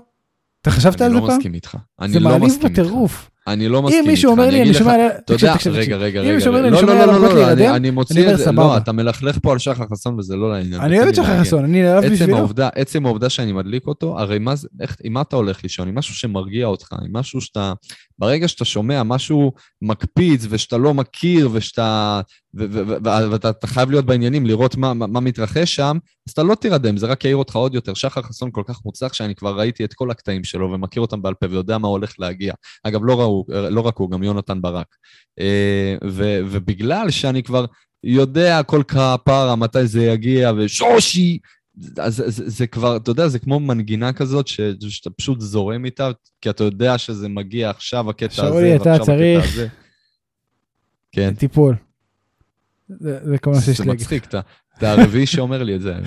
[0.63, 1.37] אתה חשבת על אני זה לא פעם?
[1.39, 1.77] מסכים איתך.
[2.01, 2.79] אני זה לא מעליב מסכים איתך.
[2.81, 3.31] בטירוף.
[3.47, 4.11] אני לא מסכים אם איתך.
[4.11, 5.09] מישהו אומר לי, אני אגיד לך- שומע...
[5.27, 6.01] תקשיב, תקשיב, רגע, תקשיב.
[6.03, 6.35] רגע, אם רגע.
[6.35, 7.91] מישהו אומר לי, לא, אני לא, שומע לא, על לא, מכות לא, אני- אני אני
[7.91, 8.53] מוציא את זה.
[8.53, 10.81] לא, אתה מלכלך פה על שחר חסון וזה לא לעניין.
[10.81, 11.41] אני אוהב את שחר.
[11.41, 12.37] חסון, אני עצם בשבילו.
[12.37, 14.69] העובדה, עצם העובדה שאני מדליק אותו, הרי מה זה,
[15.05, 15.89] עם מה אתה הולך לישון?
[15.89, 17.73] עם משהו שמרגיע אותך, עם משהו שאתה,
[18.19, 19.53] ברגע שאתה שומע משהו
[19.83, 22.21] מקפיץ ושאתה לא מכיר ושאתה,
[22.55, 25.99] ואתה אתה חייב להיות בעניינים, לראות מה, מה, מה מתרחש שם,
[26.29, 27.95] אז אתה לא תירדם, זה רק יעיר אותך עוד יותר.
[27.95, 31.35] שחר חסון כל כך מוצלח שאני כבר ראיתי את כל הקטעים שלו ומכיר אותם בעל
[31.35, 32.55] פה ויודע מה הולך להגיע.
[32.85, 34.97] אגב, לא, ראו, לא רק הוא, גם יונתן ברק.
[35.41, 37.65] אה, ו- ובגלל שאני כבר
[38.05, 41.39] יודע כל כפרה מתי זה יגיע, ושושי,
[42.03, 45.85] אז זה, זה, זה כבר, אתה יודע, זה כמו מנגינה כזאת ש, שאתה פשוט זורם
[45.85, 46.11] איתה,
[46.41, 49.69] כי אתה יודע שזה מגיע עכשיו הקטע הזה, שאולי, אתה ועכשיו צריך- הקטע הזה.
[51.13, 51.77] כן, טיפול.
[52.89, 54.03] זה זה כל מה שיש זה לי להגיד.
[54.03, 54.41] מצחיק, אתה,
[54.79, 55.95] אתה הרביעי שאומר לי את זה.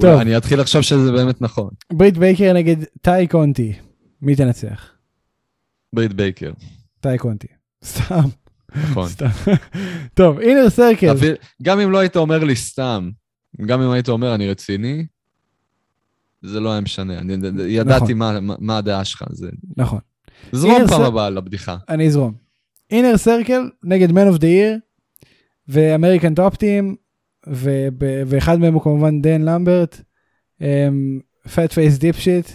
[0.00, 0.04] טוב.
[0.10, 1.70] אולי אני אתחיל עכשיו שזה באמת נכון.
[1.92, 3.72] ברית בייקר נגד טאי קונטי.
[4.22, 4.90] מי תנצח?
[5.92, 6.52] ברית בייקר,
[7.00, 7.46] טאי קונטי.
[7.84, 8.20] סתם.
[8.90, 9.08] נכון.
[9.08, 9.26] סתם.
[10.14, 11.14] טוב, Inner Circle.
[11.62, 13.10] גם אם לא היית אומר לי סתם,
[13.66, 15.06] גם אם היית אומר אני רציני,
[16.42, 17.18] זה לא היה משנה.
[17.18, 17.32] אני
[17.66, 18.18] ידעתי נכון.
[18.18, 19.50] מה, מה- מה הדעה שלך, זה...
[19.76, 19.98] נכון.
[20.52, 21.76] זרום פעם זה- הבאה לבדיחה.
[21.88, 22.34] אני אזרום.
[22.90, 24.78] Inner Circle נגד Men of the Year
[25.68, 26.96] ו American Top Team
[28.26, 30.00] ואחד מהם הוא כמובן דן למברט.
[31.54, 32.48] Fat face dipshit.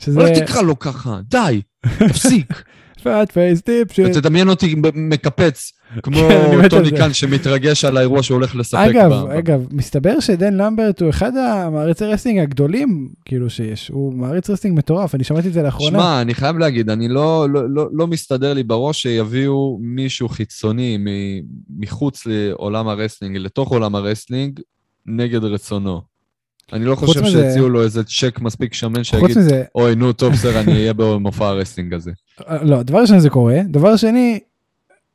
[0.00, 1.62] שזה אל תקרא לו ככה, די,
[2.08, 2.46] תפסיק.
[3.02, 4.06] Fat face dipshit.
[4.06, 5.72] תדמיין אותי מקפץ,
[6.02, 6.90] כמו כן, טוני.
[6.90, 8.78] קאן שמתרגש על האירוע שהוא הולך לספק.
[8.90, 13.88] אגב, ב- אגב, מסתבר שדן למברט הוא אחד המעריצי wrestling הגדולים כאילו שיש.
[13.88, 15.98] הוא מעריץ wrestling מטורף, אני שמעתי את זה לאחרונה.
[15.98, 20.98] שמע, אני חייב להגיד, אני לא, לא, לא, לא מסתדר לי בראש שיביאו מישהו חיצוני
[21.78, 24.60] מחוץ לעולם ה wrestling, לתוך עולם ה wrestling,
[25.06, 26.15] נגד רצונו.
[26.72, 30.60] אני לא חושב שהציעו לו איזה צ'ק מספיק שמן שיגיד, מזה, אוי, נו, טוב, בסדר,
[30.60, 32.10] אני אהיה במופע ה wrestling הזה.
[32.62, 34.38] לא, דבר ראשון זה קורה, דבר שני,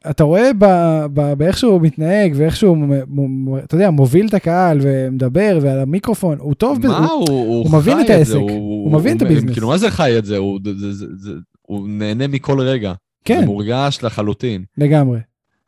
[0.09, 2.77] אתה רואה ב- ב- באיך שהוא מתנהג ואיך שהוא,
[3.63, 6.87] אתה יודע, מוביל את הקהל ומדבר ועל המיקרופון, הוא טוב בזה.
[6.87, 9.51] הוא- הוא, הוא, הוא מבין את העסק, הוא מבין את ה business.
[9.53, 10.37] כאילו, מה זה חי את זה?
[10.37, 11.31] הוא, זה, זה, זה,
[11.61, 12.93] הוא נהנה מכל רגע.
[13.25, 14.63] כן, זה מורגש לחלוטין.
[14.77, 15.19] לגמרי.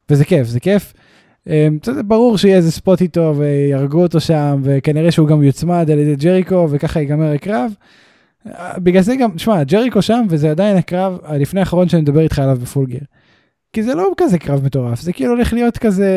[0.09, 0.93] וזה כיף, זה כיף.
[1.47, 5.99] אמ, זה ברור שיהיה איזה spot איתו ויהרגו אותו שם, וכנראה שהוא גם יוצמד על
[5.99, 7.73] ידי ג'ריקו, וככה ייגמר הקרב.
[8.77, 12.57] בגלל זה גם, שמע, ג'ריקו שם, וזה עדיין הקרב הלפני האחרון שאני מדבר איתך עליו
[12.61, 13.03] ב Full Gear.
[13.73, 16.09] כי זה לא כזה קרב מטורף, זה כאילו הולך להיות כזה,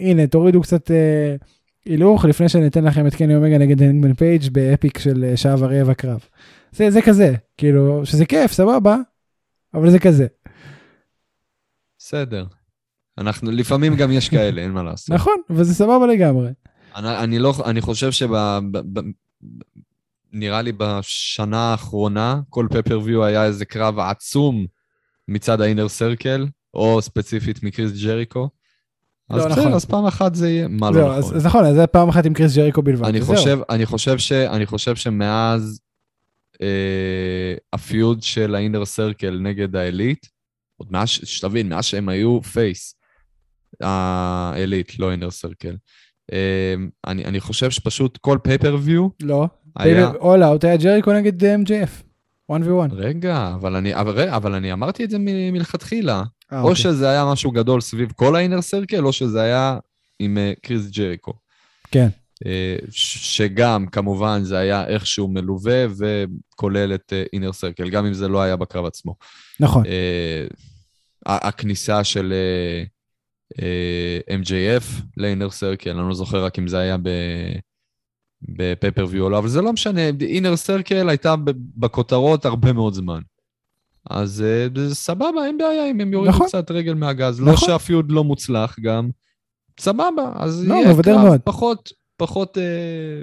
[0.00, 1.36] הנה, תורידו קצת אה,
[1.84, 5.94] הילוך לפני אתן לכם את קני אומגה נגד הנגמן פייג' באפיק של אה, שעה ורבע
[5.94, 6.20] קרב.
[6.72, 8.96] זה, זה כזה, כאילו, שזה כיף, סבבה,
[9.74, 10.26] אבל זה כזה.
[11.98, 12.44] בסדר.
[13.18, 15.10] אנחנו, לפעמים גם יש כאלה, אין מה לעשות.
[15.14, 16.50] נכון, וזה סבבה לגמרי.
[16.96, 18.32] אני, אני לא, אני חושב שב...
[18.70, 19.00] ב, ב,
[20.32, 24.66] נראה לי בשנה האחרונה, כל פפרוויו היה איזה קרב עצום
[25.28, 28.48] מצד האינר סרקל, או ספציפית מקריס ג'ריקו.
[29.30, 29.72] אז לא, בסדר, נכון.
[29.72, 31.36] אז פעם אחת זה יהיה, מה לא אז, נכון.
[31.36, 33.08] אז נכון, אז זה פעם אחת עם קריס ג'ריקו בלבד.
[33.08, 33.20] אני.
[33.20, 34.32] חושב, אני חושב ש...
[34.32, 35.80] אני חושב שמאז
[36.62, 40.26] אה, ה feud של ה Inner Circle נגד ה Elite,
[40.76, 42.94] עוד מאז, שתבין, מאז שהם היו face,
[43.82, 45.76] ה Elite, לא Inner Circle.
[46.32, 46.74] אה,
[47.06, 50.10] אני, אני חושב שפשוט כל pay-per-view לא, היה...
[50.10, 52.02] All Out היה ג'ריקו נגד אה, MJF.
[52.52, 52.92] 1v1.
[52.92, 56.22] רגע, אבל אני, אבל, אבל אני אמרתי את זה מ- מלכתחילה.
[56.52, 56.82] אה, או אוקיי.
[56.82, 59.78] שזה היה משהו גדול סביב כל ה Inner Circle, או שזה היה
[60.18, 61.32] עם אה, קריס ג'ריקו.
[61.90, 62.08] כן.
[62.46, 68.28] אה, שגם, כמובן, זה היה איכשהו מלווה וכולל את אה, אינר סרקל, גם אם זה
[68.28, 69.14] לא היה בקרב עצמו.
[69.60, 69.86] נכון.
[69.86, 70.46] אה,
[71.26, 72.84] הכניסה של אה, אה,
[74.30, 77.08] MJF לאינר סרקל, אני לא זוכר רק אם זה היה ב...
[78.48, 81.34] בפייפריוויו או לא, אבל זה לא משנה, אינר סרקל הייתה
[81.76, 83.20] בכותרות הרבה מאוד זמן.
[84.10, 84.30] אז
[84.74, 86.46] זה סבבה, אין בעיה אם הם יורידו נכון.
[86.46, 87.40] קצת רגל מהגז.
[87.40, 87.68] לא נכון.
[87.68, 89.10] שהפיוד לא מוצלח גם,
[89.80, 91.40] סבבה, אז לא, יהיה קרב מאוד.
[91.44, 93.22] פחות, פחות, אה,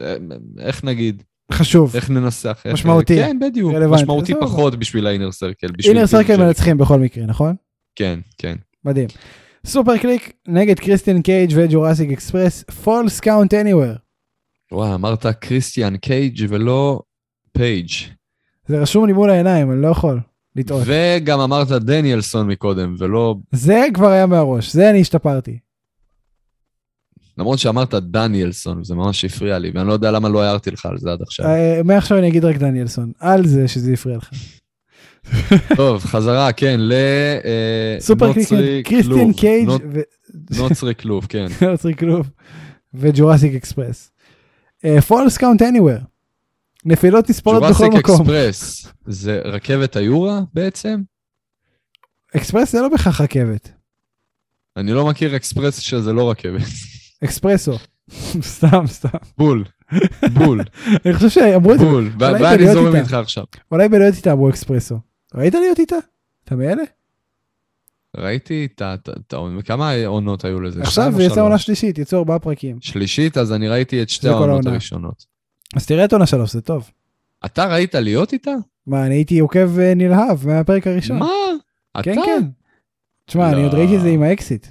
[0.00, 0.16] אה,
[0.58, 1.22] איך נגיד,
[1.52, 1.96] חשוב.
[1.96, 2.62] איך ננסח?
[2.64, 3.16] איך- משמעותי.
[3.16, 3.72] כן, בדיוק.
[3.74, 4.02] רלוונטי.
[4.02, 4.34] משמעותי.
[4.40, 5.66] פחות בשביל האינר סרקל.
[5.66, 6.36] אינר פיל סרקל.
[6.36, 7.56] מנצחים בכל מקרה, נכון?
[7.96, 8.56] כן, כן.
[8.84, 9.08] מדהים.
[9.66, 13.92] Super Kliq נגד קריסטיאן קייג' ו Jurassic Express, falls count anywhere.
[14.72, 17.00] וואי, אמרת קריסטיאן קייג' ולא
[17.52, 17.88] פייג'.
[18.66, 20.20] זה רשום לי מול העיניים, אני לא יכול
[20.56, 20.82] לטעות.
[20.86, 23.34] וגם אמרת דניאלסון מקודם, ולא...
[23.52, 25.58] זה כבר היה מהראש, זה אני השתפרתי.
[27.38, 30.98] למרות שאמרת דניאלסון, זה ממש הפריע לי, ואני לא יודע למה לא הערתי לך על
[30.98, 31.46] זה עד עכשיו.
[31.46, 34.30] אה, מעכשיו אני אגיד רק דניאלסון, על זה שזה הפריע לך.
[35.76, 36.92] טוב, חזרה, כן, ל...
[37.44, 38.32] אה, סופר
[38.84, 39.32] קריסטיאן.
[39.32, 40.00] קייג' ו...
[40.56, 41.46] נוצרי כלוב, כן.
[41.70, 42.30] נוצרי כלוב
[42.94, 44.10] ו Jurassic Express.
[45.06, 45.98] Falls count anywhere.
[46.84, 48.20] נפילות נספרות בכל Jurassic מקום.
[48.20, 51.00] אקספרס, זה רכבת היורה בעצם?
[52.36, 53.70] אקספרס זה לא בהכרח רכבת,
[54.76, 56.62] אני לא מכיר אקספרס שזה לא רכבת.
[57.24, 57.72] אקספרסו.
[58.56, 59.08] סתם, סתם.
[59.38, 59.64] בול,
[60.32, 60.60] בול,
[61.06, 62.10] אני חושב שאמרו את זה, בול.
[62.18, 62.96] ואני זורם.
[62.96, 63.44] איתך עכשיו.
[63.72, 64.98] אולי בלהיות איתה אמרו אקספרסו.
[65.36, 65.96] ראית להיות איתה?
[66.44, 66.82] אתה מאלה?
[68.16, 68.94] ראיתי את ה...
[69.64, 70.82] כמה עונות היו לזה?
[70.82, 71.58] עכשיו יצא עונה?
[71.58, 72.76] שלישית, יצאו ארבעה פרקים.
[72.80, 74.66] שלישית, אז אני ראיתי את שתי העונות.
[74.66, 75.26] הראשונות.
[75.76, 76.90] אז תראה את עונה שלוש, זה טוב.
[77.44, 78.54] אתה ראית להיות איתה?
[78.86, 81.18] מה, אני הייתי עוקב אה, נלהב מהפרק הראשון.
[81.18, 81.26] מה?
[82.02, 82.20] כן, אתה?
[82.26, 82.42] כן.
[83.24, 83.66] תשמע, אני לא.
[83.66, 84.66] עוד ראיתי את זה עם האקסיט.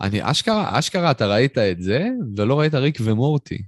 [0.00, 3.58] אני אשכרה, אשכרה, אתה ראית את זה, ולא ראית ריק ומורטי.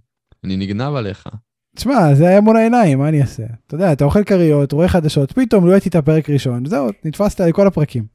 [0.45, 1.29] אני נגנב עליך.
[1.77, 3.43] תשמע, זה היה מול העיניים, מה אני אעשה?
[3.67, 7.41] אתה יודע, אתה אוכל כריות, רואה חדשות, פתאום לא הייתי את הפרק ראשון, זהו, נתפסת
[7.41, 8.07] לכל הפרקים.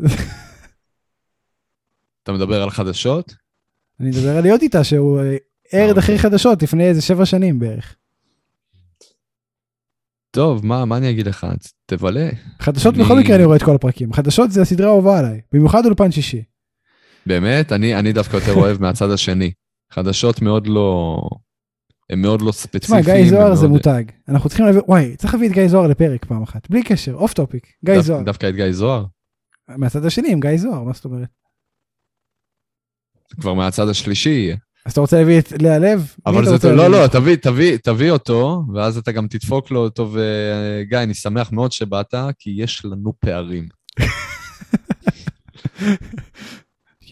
[2.22, 3.34] אתה מדבר על חדשות?
[4.00, 5.36] אני מדבר על להיות איתה, שהוא אה,
[5.72, 7.96] ערד אחרי חדשות לפני איזה שבע שנים בערך.
[10.30, 11.46] טוב, מה, מה אני אגיד לך?
[11.86, 12.28] תבלה.
[12.60, 14.12] חדשות אני- בכל מקרה אני רואה את כל הפרקים.
[14.12, 16.42] חדשות זה הסדרה האהובה עליי, במיוחד אולפן שישי.
[17.26, 17.72] באמת?
[17.72, 19.52] אני, אני דווקא יותר אוהב מהצד השני.
[19.92, 21.16] חדשות מאוד לא...
[22.10, 23.04] הם מאוד לא תשמע, ספציפיים.
[23.04, 24.04] גיא זוהר זה מותג.
[24.28, 27.32] אנחנו צריכים להביא, וואי, צריך להביא את גיא זוהר לפרק פעם אחת, בלי קשר, off
[27.32, 27.66] topic.
[27.84, 28.22] גיא זוהר.
[28.22, 29.04] דווקא את גיא זוהר?
[29.68, 31.28] מהצד השני עם גיא זוהר, מה זאת אומרת?
[33.40, 34.52] כבר מהצד השלישי.
[34.86, 36.14] אז אתה רוצה להביא את לאה לב?
[36.26, 36.88] אבל זה לא?
[36.88, 41.72] לא, תביא, תביא, תביא אותו, ואז אתה גם תדפוק לו אותו, וגיא, אני שמח מאוד
[41.72, 43.68] שבאת, כי יש לנו פערים.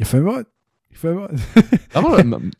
[0.01, 0.42] יפה מאוד,
[0.99, 1.30] יפה מאוד.
[1.94, 2.18] לא?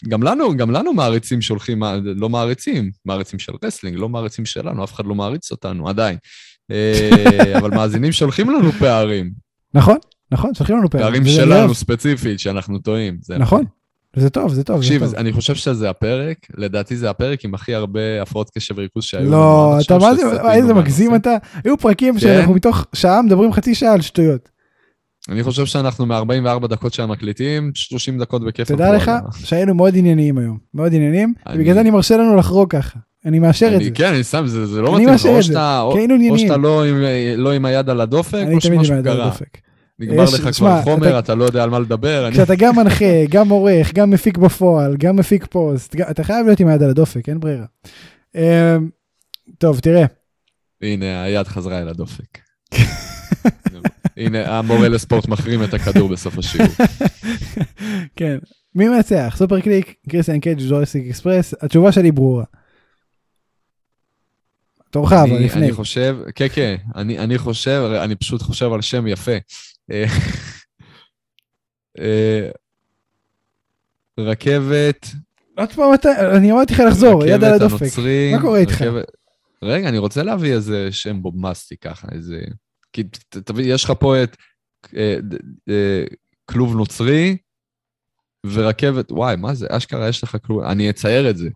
[0.09, 4.95] גם לנו, גם לנו מעריצים שולחים, לא מעריצים, מעריצים של wrestling, לא מעריצים שלנו, אף
[4.95, 6.17] אחד לא מעריץ אותנו, עדיין.
[6.71, 9.31] אה, אבל מאזינים שולחים לנו פערים,
[9.75, 9.97] נכון,
[10.33, 11.07] נכון, שולחים לנו פערים.
[11.07, 11.75] פערים שלנו.
[11.75, 13.19] ספציפית, שאנחנו טועים.
[13.23, 13.65] זה נכון,
[14.17, 14.81] זה טוב, זה טוב.
[14.81, 15.03] תקשיב.
[15.03, 19.77] אני חושב שזה הפרק, לדעתי זה הפרק עם הכי הרבה הפרעות קשב וריכוז שהיו לא,
[19.87, 20.23] אתה מה זה,
[20.53, 21.15] איזה מגזים.
[21.15, 21.37] אתה.
[21.65, 22.21] היו פרקים כן?
[22.21, 24.49] שאנחנו מתוך שעה מדברים חצי שעה על שטויות.
[25.29, 28.69] אני חושב שאנחנו מ-44 דקות שאנחנו מקליטים, 30 דקות בכיף.
[28.69, 29.11] תדע לך
[29.45, 32.99] שהיינו מאוד ענייניים היום, מאוד ענייניים, ובגלל זה אני מרשה לנו לחרוג ככה.
[33.27, 33.91] אני מאשר את זה.
[33.95, 35.83] כן, אני שם, זה, לא מתאים לך, מאשר או שאתה,
[36.59, 36.97] לא עם,
[37.37, 39.25] לא עם היד על הדופק, אני או שמשהו קרה.
[39.27, 39.59] הדופק.
[39.99, 42.27] נגמר יש- לך כבר חומר, אתה- אתה לא יודע על מה לדבר.
[42.27, 46.47] אני- כשאתה גם מנחה, גם עורך, גם מפיק בפועל, גם מפיק פוסט, גם- אתה חייב
[46.47, 47.65] להיות עם היד על הדופק, אין ברירה.
[48.37, 48.77] אה,
[49.59, 50.05] טוב, תראה,
[50.83, 52.39] הנה, היד חזרה אל הדופק.
[54.19, 56.69] הנה, המורה לספורט מחרים את הכדור בסוף השיעור.
[58.17, 58.39] כן,
[58.75, 59.35] מי מנצח?
[59.39, 61.55] Super Kliq, קריסטיאן קייג' Jurassic Express?
[61.61, 62.45] התשובה שלי ברורה.
[64.91, 65.65] תורך אבל לפני.
[65.65, 69.37] אני חושב, כן, כן, אני אני חושב, אני פשוט חושב על שם יפה.
[69.91, 70.05] אה,
[71.99, 72.49] אה,
[74.19, 75.07] רכבת,
[75.57, 77.99] עוד פעם אתה, אני אמרתי לך לחזור, יד על הדופק.
[78.33, 78.85] מה קורה איתך?
[79.63, 82.41] רגע, אני רוצה להביא איזה שם בומבסטי ככה, איזה...
[82.99, 84.37] כי ת- תביא, יש לך פה את
[84.97, 85.17] אה,
[85.69, 86.05] אה,
[86.51, 87.37] כלוב נוצרי
[88.47, 89.67] ורכבת, וואי, מה זה?
[89.71, 91.49] אשכרה יש לך כלוב, אני אצייר את זה.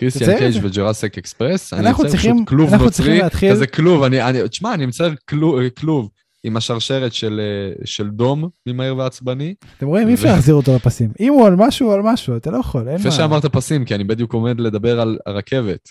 [0.00, 0.54] קריסטיאן קייג'.
[0.62, 5.14] וג'רסק אקספרס, אני אצייר צריכים- פשוט כלוב נוצרי, כזה כלוב, אני, אני, תשמע, אני מצייר
[5.28, 6.10] כלוב, כלוב
[6.44, 9.54] עם השרשרת של, אה, של דום ממהיר ועצבני.
[9.78, 11.10] אתם רואים, אי אפשר להחזיר אותו לפסים.
[11.20, 13.16] אם הוא על משהו, הוא על משהו, אתה לא יכול, אין לפני מה.
[13.16, 15.88] שאמרת פסים, כי אני בדיוק עומד לדבר על הרכבת.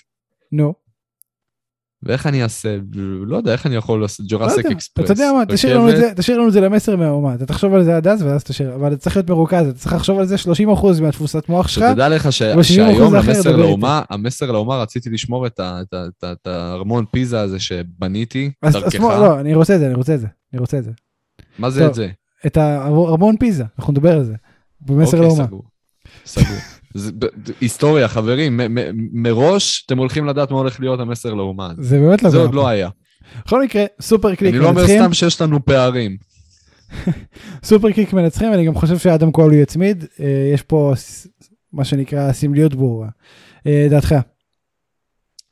[0.52, 0.74] נו,
[2.06, 2.78] ואיך אני אעשה,
[3.26, 4.76] לא יודע איך אני יכול לעשות לא ג'ורסיק יודע.
[4.78, 5.06] אקספרס.
[5.06, 7.34] אתה יודע מה, תשאיר לנו את זה- תשאיר לנו את זה למסר מהאומה.
[7.36, 9.94] אתה תחשוב על זה עד אז, ואז תשאיר, אבל אתה צריך להיות מרוכז, אתה צריך
[9.94, 11.86] לחשוב על זה 30% מהתפוסת מוח שלך.
[11.92, 12.42] שתדע לך ש...
[12.42, 15.60] אבל 70% שהיום המסר לאומה, המסר לאומה רציתי לשמור את
[16.46, 18.96] הארמון פיזה הזה שבניתי, דרכך.
[19.00, 20.92] לא, אני רוצה את זה, אני רוצה את זה, אני רוצה את זה.
[21.60, 22.08] מה זה את זה?
[22.46, 24.34] את הארמון פיזה, אנחנו נדבר על זה.
[24.82, 25.46] במסר אוקיי, לאומה.
[25.46, 25.64] סגור.
[26.94, 27.12] זה-
[27.62, 31.72] היסטוריה, חברים, מ- מ- מראש אתם הולכים לדעת מה הולך להיות המסר לאומה.
[31.72, 31.84] הזה.
[31.84, 32.70] זה באמת לא זה עוד לא פה.
[32.70, 32.90] היה.
[33.46, 36.18] בכל מקרה, Super Kliq אני לא אומר מנצחים, סתם שיש לנו פערים.
[37.64, 40.94] Super Kliq מנצחים, אני גם חושב שאדם קול הוא יצמיד, אה, יש פה
[41.74, 43.10] מה שנקרא סמליות ברורה.
[43.68, 44.16] אה, דעתך.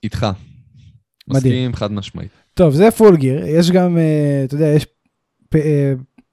[0.03, 0.27] איתך.
[1.27, 1.53] מדהים.
[1.53, 2.31] מסכים חד משמעית.
[2.53, 4.85] טוב, זה Full Gear, יש גם, אה, אתה יודע, יש,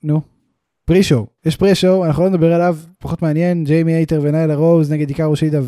[0.03, 0.21] נו,
[0.89, 5.35] pre-show, יש pre-show, אנחנו לא נדבר עליו, פחות מעניין, ג'יימי הייטר וניילה רוז נגד היקארו
[5.35, 5.59] שידה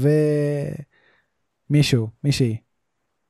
[1.70, 2.56] ומישהו, מישהי.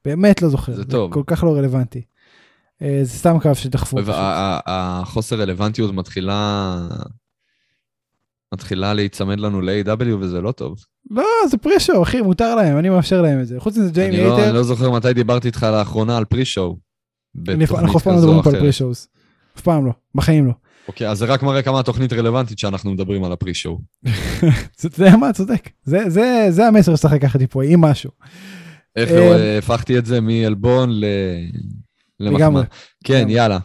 [0.05, 1.13] באמת לא זוכר, זה טוב.
[1.13, 2.03] כל כך לא רלוונטי.
[2.83, 3.97] אה, זה סתם קו שדחפו.
[3.97, 4.09] פשוט.
[4.09, 6.79] והחוסר רלוונטיות מתחילה...
[8.55, 10.79] מתחילה להיצמד לנו ל-AEW וזה לא טוב.
[11.11, 13.61] לא, זה pre-show, אחי, מותר להם, אני מאפשר להם את זה.
[13.61, 16.77] חוץ מזה, ג'יימי אני לא, אני hater, לא זוכר מתי דיברתי איתך לאחרונה על pre-show.
[17.49, 18.63] אני- אנחנו אף פעם לא מדברים פה על אחרת.
[18.63, 19.09] pre שואוס.
[19.57, 20.53] אף פעם לא, בחיים לא.
[20.91, 23.79] אוקיי, אז זה רק מראה כמה התוכנית רלוונטית שאנחנו מדברים על ה pre-show.
[24.79, 25.69] זה- אתה יודע מה, צודק.
[25.85, 28.11] זה- המסר שצריך לקחת לי פה, עם משהו.
[28.97, 29.03] לא,
[29.59, 30.91] הפכתי את זה מעלבון.
[32.21, 32.63] למחמאה.
[33.05, 33.27] כן.
[33.31, 33.59] יאללה.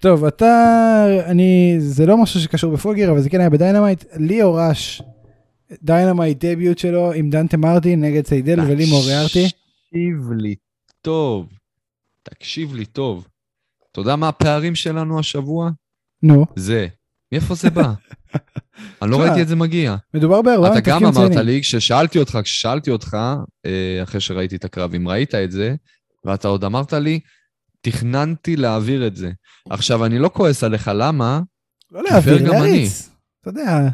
[0.00, 3.55] טוב, אתה, אני, זה לא משהו שקשור ב Full Gear, אבל זה כן היה ב
[3.55, 4.04] Dynamite.
[4.16, 5.02] ליאו ראש,
[5.82, 9.48] Dynamite debut שלו עם דנטה מרטין נגד סיידל ולי מוריארטי.
[9.48, 10.54] תקשיב לי
[11.02, 11.46] טוב.
[12.22, 13.26] תקשיב לי טוב.
[13.92, 15.70] אתה יודע מה הפערים שלנו השבוע?
[16.22, 16.86] נו, זה.
[17.32, 17.92] מאיפה זה בא?
[19.02, 19.96] אני לא ראיתי את זה מגיע.
[20.14, 21.36] מדובר בארבעה אתה גם אמרת.
[21.36, 23.16] לי, כששאלתי אותך, כששאלתי אותך,
[23.66, 25.74] אה, אחרי שראיתי את הקרב, אם ראית את זה,
[26.24, 27.20] ואתה עוד אמרת לי,
[27.80, 29.30] תכננתי להעביר את זה.
[29.70, 31.40] עכשיו, אני לא כועס עליך, למה?
[31.90, 32.52] לא להעביר.
[32.52, 33.10] להריץ.
[33.40, 33.88] אתה יודע,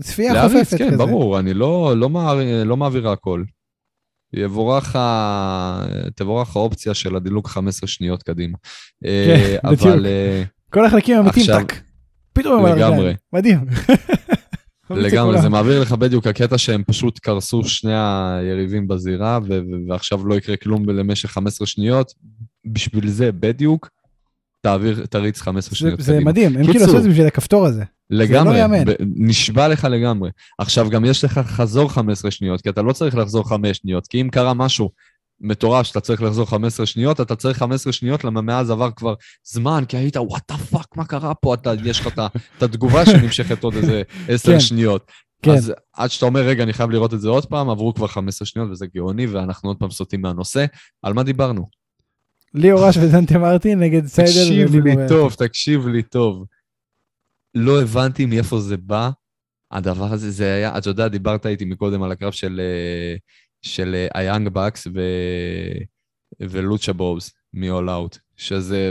[0.00, 0.96] צפייה להריץ, חופפת כן, כזה.
[0.96, 3.42] ברור, אני לא, לא, מעביר, לא מעביר הכל.
[4.32, 5.84] יבורך ה...
[6.14, 8.58] תבורך האופציה של הדילוג 15 שניות קדימה.
[9.04, 9.82] אה, כן, בדיוק.
[9.82, 10.42] אבל אה,
[10.72, 11.82] כל החלקים האמיתיים, עכשיו- טאק.
[12.32, 12.94] פתאום הם על לגמרי.
[12.96, 13.16] הרגליים.
[13.32, 13.58] מדהים.
[14.90, 20.26] לגמרי, זה מעביר לך בדיוק הקטע שהם פשוט קרסו שני היריבים בזירה, ו- ו- ועכשיו
[20.26, 22.12] לא יקרה כלום למשך 15 שניות.
[22.66, 23.88] בשביל זה בדיוק,
[24.60, 26.30] תעביר, תריץ 15 זה- שניות זה קדימה.
[26.30, 26.84] מדהים, הם כאילו.
[26.84, 27.84] עשו את זה בשביל הכפתור הזה.
[28.10, 28.84] לגמרי, יאמן.
[28.84, 30.30] ב- נשבע לך לגמרי.
[30.58, 34.20] עכשיו, גם יש לך חזור 15 שניות, כי אתה לא צריך לחזור 5 שניות, כי
[34.20, 34.90] אם קרה משהו
[35.42, 39.14] מטורף שאתה צריך לחזור 15 שניות, אתה צריך 15 שניות, למה מאז עבר כבר
[39.44, 41.54] זמן, כי היית, what the fuck, מה קרה פה?
[41.54, 42.08] אתה, יש לך
[42.58, 44.60] את התגובה שנמשכת עוד איזה 10 כן.
[44.60, 45.10] שניות.
[45.42, 45.50] כן.
[45.50, 48.46] אז עד שאתה אומר, רגע, אני חייב לראות את זה עוד פעם, עברו כבר 15
[48.46, 50.64] שניות וזה גאוני, ואנחנו עוד פעם סוטים מהנושא.
[51.02, 51.68] על מה דיברנו?
[52.54, 54.94] ליאו ראש ודנטה מרטין נגד סיידל תקשיב לי.
[55.08, 56.44] טוב, תקשיב לי טוב.
[57.54, 59.10] לא הבנתי מאיפה זה בא.
[59.72, 63.16] הדבר הזה, זה היה, אתה יודע, דיברת איתי מקודם על הקרב של, אה,
[63.62, 65.00] של היאנג בקס ו...
[66.40, 68.90] ולוצ'ה בובס מ-all out, שזה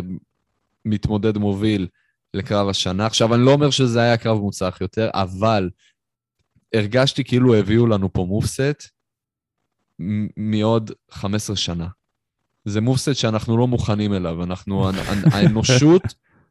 [0.86, 1.88] מתמודד מוביל
[2.34, 3.05] לקרב השנה.
[3.05, 5.69] עכשיו, אני לא אומר שזה היה קרב מוצלח יותר, אבל
[6.74, 8.89] הרגשתי כאילו הביאו לנו פה מופסט
[10.38, 11.88] מעוד 15 שנה.
[12.65, 14.89] זה מופסט שאנחנו לא מוכנים אליו, אנחנו,
[15.34, 16.01] האנושות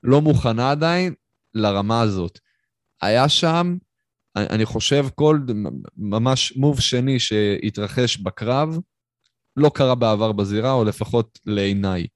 [0.03, 1.15] לא מוכנה עדיין
[1.55, 2.39] לרמה הזאת.
[3.03, 3.77] היה שם,
[4.51, 5.39] אני חושב, כל
[5.97, 8.79] ממש מוב שני שהתרחש בקרב,
[9.57, 12.07] לא קרה בעבר בזירה, או לפחות לעיניי.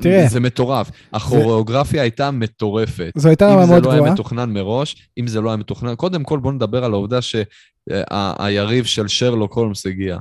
[0.00, 0.28] תראה.
[0.28, 0.90] זה מטורף.
[1.12, 3.12] הכוריאוגרפיה הייתה מטורפת.
[3.16, 4.12] זו הייתה רמה אם זה מאוד לא היה גבוהה.
[4.12, 9.08] מתוכנן מראש, אם זה לא היה מתוכנן, קודם כל בוא נדבר על העובדה שהיריב של
[9.08, 10.18] שרלוק הולמס הגיע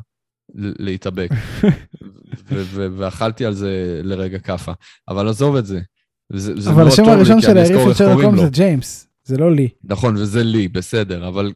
[0.56, 1.30] להתאבק.
[2.98, 4.72] ואכלתי על זה לרגע כאפה.
[5.08, 5.80] אבל עזוב את זה.
[6.34, 8.42] זה, זה אבל מאוד השם הראשון של היריב של שרלוק הולמס.
[8.42, 9.68] זה ג'יימס, זה לא לי.
[9.84, 11.52] נכון, וזה לי, בסדר, אבל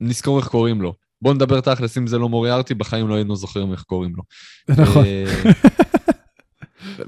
[0.00, 0.94] נזכור איך קוראים לו.
[1.22, 4.22] בוא נדבר תכלס, אם זה לא מוריארטי, בחיים לא היינו זוכרים איך קוראים לו.
[4.68, 5.04] נכון.
[5.04, 5.24] אה,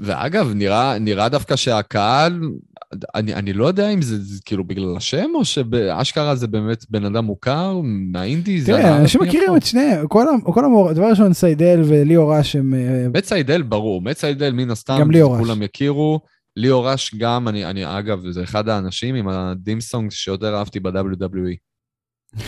[0.01, 2.39] ואגב, נראה, נראה דווקא שהקהל,
[3.15, 7.05] אני, אני לא יודע אם זה, זה כאילו בגלל השם, או שאשכרה זה באמת בן
[7.05, 9.55] אדם מוכר מהאינדי, זה תראה, הארץ אנשים מכירים?
[9.57, 10.93] את שניהם, כל כל המור...
[10.93, 12.73] דבר ראשון, סיידל וליאו ראש הם...
[12.73, 15.41] אה, מאט סיידל, ברור, מאט סיידל מן הסתם, גם ליאו ראש.
[15.41, 16.19] כולם יכירו.
[16.57, 20.79] ליאו ראש גם, אני, אני אגב, זה אחד האנשים עם ה theme song שיותר אהבתי
[20.79, 21.55] ב-WWE.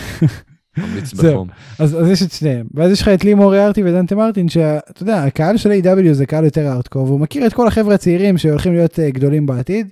[0.78, 1.12] ממליץ.
[1.12, 1.48] בחום.
[1.78, 2.66] אז, אז יש את שניהם.
[2.74, 6.44] ואז יש לך את לי מוריארטי ודנטה מרטין, שאתה יודע, הקהל של AEW זה קהל
[6.44, 9.88] יותר הארדקור, והוא מכיר את כל החבר'ה הצעירים שהולכים להיות אה, גדולים בעתיד.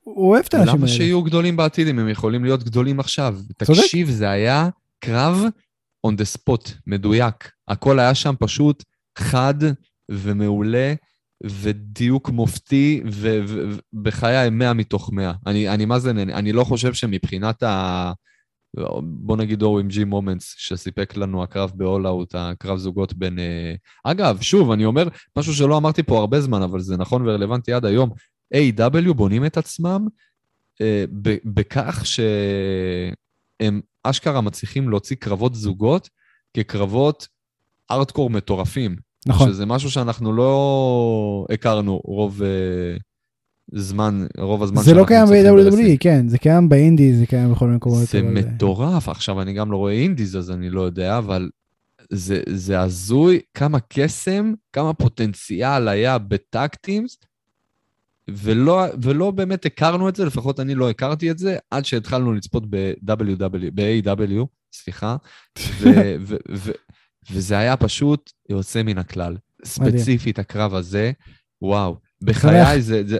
[0.00, 0.96] הוא אוהב את האנשים למה האלה.
[0.96, 3.36] שיהיו גדולים בעתיד אם הם יכולים להיות גדולים עכשיו?
[3.64, 3.80] צודק.
[3.80, 4.68] תקשיב, זה היה
[5.00, 5.44] קרב
[6.06, 7.50] on the spot, מדויק.
[7.68, 8.84] הכל היה שם פשוט
[9.18, 9.54] חד
[10.10, 10.94] ומעולה,
[11.44, 15.32] ודיוק מופתי, ובחיי 100 מתוך 100.
[15.46, 18.12] אני, אני מה זה נהנה, אני לא חושב שמבחינת ה...
[19.02, 23.38] בוא נגיד OMG מומנטס שסיפק לנו הקרב ב-all out, הקרב זוגות בין...
[23.38, 23.74] אה,
[24.04, 27.84] אגב, שוב, אני אומר משהו שלא אמרתי פה הרבה זמן, אבל זה נכון ורלוונטי עד
[27.84, 28.10] היום.
[28.54, 29.12] A.W.
[29.12, 30.06] בונים את עצמם
[30.80, 31.04] אה,
[31.44, 36.08] בכך שהם אשכרה מצליחים להוציא קרבות זוגות
[36.54, 37.28] כקרבות
[37.90, 39.09] ארטקור מטורפים.
[39.26, 39.48] נכון.
[39.48, 42.96] שזה משהו שאנחנו לא הכרנו רוב אה,
[43.72, 45.26] זמן, רוב הזמן זה לא קיים.
[45.26, 48.08] ב-WWE, כן, זה קיים באינדי, זה קיים בכל מיני מקומות.
[48.08, 49.08] זה מטורף.
[49.08, 51.50] עכשיו, אני גם לא רואה אינדיז, אז אני לא יודע, אבל
[52.10, 57.18] זה, זה הזוי כמה קסם, כמה פוטנציאל היה בטקטימס,
[58.28, 62.62] ולא, ולא באמת הכרנו את זה, לפחות אני לא הכרתי את זה, עד שהתחלנו לצפות
[62.70, 65.16] ב-WW, ב-AW, סליחה,
[65.80, 65.88] ו,
[66.20, 66.70] ו, ו,
[67.32, 69.36] וזה היה פשוט יוצא מן הכלל.
[69.64, 71.12] ספציפית, הקרב הזה,
[71.62, 71.96] וואו.
[72.22, 73.18] בחיי זה, זה,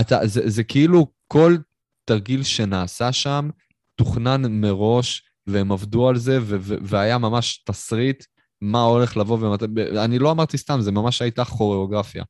[0.00, 1.56] אתה, זה, זה כאילו כל
[2.04, 3.50] תרגיל שנעשה שם
[3.96, 8.24] תוכנן מראש, והם עבדו על זה, ו- ו- והיה ממש תסריט
[8.60, 9.64] מה הולך לבוא ומתי...
[10.04, 12.24] אני לא אמרתי סתם, זה ממש הייתה כוריאוגרפיה.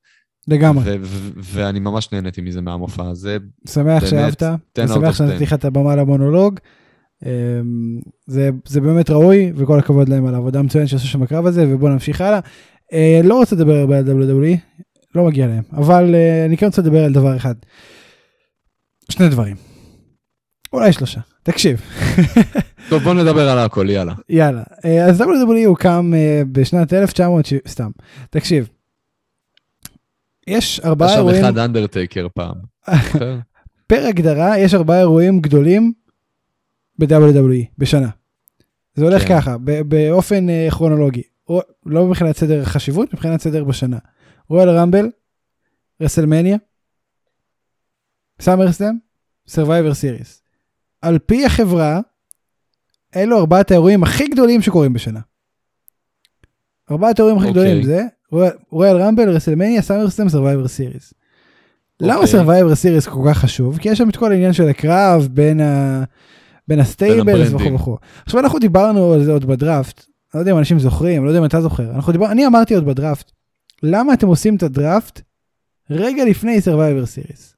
[0.49, 0.85] לגמרי.
[0.85, 3.37] ו- ו- ואני ממש נהניתי מזה מהמופע הזה.
[3.69, 5.45] שמח באמת, שאהבת, 10 אני out שמח שנתתי 10.
[5.45, 6.61] לך את הבמה למונולוג.
[7.25, 11.65] אמ, זה, זה באמת ראוי, וכל הכבוד להם על העבודה המצוינת שעשו שם בקרב הזה,
[11.69, 12.41] ובואו נמשיך הלאה.
[12.93, 14.57] אה, לא רוצה לדבר הרבה על WWE,
[15.15, 17.55] לא מגיע להם, אבל אה, אני כן רוצה לדבר על דבר אחד.
[19.09, 19.57] שני דברים.
[20.73, 21.21] אולי שלושה.
[21.43, 21.81] תקשיב,
[22.91, 24.15] טוב, בוא נדבר על הכל, יאללה.
[24.29, 24.63] יאללה.
[24.85, 26.13] אה, אז WWE הוקם
[26.53, 27.91] בשנת 1900, סתם.
[28.31, 28.69] תקשיב.
[30.47, 32.55] יש ארבעה היה שם אירועים, אחד אנדרטייקר פעם.
[32.91, 33.39] זוכר?
[33.89, 35.93] פר הגדרה יש ארבעה אירועים גדולים
[36.99, 38.09] ב-WWE בשנה.
[38.95, 39.41] זה הולך כן.
[39.41, 39.57] ככה,
[39.89, 43.99] באופן אה, כרונולוגי, או, לא מבחינת סדר חשיבות, מבחינת סדר בשנה.
[44.49, 45.11] Royal Rumble,
[46.01, 46.57] WrestleMania,
[48.41, 48.95] SummerSlam,
[49.49, 50.43] Survivor Series.
[51.03, 52.01] על פי החברה,
[53.17, 55.21] אלו ארבעת האירועים הכי גדולים שקורים בשנה.
[56.91, 57.63] ארבעת האירועים הכי אוקיי.
[57.63, 58.03] גדולים זה
[58.71, 61.15] Royal Rumble, WrestleMania, SummerSlam, Survivor Series.
[62.01, 62.29] למה אוקיי.
[62.29, 63.79] Survivor Series כל כך חשוב?
[63.79, 66.05] כי יש שם את כל העניין של הקרב בין, ה...
[66.69, 67.75] בין ה stables וכו'.
[67.75, 67.97] וכו'.
[68.25, 70.05] עכשיו אנחנו דיברנו על זה עוד בדראפט,
[70.35, 72.31] לא יודע אם אנשים זוכרים, לא יודע אם אתה זוכר, אנחנו דיבר...
[72.33, 73.31] אני אמרתי עוד בדראפט,
[73.83, 75.21] למה אתם עושים את הדראפט
[75.91, 77.55] רגע לפני Survivor Series?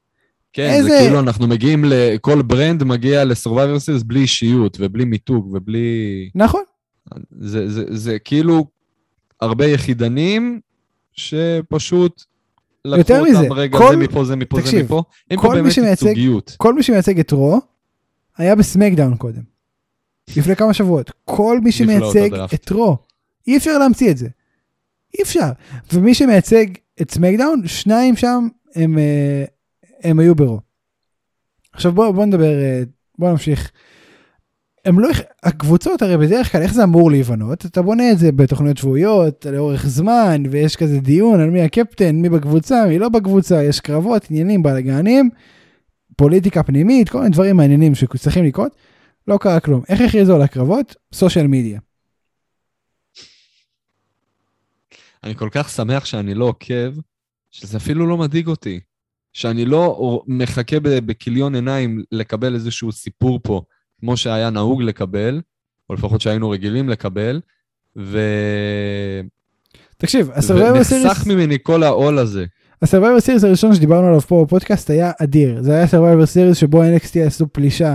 [0.52, 4.76] כן, איזה- זה כאילו אנחנו מגיעים, ל- כל brand מגיע ל Survivor Series בלי אישיות
[4.80, 6.28] ובלי מיתוג ובלי...
[6.34, 6.62] נכון,
[7.40, 8.66] זה, זה, זה כאילו
[9.40, 10.61] הרבה יחידנים
[11.12, 12.22] שפשוט
[12.84, 15.02] לקחו אותם מזה, רגע, כל- זה מפה, זה מפה, תקשיב, זה מפה.
[15.30, 16.54] אין פה באמת ייצוגיות.
[16.57, 17.61] כל מי שמייצג את Raw
[18.39, 19.43] היה ב SmackDown קודם.
[20.37, 21.11] לפני כמה שבועות.
[21.24, 22.34] כל מי שמייצג.
[22.55, 22.96] את Raw.
[23.47, 24.28] אי אפשר להמציא את זה.
[25.18, 25.51] אי אפשר.
[25.93, 26.66] ומי שמייצג
[27.03, 29.45] את סמקדאון, שניים שם הם, אה,
[30.03, 30.61] הם היו ברו.
[31.72, 32.82] עכשיו בוא, בוא נדבר, אה,
[33.18, 33.70] בוא נמשיך.
[34.84, 35.09] הם לא,
[35.43, 39.87] הקבוצות הרי בדרך כלל איך זה אמור להיבנות אתה בונה את זה בתוכניות שבועיות לאורך
[39.87, 44.62] זמן ויש כזה דיון על מי הקפטן מי בקבוצה מי לא בקבוצה יש קרבות עניינים
[44.62, 45.30] בלגנים
[46.16, 48.76] פוליטיקה פנימית כל מיני דברים מעניינים שצריכים לקרות
[49.28, 51.80] לא קרה כלום איך הכריזו על הקרבות social media
[55.24, 56.94] אני כל כך שמח שאני לא עוקב,
[57.50, 58.80] שזה אפילו לא מדאיג אותי.
[59.32, 63.62] שאני לא מחכה בכיליון עיניים לקבל איזשהו סיפור פה,
[64.00, 65.40] כמו שהיה נהוג לקבל,
[65.90, 67.40] או לפחות שהיינו רגילים לקבל,
[67.96, 68.20] ו...
[69.96, 72.46] תקשיב ה Survivor Series ונחסך ממני כל העול הזה.
[72.82, 75.62] ה Survivor Series הראשון שדיברנו עליו פה בפודקאסט היה אדיר.
[75.62, 77.94] זה היה Survivor Series שבו NXT עשו פלישה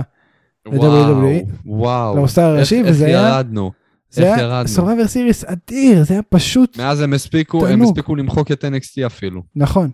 [0.66, 2.16] וואו, ל-WWE, וואו.
[2.16, 3.72] למוסר הראשי, וזה היה- ירדנו?
[4.10, 4.66] זה היה?
[4.66, 7.82] סרווייבר סיריס אדיר, זה היה פשוט מאז הם הספיקו, הם.
[7.82, 9.42] הספיקו למחוק את NXT אפילו.
[9.56, 9.90] נכון.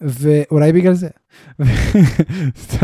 [0.00, 1.08] ואולי בגלל זה.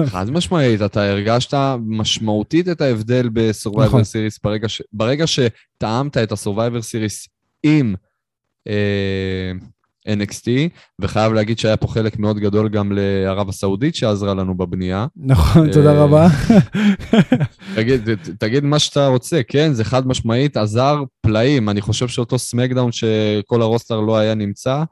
[0.07, 1.55] חד משמעית, אתה הרגשת
[1.87, 4.05] משמעותית את ההבדל ב Survivor נכון.
[4.05, 4.83] Series ברגע, ש...
[4.93, 7.29] ברגע שטעמת את ה Survivor Series
[7.63, 7.95] עם
[8.69, 9.53] אה,
[10.07, 10.49] NXT,
[11.01, 15.07] וחייב להגיד שהיה פה חלק מאוד גדול גם לערב הסעודית שעזרה לנו בבנייה.
[15.17, 16.29] נכון, תודה אה, רבה.
[17.77, 21.69] תגיד, תגיד מה שאתה רוצה, כן, זה חד משמעית עזר פלאים.
[21.69, 24.83] אני חושב שאותו סמקדאון שכל הרוסטר לא היה נמצא,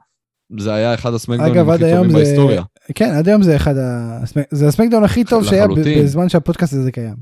[0.59, 2.17] זה היה אחד הסמקדאונים הכי טובים זה...
[2.17, 2.63] בהיסטוריה.
[2.95, 4.19] כן, עד היום זה אחד ה...
[4.51, 5.67] זה הסמקדאון הכי טוב שהיה.
[5.67, 7.15] בזמן שהפודקאסט הזה קיים.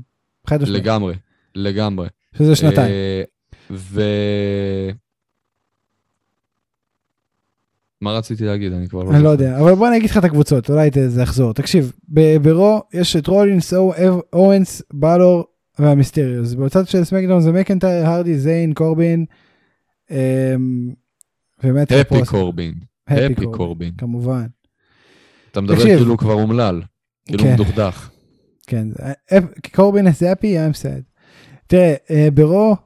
[0.50, 1.14] לגמרי,
[1.54, 2.08] לגמרי.
[2.38, 2.90] שזה שנתיים.
[2.90, 3.22] אה,
[3.70, 4.02] ו...
[8.04, 8.72] מה רציתי להגיד?
[8.72, 9.28] אני כבר לא אני לא.
[9.28, 11.52] יודע, אבל בוא אני אגיד לך את הקבוצות, אולי זה יחזור.
[11.52, 11.92] תקשיב,
[12.42, 13.74] ברו יש את רולינס,
[14.32, 15.44] אורנס, בלור
[15.78, 16.54] והמיסטריוס.
[16.54, 19.24] בצד של סמקדאון זה מקנטייר, הרדי, זיין, קורבין,
[20.10, 20.16] אמ,
[21.62, 22.74] באמת הפי קורבין.
[23.08, 23.92] הפי הפי קורבין.
[23.98, 24.46] כמובן.
[25.50, 25.82] אתה מדבר.
[25.82, 26.82] כאילו כבר אומלל.
[27.26, 27.54] כאילו כן.
[27.54, 28.10] מדוכדך.
[28.66, 28.88] כן,
[29.74, 31.02] קורבין is happy, I'm sad.
[31.66, 32.76] תראה, אה, ברו,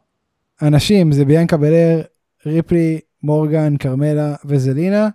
[0.62, 2.03] אנשים זה ביאנקה בלר,
[2.47, 5.09] ריפלי, מורגן, כרמלה וזלינה.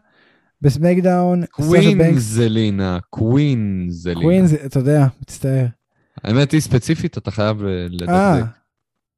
[0.61, 4.21] בסמקדאון, קווין בנקס, זלינה, קווין זלינה.
[4.21, 5.65] קווין, זה- אתה יודע, מצטער.
[6.23, 8.45] האמת היא ספציפית, אתה חייב אה, אה, לדקדק.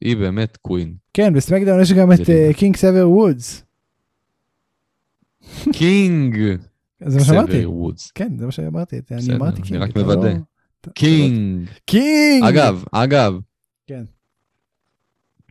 [0.02, 0.96] היא באמת קווין.
[1.14, 2.54] כן, בסמקדאון יש גם את זלינה.
[2.54, 3.64] קינג סבר וודס.
[5.74, 6.38] קינג.
[7.20, 8.12] סבר וודס.
[8.12, 9.00] כן, זה מה שאמרתי.
[9.12, 9.82] אני אמרתי אני קינג.
[9.82, 10.34] רק אתה לא- מוודא.
[10.96, 11.68] קינג.
[11.86, 12.44] קינג!
[12.44, 13.34] אגב, אגב,
[13.88, 14.04] כן.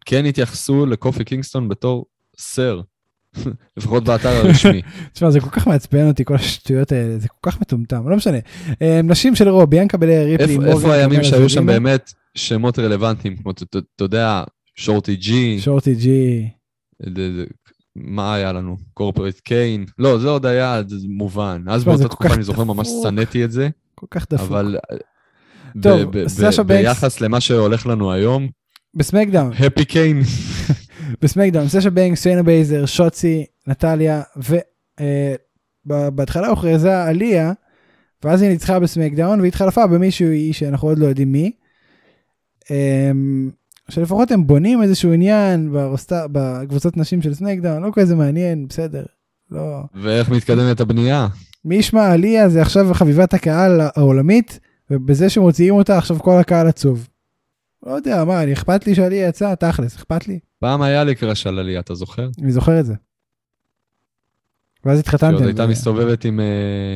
[0.07, 2.07] כן התייחסו לקופי קינגסטון בתור
[2.39, 2.81] סר.
[3.77, 4.83] לפחות באתר הרשמי.
[5.13, 8.39] תשמע, זה כל כך מעצבן אותי, כל השטויות האלה, זה כל כך מטומטם, לא משנה.
[8.83, 13.37] אה, נשים של רו, ביאנקה בלר, ריפלי, מורגן, איפה הימים שהיו שם באמת שמות רלוונטיים,
[13.37, 14.43] כמו, אתה- יודע,
[14.77, 16.49] שורטי ג'י, שורטי ג'י.
[17.97, 18.77] מה היה לנו?
[18.95, 19.85] קורפרט קיין?
[19.99, 21.63] לא, זה עוד היה מובן.
[21.69, 22.89] אז באותה תקופה אני זוכר ממש.
[23.03, 24.49] שנאתי את זה, כל כך דפוק.
[24.49, 24.77] אבל
[25.77, 26.83] ב- טוב, ב- ב- סאשה בנקס.
[26.89, 28.49] ביחס למה שהולך לנו היום,
[28.95, 30.23] בסמקדאון, הפי קיין.
[31.23, 34.23] בסמקדאון, סשה בנקס, סיינה בייזר, שוצי, נטליה,
[35.87, 37.53] ובהתחלה הוכרזה עליה,
[38.25, 41.53] ואז היא ניצחה בסמקדאון והתחלפה במישהו שאנחנו עוד לא יודעים מי.
[42.71, 43.51] אמ,
[43.89, 49.05] שלפחות הם בונים איזשהו עניין ברוסטה, בקבוצות נשים של סמקדאון, לא כזה מעניין, בסדר.
[49.51, 49.81] לא.
[50.03, 51.29] ואיך מתקדמת הבנייה?
[51.65, 57.09] מי ישמע עליה זה עכשיו חביבת הקהל העולמית, ובזה שמוציאים אותה עכשיו כל הקהל עצוב.
[57.87, 59.57] לא יודע, מה, אכפת לי שעליה יצאה?
[59.57, 60.39] תכלס, אכפת לי?
[60.65, 62.29] פעם היה לי קרש על עלייה, אתה זוכר?
[62.43, 62.95] אני זוכר את זה.
[64.85, 65.33] ואז התחתנתם.
[65.37, 66.45] שעוד הייתה ו- מסתובבת עם, אה,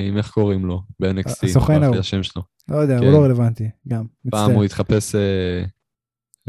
[0.09, 1.97] עם איך קוראים לו, ב-NXT, הסוכן שכחתי ההוא.
[1.97, 2.43] השם שלו.
[2.69, 3.05] לא יודע, כן.
[3.05, 4.57] הוא לא רלוונטי, גם, פעם מצטער.
[4.57, 5.21] הוא התחפש אה,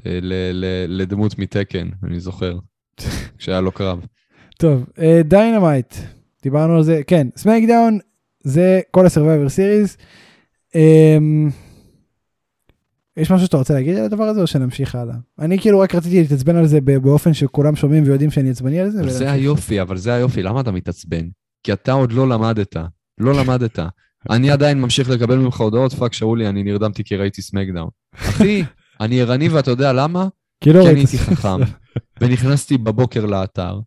[0.05, 2.59] אה, ל- ל- לדמות מתקן, אני זוכר,
[3.37, 3.99] כשהיה לו קרב.
[4.57, 5.95] טוב, אה, Dynamite,
[6.43, 7.99] דיברנו על זה, כן, SmackDown
[8.43, 9.97] זה כל ה Survivor Series.
[10.75, 11.49] אמ,
[13.19, 15.15] יש משהו שאתה רוצה להגיד על הדבר הזה או שנמשיך הלאה?
[15.39, 19.01] אני כאילו רק רציתי להתעצבן על זה באופן שכולם שומעים ויודעים שאני עצבני על זה.
[19.01, 19.31] אבל זה.
[19.31, 21.27] היופי, אבל זה היופי, למה אתה מתעצבן?
[21.63, 22.75] כי אתה עוד לא למדת,
[23.17, 23.79] לא למדת.
[24.29, 27.89] אני עדיין ממשיך לקבל ממך הודעות, fuck שאולי, אני נרדמתי כי ראיתי SmackDown.
[28.15, 28.63] אחי,
[29.01, 30.27] אני ערני ואתה יודע למה?
[30.63, 31.17] כי לא כי אני ראיתי.
[31.17, 31.57] הייתי חכם,
[32.21, 33.79] ונכנסתי בבוקר לאתר,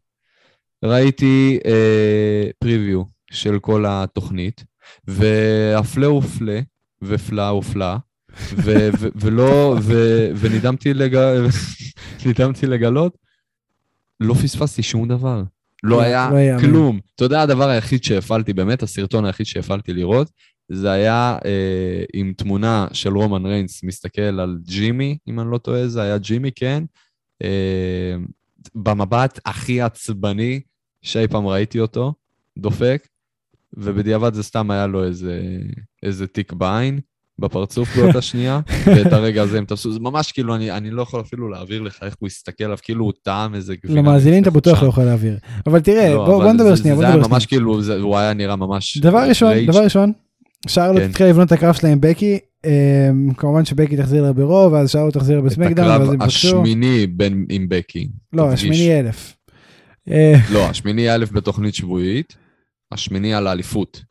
[0.85, 4.65] ראיתי אה, פריוויו של כל התוכנית,
[5.09, 6.59] והפלא ופלא,
[7.03, 7.97] ופלא ופלא,
[8.37, 11.49] ו- ו- ולא, ו- ונדהמתי לג-
[12.69, 13.17] לגלות,
[14.21, 15.43] לא פספסתי שום דבר.
[15.83, 16.35] לא- לא היה לא.
[16.61, 17.01] כלום.
[17.15, 20.31] אתה יודע, הדבר היחיד שהפעלתי, באמת, הסרטון היחיד שהפעלתי לראות,
[20.69, 25.89] זה היה אה, עם תמונה של רומן ריינס מסתכל על ג'ימי, אם אני לא טועה,
[25.89, 26.85] זה היה ג'ימי, כן.
[27.43, 28.15] אה,
[28.75, 30.61] במבט הכי עצבני
[31.03, 32.15] שאי פעם ראיתי אותו,
[32.59, 33.07] דופק,
[33.73, 35.43] ובדיעבד זה סתם היה לו איזה,
[36.03, 37.01] איזה תיק בעין,
[37.43, 41.21] בפרצוף באותה שנייה, ואת הרגע הזה הם תפסו, זה ממש כאילו, אני, אני לא יכול
[41.21, 44.01] אפילו להעביר לך איך הוא הסתכל עליו, כאילו הוא טעם איזה גבינה.
[44.01, 44.83] למאזינים אתה בטוח.
[44.83, 45.39] לא יכול להעביר.
[45.67, 47.35] אבל תראה, לא, בוא אבל בוא נדבר זה- שנייה, בוא זה נדבר היה שנייה.
[47.35, 48.99] ממש כאילו, זה- הוא היה נראה ממש...
[48.99, 49.71] דבר ראשון, רייג'.
[49.71, 50.13] דבר ראשון,
[50.69, 51.09] שרלוט כן.
[51.11, 52.71] התחילה לבנות את הקרב שלה עם בקי, אמ,
[53.37, 56.49] כמובן שבקי תחזיר לה ברוב, ואז שרלוט תחזיר לה את בסמקדאון, ואז הקרב הם פגשו.
[56.61, 58.09] השמיני בין, עם בקי.
[58.33, 58.49] לא.
[58.53, 59.37] השמיני אלף.
[60.11, 62.37] אה, לא, השמיני א' בתוכנית שבועית,
[62.93, 64.03] השמיני על האליפות.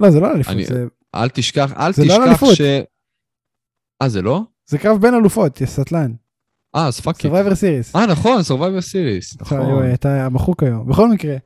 [0.00, 2.54] לא, זה לא אליפות, אני- זה- אל תשכח, אל לא תשכח אליפות.
[2.56, 2.60] ש...
[4.02, 4.40] אה, זה לא?
[4.66, 6.12] זה קרב בין אלופות, יא סטלן.
[6.76, 7.32] אה, אז פאק איט.
[7.32, 7.96] Survivor סיריס.
[7.96, 9.36] אה, נכון, Survivor Series.
[9.40, 9.92] נכון.
[9.94, 10.86] אתה מחוק היום.
[10.86, 11.36] בכל מקרה,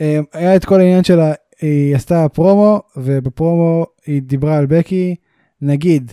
[0.00, 1.18] אמ, היה את כל העניין של
[1.60, 5.14] היא עשתה פרומו, ובפרומו היא דיברה על בקי,
[5.62, 6.12] נגיד,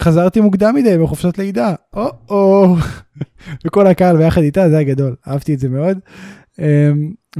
[0.00, 2.76] חזרתי מוקדם מדי בחופשת לידה, או-או,
[3.64, 5.98] וכל הקהל ביחד איתה, זה היה גדול, אהבתי את זה מאוד.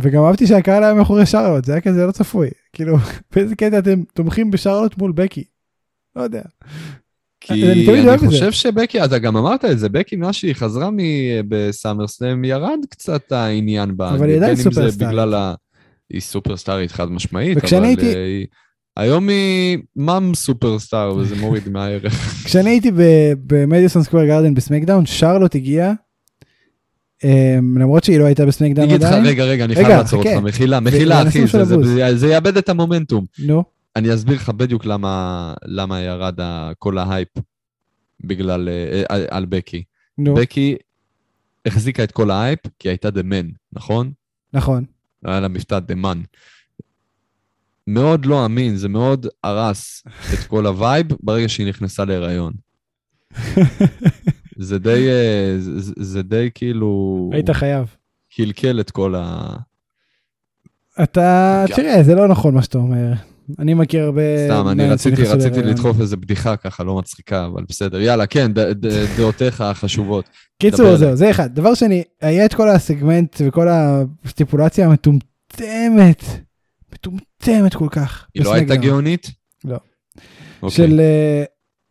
[0.03, 2.49] וגם אהבתי שהקהל היה מאחורי שרלוט, זה היה כזה לא צפוי.
[2.73, 2.97] כאילו,
[3.35, 5.45] באיזה קטע אתם תומכים בשרלוט מול בקי?
[6.17, 6.43] לא יודע.
[7.41, 8.27] כי אני אני את זה.
[8.27, 10.91] חושב שבקי, אתה גם אמרת את זה, בקי, מאז שהיא חזרה
[11.49, 14.11] ב SummerSlam, ירד קצת העניין בה.
[14.11, 15.09] אבל היא עדיין בין אם זה סופרסטארית.
[15.13, 15.55] בגלל ה...
[16.11, 18.47] היא סופרסטארית חד משמעית, אבל הייתי- אה, היא...
[18.97, 22.45] היום היא mom superstar, וזה מוריד מהערך.
[22.45, 22.91] כשאני הייתי
[23.47, 25.93] ב Madison Square Garden ב SmackDown, שרלוט הגיעה,
[27.79, 29.27] למרות שהיא לא הייתה אני ב SmackDown אגיד לך, עדיין.
[29.27, 30.19] רגע, רגע, אני חייב לעצור.
[30.25, 31.47] אותך, מחילה, מחילה, אחי,
[32.17, 33.27] זה- יאבד את המומנטום.
[33.39, 33.65] נו,
[33.97, 35.55] אני אסביר לך בדיוק למה,
[36.01, 36.41] ירד
[36.79, 37.29] כל ההייפ
[38.25, 39.83] בגלל, אה, על, על בקי.
[40.19, 40.77] נו, בקי
[41.67, 44.13] החזיקה את כל ההייפ כי הייתה The Man, נכון?
[44.53, 44.85] נכון.
[45.25, 46.21] היה לה מבטא The Man.
[47.87, 50.03] מאוד לא אמין, זה מאוד הרס
[50.35, 52.53] את כל ה vibe ברגע שהיא נכנסה להיריון.
[54.59, 57.87] זה די, אה, זה, זה- די כאילו היית חייב.
[58.37, 59.49] קלקל את כל ה...
[61.03, 61.75] אתה, כן.
[61.75, 63.13] תראה, זה לא נכון מה שאתה אומר.
[63.59, 64.23] אני מכיר הרבה...
[64.47, 65.63] סתם, אני רציתי, רציתי.
[65.63, 68.01] לדחוף איזה בדיחה ככה, לא מצחיקה, אבל בסדר.
[68.01, 68.53] יאללה, כן,
[69.17, 70.25] דעותיך החשובות.
[70.59, 71.55] קיצור, זהו, זה אחד.
[71.55, 76.23] דבר שני, היה את כל הסגמנט וכל הסטיפולציה המטומטמת,
[76.95, 78.27] מטומטמת כל כך.
[78.35, 78.77] היא לא הייתה.
[78.77, 79.31] גאונית?
[79.65, 79.77] לא.
[80.63, 80.77] אוקיי.
[80.77, 81.45] של אה,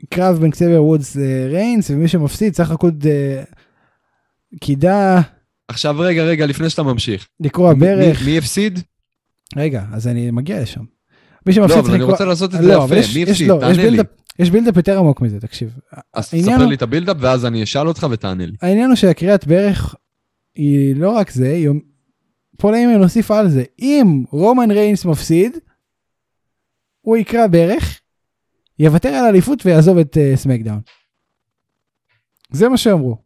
[0.10, 3.44] קרב בין קסבר וודס לריינס, ומי שמפסיד צריך רקוד אה,
[4.60, 5.22] קידה,
[5.68, 7.28] עכשיו רגע, רגע, לפני שאתה ממשיך.
[7.40, 8.26] לכרוע ברך.
[8.26, 8.80] מי- הפסיד?
[9.56, 10.82] רגע, אז אני מגיע לשם.
[10.82, 10.86] מי
[11.46, 12.12] לא, שמפסיד אבל צריך אני לכרוע...
[12.12, 13.12] רוצה לעשות את זה לא, אבל יפה.
[13.16, 13.48] מי הפסיד?
[13.48, 13.98] לא, תענה לי.
[14.40, 15.78] יש build-up יותר עמוק מזה, תקשיב.
[16.14, 18.54] אז תספר לי את ה build-up, ואז אני אשאל אותך ותענה לי.
[18.62, 19.96] העניין הוא שהכריעת ברך
[20.56, 21.70] היא לא רק זה, היא...
[22.58, 25.58] פול איימן הוסיף על זה, אם רומן ריינס מפסיד,
[27.02, 28.00] הוא יכרע ברך,
[28.80, 30.82] יוותר על האליפות ויעזוב את uh, SmackDown.
[32.52, 33.18] זה מה שאמרו.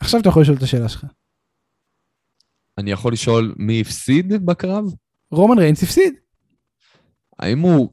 [0.00, 1.06] עכשיו אתה יכול לשאול את השאלה שלך.
[2.78, 4.84] אני יכול לשאול מי הפסיד בקרב?
[5.30, 6.14] רומן ריינס הפסיד.
[7.38, 7.88] האם הוא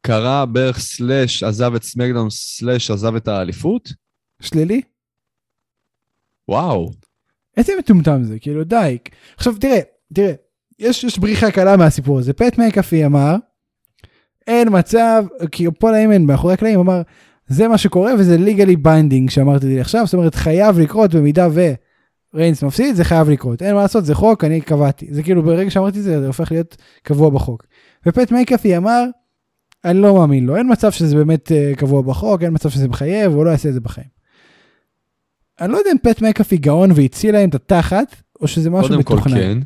[0.00, 3.92] קרא בערך סלאש עזב את סמקדאון סלאש עזב את האליפות?
[4.40, 4.80] שלילי?
[6.48, 6.90] וואו.
[7.56, 8.98] איזה מטומטם זה, כאילו די.
[9.36, 9.80] עכשיו תראה,
[10.14, 10.32] תראה,
[10.78, 12.32] יש, יש בריחה קלה מהסיפור הזה.
[12.32, 13.36] פט מקאפי אמר,
[14.46, 17.02] אין מצב, כי פול איימן מאחורי הקלעים אמר,
[17.46, 21.48] זה מה שקורה וזה legally binding שאמרתי לי עכשיו, זאת אומרת חייב לקרות במידה
[22.34, 23.62] וריינס מפסיד, זה חייב לקרות.
[23.62, 25.06] אין מה לעשות, זה חוק, אני קבעתי.
[25.10, 27.66] זה כאילו ברגע שאמרתי זה, זה הופך להיות קבוע בחוק.
[28.06, 29.04] ופט מקאפי אמר,
[29.84, 33.32] אני לא מאמין לו, אין מצב שזה באמת uh, קבוע בחוק, אין מצב שזה מחייב,
[33.32, 34.16] הוא לא יעשה את זה בחיים.
[35.60, 39.02] אני לא יודע אם פט מקאפי גאון והציל להם את התחת, או שזה משהו קודם
[39.02, 39.36] כל מתוכנן.
[39.36, 39.58] כן.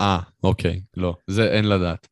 [0.00, 0.80] אה, אוקיי.
[0.96, 2.08] לא, זה אין לדעת.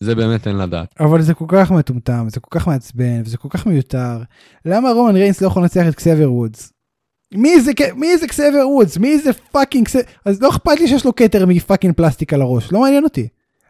[0.00, 0.94] זה באמת אין לדעת.
[1.00, 4.18] אבל זה כל כך מטומטם, זה כל כך מעצבן, וזה כל כך מיותר.
[4.64, 6.72] למה רומן ריינס לא יכול לנצח את קסבר וודס?
[7.34, 8.96] מי זה, מי זה קסבר וודס?
[8.96, 10.00] מי זה fucking קסבר...
[10.24, 13.28] אז לא אכפת לי שיש לו כתר מ fucking פלסטיק על הראש, לא מעניין אותי.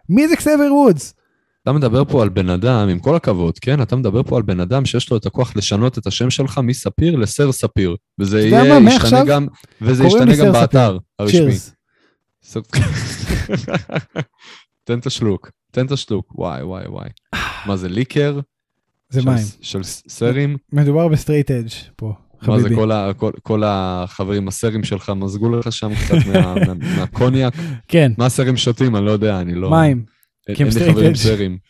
[0.08, 1.14] מי זה קסבר וודס?
[1.62, 3.82] אתה מדבר פה על בן אדם, עם כל הכבוד, כן?
[3.82, 7.16] אתה מדבר פה על בן אדם שיש לו את הכוח לשנות את השם שלך מספיר
[7.16, 7.96] לסר ספיר.
[8.18, 9.46] וזה יהיה, מה, ישתנה גם,
[9.82, 11.54] וזה ישתנה גם באתר הרשמי.
[14.84, 17.08] תן את השלוק, תן את השלוק, וואי וואי וואי.
[17.66, 18.40] מה זה ליקר?
[19.10, 19.44] זה של- מים.
[19.60, 20.56] של סרים?
[20.72, 22.12] מדובר ב straight edge פה,
[22.42, 22.68] מה זה.
[22.74, 27.54] כל ה- כל- כל החברים הסרים שלך מזגו לך שם קצת מה- מה- מהקוניאק?
[27.88, 28.96] כן, מה הסרים שותים?
[28.96, 29.70] אני לא יודע, אני לא...
[29.70, 30.04] מים.
[30.48, 31.14] אין לי חברים.
[31.14, 31.58] סרים.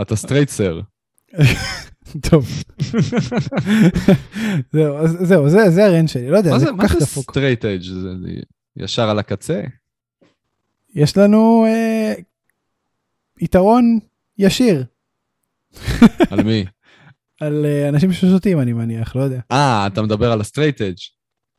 [0.00, 0.80] אתה straight sir.
[2.30, 2.48] טוב.
[4.72, 6.92] זהו, זהו, זה זה ה rant שלי, לא יודע, מה זה זה כל מה כך
[6.92, 7.30] זה דפוק.
[7.30, 7.82] straight edge?
[7.82, 8.08] זה
[8.76, 9.60] ישר על הקצה?
[10.94, 12.12] יש לנו אה,
[13.40, 13.98] יתרון
[14.38, 14.84] ישיר
[16.30, 16.64] על מי?
[17.40, 19.40] על אה, אנשים ששותים אני מניח, לא יודע.
[19.52, 20.94] אה, אתה מדבר על ה straight edge.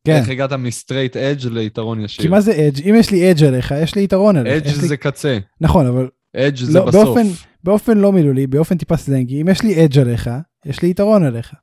[0.08, 2.22] כן, איך הגעת מ straight edge ליתרון ישיר?
[2.26, 2.90] כי מה זה edge?
[2.90, 4.54] אם יש לי edge עליך, יש לי יתרון עליך.
[4.64, 7.04] edge יש לי- זה קצה, נכון, אבל אג' זה לא, בסוף.
[7.06, 7.28] באופן,
[7.64, 10.30] באופן לא מילולי, באופן טיפה סלנגי, אם יש לי אדג' עליך,
[10.66, 11.54] יש לי יתרון עליך.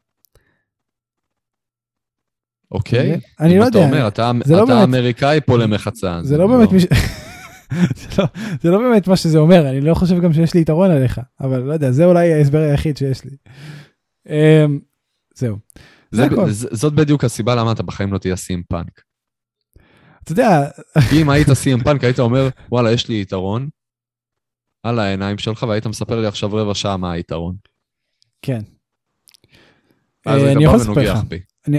[2.70, 3.20] אוקיי?
[3.41, 6.20] אני לא אתה יודע, אומר, אתה זה לא אתה באמת- אמריקאי פה למחצה.
[6.23, 6.85] זה לא באמת מי ש...
[7.95, 8.27] זה לא-
[8.61, 11.59] זה לא באמת מה שזה אומר, אני לא חושב גם שיש לי יתרון עליך, אבל
[11.61, 13.31] לא יודע, זה אולי ההסבר היחיד שיש לי.
[14.29, 14.79] אמ,
[15.35, 15.57] זהו.
[16.11, 19.01] זה זה- זאת בדיוק הסיבה למה אתה בחיים לא תהיה סים פאנק.
[20.25, 20.68] אתה יודע,
[21.20, 23.68] אם היית סי.אם פאנק, היית אומר, וואלה, יש לי יתרון
[24.83, 27.57] על העיניים שלך, והיית מספר לי עכשיו רבע שעה מה היתרון.
[28.43, 28.61] כן.
[30.27, 31.25] אז אה, היית אני בא יכול לספר ונוגח לך.
[31.25, 31.41] בי.
[31.68, 31.79] אני-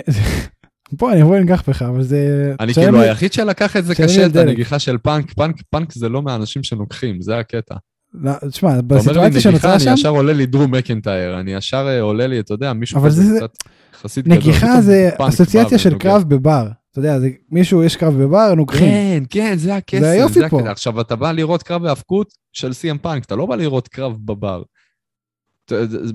[0.97, 2.53] פה אני אבוא לנגח בך, אבל זה...
[2.59, 4.35] אני כאילו לי- היחיד שלקח את זה קשה, את.
[4.35, 5.33] הנגיחה של פאנק.
[5.33, 7.75] פאנק, פאנק זה לא מהאנשים שנוגחים, זה הקטע.
[8.13, 12.27] לא, תשמע, בסיטואציה שנוצרה אני שם, ישר עולה לי דרו מקנטייר, אני ישר אה, עולה
[12.27, 13.51] לי, אתה יודע, מישהו כזה זה- קצת
[13.93, 14.37] יחסית גדול.
[14.37, 15.97] נגיחה זה אסוציאציה של.
[15.97, 16.67] קרב בבר.
[16.91, 18.79] אתה יודע, זה מישהו, יש קרב בבר, נוגחים.
[18.89, 20.57] כן, כן, זה הקסם, זה היופי פה.
[20.59, 20.71] הקטע.
[20.71, 24.61] עכשיו, אתה בא לראות קרב בהאבקות של סי.אם פאנק, אתה לא בא לראות קרב בבר.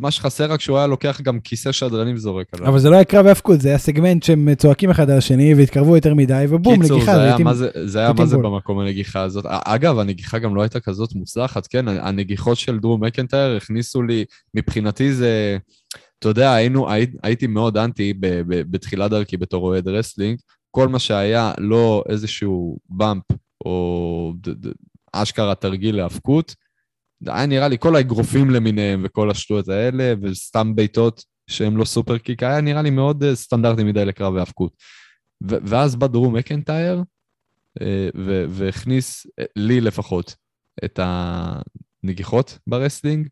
[0.00, 2.68] מה שחסר רק שהוא היה לוקח גם כיסא שדרנים וזורק עליו.
[2.68, 5.96] אבל זה לא היה קרב האבקות, זה היה סגמנט שהם צועקים אחד על השני והתקרבו
[5.96, 7.38] יותר מדי, ובום, קיצור, נגיחה.
[7.44, 8.36] מה זה- זה היה מה זה.
[8.36, 9.44] במקום הנגיחה הזאת.
[9.48, 11.88] אגב, הנגיחה גם לא הייתה כזאת מוצלחת, כן?
[11.88, 14.24] הנגיחות של דרו מקנטייר הכניסו לי,
[14.54, 15.56] מבחינתי זה,
[16.18, 20.38] אתה יודע, היינו, הי- הייתי מאוד אנטי ב- ב- בתחילת דרכי בתור אוהד wrestling.
[20.70, 23.22] כל מה שהיה לא איזשהו bump
[23.64, 24.72] או ד- ד-
[25.12, 26.54] אשכרה תרגיל להאבקות,
[27.26, 32.60] היה נראה לי כל האגרופים למיניהם וכל השטויות האלה, וסתם בעיטות שהם לא superkick, היה
[32.60, 34.72] נראה לי מאוד אה, סטנדרטי מדי לקרב האבקות.
[35.40, 37.02] ואז בא דרו מקנטייר,
[37.80, 38.08] אה,
[38.48, 40.34] והכניס, אה, לי לפחות,
[40.84, 43.28] את הנגיחות ב wrestling,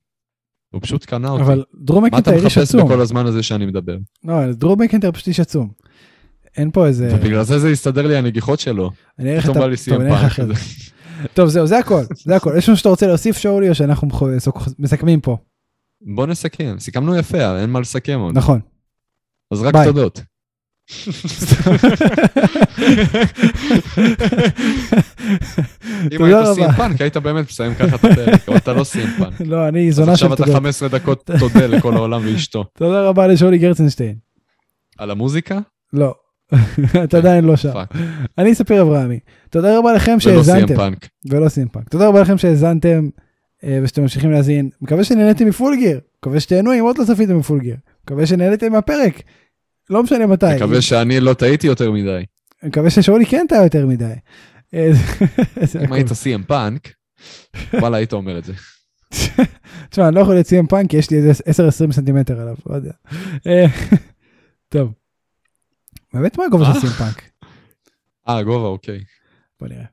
[0.75, 1.43] הוא פשוט קנה אותי.
[1.43, 2.89] אבל דרו מה אתה מקנטייר איש מחפש עצום.
[2.89, 3.97] בכל הזמן הזה שאני מדבר?
[4.25, 5.71] לא, דרו מקנטייר פשוט איש עצום.
[6.57, 7.09] אין פה איזה...
[7.15, 8.91] ובגלל זה זה הסתדר לי הנגיחות שלו.
[9.19, 10.53] אני אראה לך את ה...
[11.35, 12.03] טוב, זהו, זה הכל.
[12.15, 12.55] זה הכל.
[12.59, 14.09] יש משהו שאתה רוצה להוסיף, שאולי, או שאנחנו
[14.79, 15.37] מסכמים פה?
[16.01, 18.39] בוא נסכם, סיכמנו יפה, אין מה לסכם עוד.
[18.39, 18.61] נכון.
[19.51, 19.87] אז רק ביי.
[19.87, 20.21] תודות.
[26.13, 26.37] אם היית.
[26.77, 29.41] פאנק, היית באמת מסיים ככה את הפרק, אבל אתה לא סי.אם פאנק.
[29.53, 30.55] לא, אני זונה של עכשיו אתה תודות.
[30.57, 32.65] 15 דקות תודה לכל העולם ואשתו.
[32.79, 34.17] תודה רבה לשאולי גרצנשטיין.
[34.99, 35.59] על המוזיקה?
[35.93, 36.15] לא.
[37.05, 37.73] אתה עדיין לא שם.
[38.39, 39.19] אני ספיר אברהמי.
[39.51, 40.93] תודה רבה לכם שהאזנתם.
[41.31, 41.89] ולא סי.אם פאנק.
[41.89, 43.09] תודה רבה לכם שהאזנתם
[43.65, 44.71] אה, ושאתם ממשיכים להאזין.
[44.81, 46.01] מקווה שנהניתם מ Full Gear.
[46.19, 47.77] מקווה שתהנו אם עוד לא צפיתם ב Full Gear.
[48.05, 49.23] מקווה שנהניתם מהפרק.
[49.91, 50.57] לא משנה מתי.
[50.57, 52.25] מקווה שאני לא טעיתי יותר מדי.
[52.63, 54.13] מקווה ששאולי כן טעה יותר מדי.
[54.75, 54.91] אה,
[55.85, 55.93] אם.
[55.93, 56.89] היית סי.אם פאנק,
[57.75, 58.53] וואלה, היית אומר את זה.
[59.91, 61.33] תשמע, אני לא יכול לציין פאנק כי יש לי איזה
[61.89, 62.93] 10-20 סנטימטר עליו, לא יודע.
[63.47, 63.67] אה,
[64.75, 64.93] טוב.
[66.15, 66.81] באמת מה הגובה של אה?
[66.81, 67.23] סי.אם פאנק?
[68.29, 69.01] אה, גובה, אוקיי.
[69.61, 69.85] בוא נראה.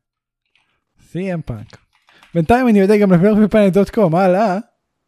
[1.11, 1.77] סי.אם פאנק.
[2.35, 4.57] בינתיים אני יודע גם לפרק בפאנל.קום, הלאה,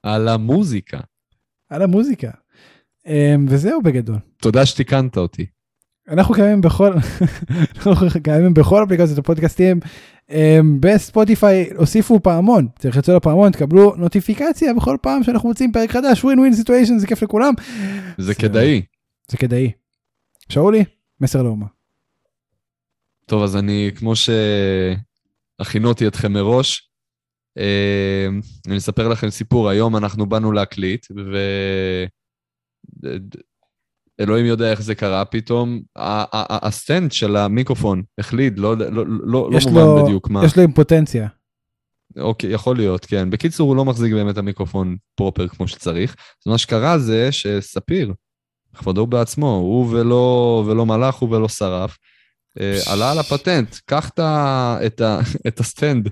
[0.04, 1.00] על המוזיקה.
[1.70, 2.32] על המוזיקה.
[3.08, 4.18] אה, וזהו בגדול.
[4.38, 5.46] תודה שתיקנת אותי.
[6.10, 6.94] אנחנו קיימים בכל
[7.88, 9.80] אנחנו קיימים בכל אפליקציות הפודקאסטים
[10.30, 16.24] אמ, בספוטיפיי הוסיפו פעמון צריך לצאת לפעמון תקבלו נוטיפיקציה בכל פעם שאנחנו מוצאים פרק חדש
[16.24, 17.54] win win situation זה כיף לכולם
[18.18, 18.82] זה- כדאי.
[19.32, 19.72] זה כדאי.
[20.50, 20.84] שאולי
[21.22, 21.66] מסר לאומה.
[23.26, 26.92] טוב, אז אני, כמו שהכינותי אתכם מראש,
[27.58, 28.28] אה,
[28.68, 29.70] אני אספר לכם סיפור.
[29.70, 31.38] היום אנחנו באנו להקליט, ו...
[34.20, 39.08] אלוהים יודע איך זה קרה, פתאום ה stand של המיקרופון החליד, לא, לא, לא,
[39.52, 40.46] לא מובן לו- בדיוק מה.
[40.46, 41.28] יש לו אימפוטנציה.
[42.18, 43.30] אוקיי, יכול להיות, כן.
[43.30, 46.16] בקיצור, הוא לא מחזיק באמת המיקרופון proper כמו שצריך.
[46.16, 48.14] אז מה שקרה זה שספיר,
[48.76, 51.98] כבודו בעצמו, הוא ולא, ולא מלאך, הוא ולא שרף,
[52.60, 56.10] אה, עלה על הפטנט, קח את, ה, את, ה, את ה stand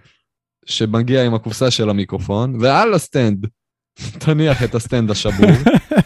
[0.66, 3.48] שמגיע עם הקופסה של המיקרופון, ועל ה stand
[4.26, 5.50] תניח את ה stand השבור,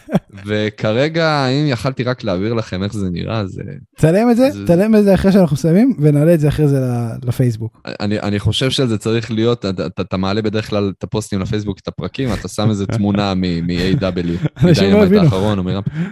[0.47, 3.61] וכרגע, אם יכלתי רק להעביר לכם איך זה נראה, זה...
[3.97, 6.79] צלם את זה, זה- צלם את זה אחרי שאנחנו מסיימים ונעלה את זה אחרי זה
[7.23, 7.81] לפייסבוק.
[7.99, 11.87] אני, אני חושב שזה צריך להיות, אתה, אתה, מעלה בדרך כלל את הפוסטים לפייסבוק, את
[11.87, 15.19] הפרקים, אתה שם איזה תמונה מ- AEW, אנשים לא.
[15.23, 15.65] האחרון.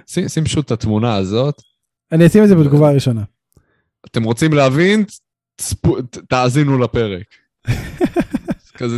[0.08, 1.62] שים, שים פשוט את התמונה הזאת.
[2.12, 3.22] אני אשים את זה בתגובה הראשונה.
[4.06, 5.04] אתם רוצים להבין?
[6.30, 7.26] תאזינו לפרק.
[8.78, 8.98] כזה,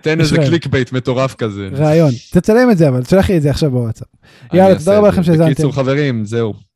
[0.00, 0.36] תן איזה.
[0.36, 1.68] clickbait מטורף כזה.
[1.72, 2.10] רעיון.
[2.32, 4.08] תצלם את זה אבל, תשלח לי את זה עכשיו בוואטסאפ.
[4.52, 5.08] יאללה, תודה רבה.
[5.08, 5.50] לכם שהאזנתם.
[5.50, 6.54] בקיצור, חברים, זהו.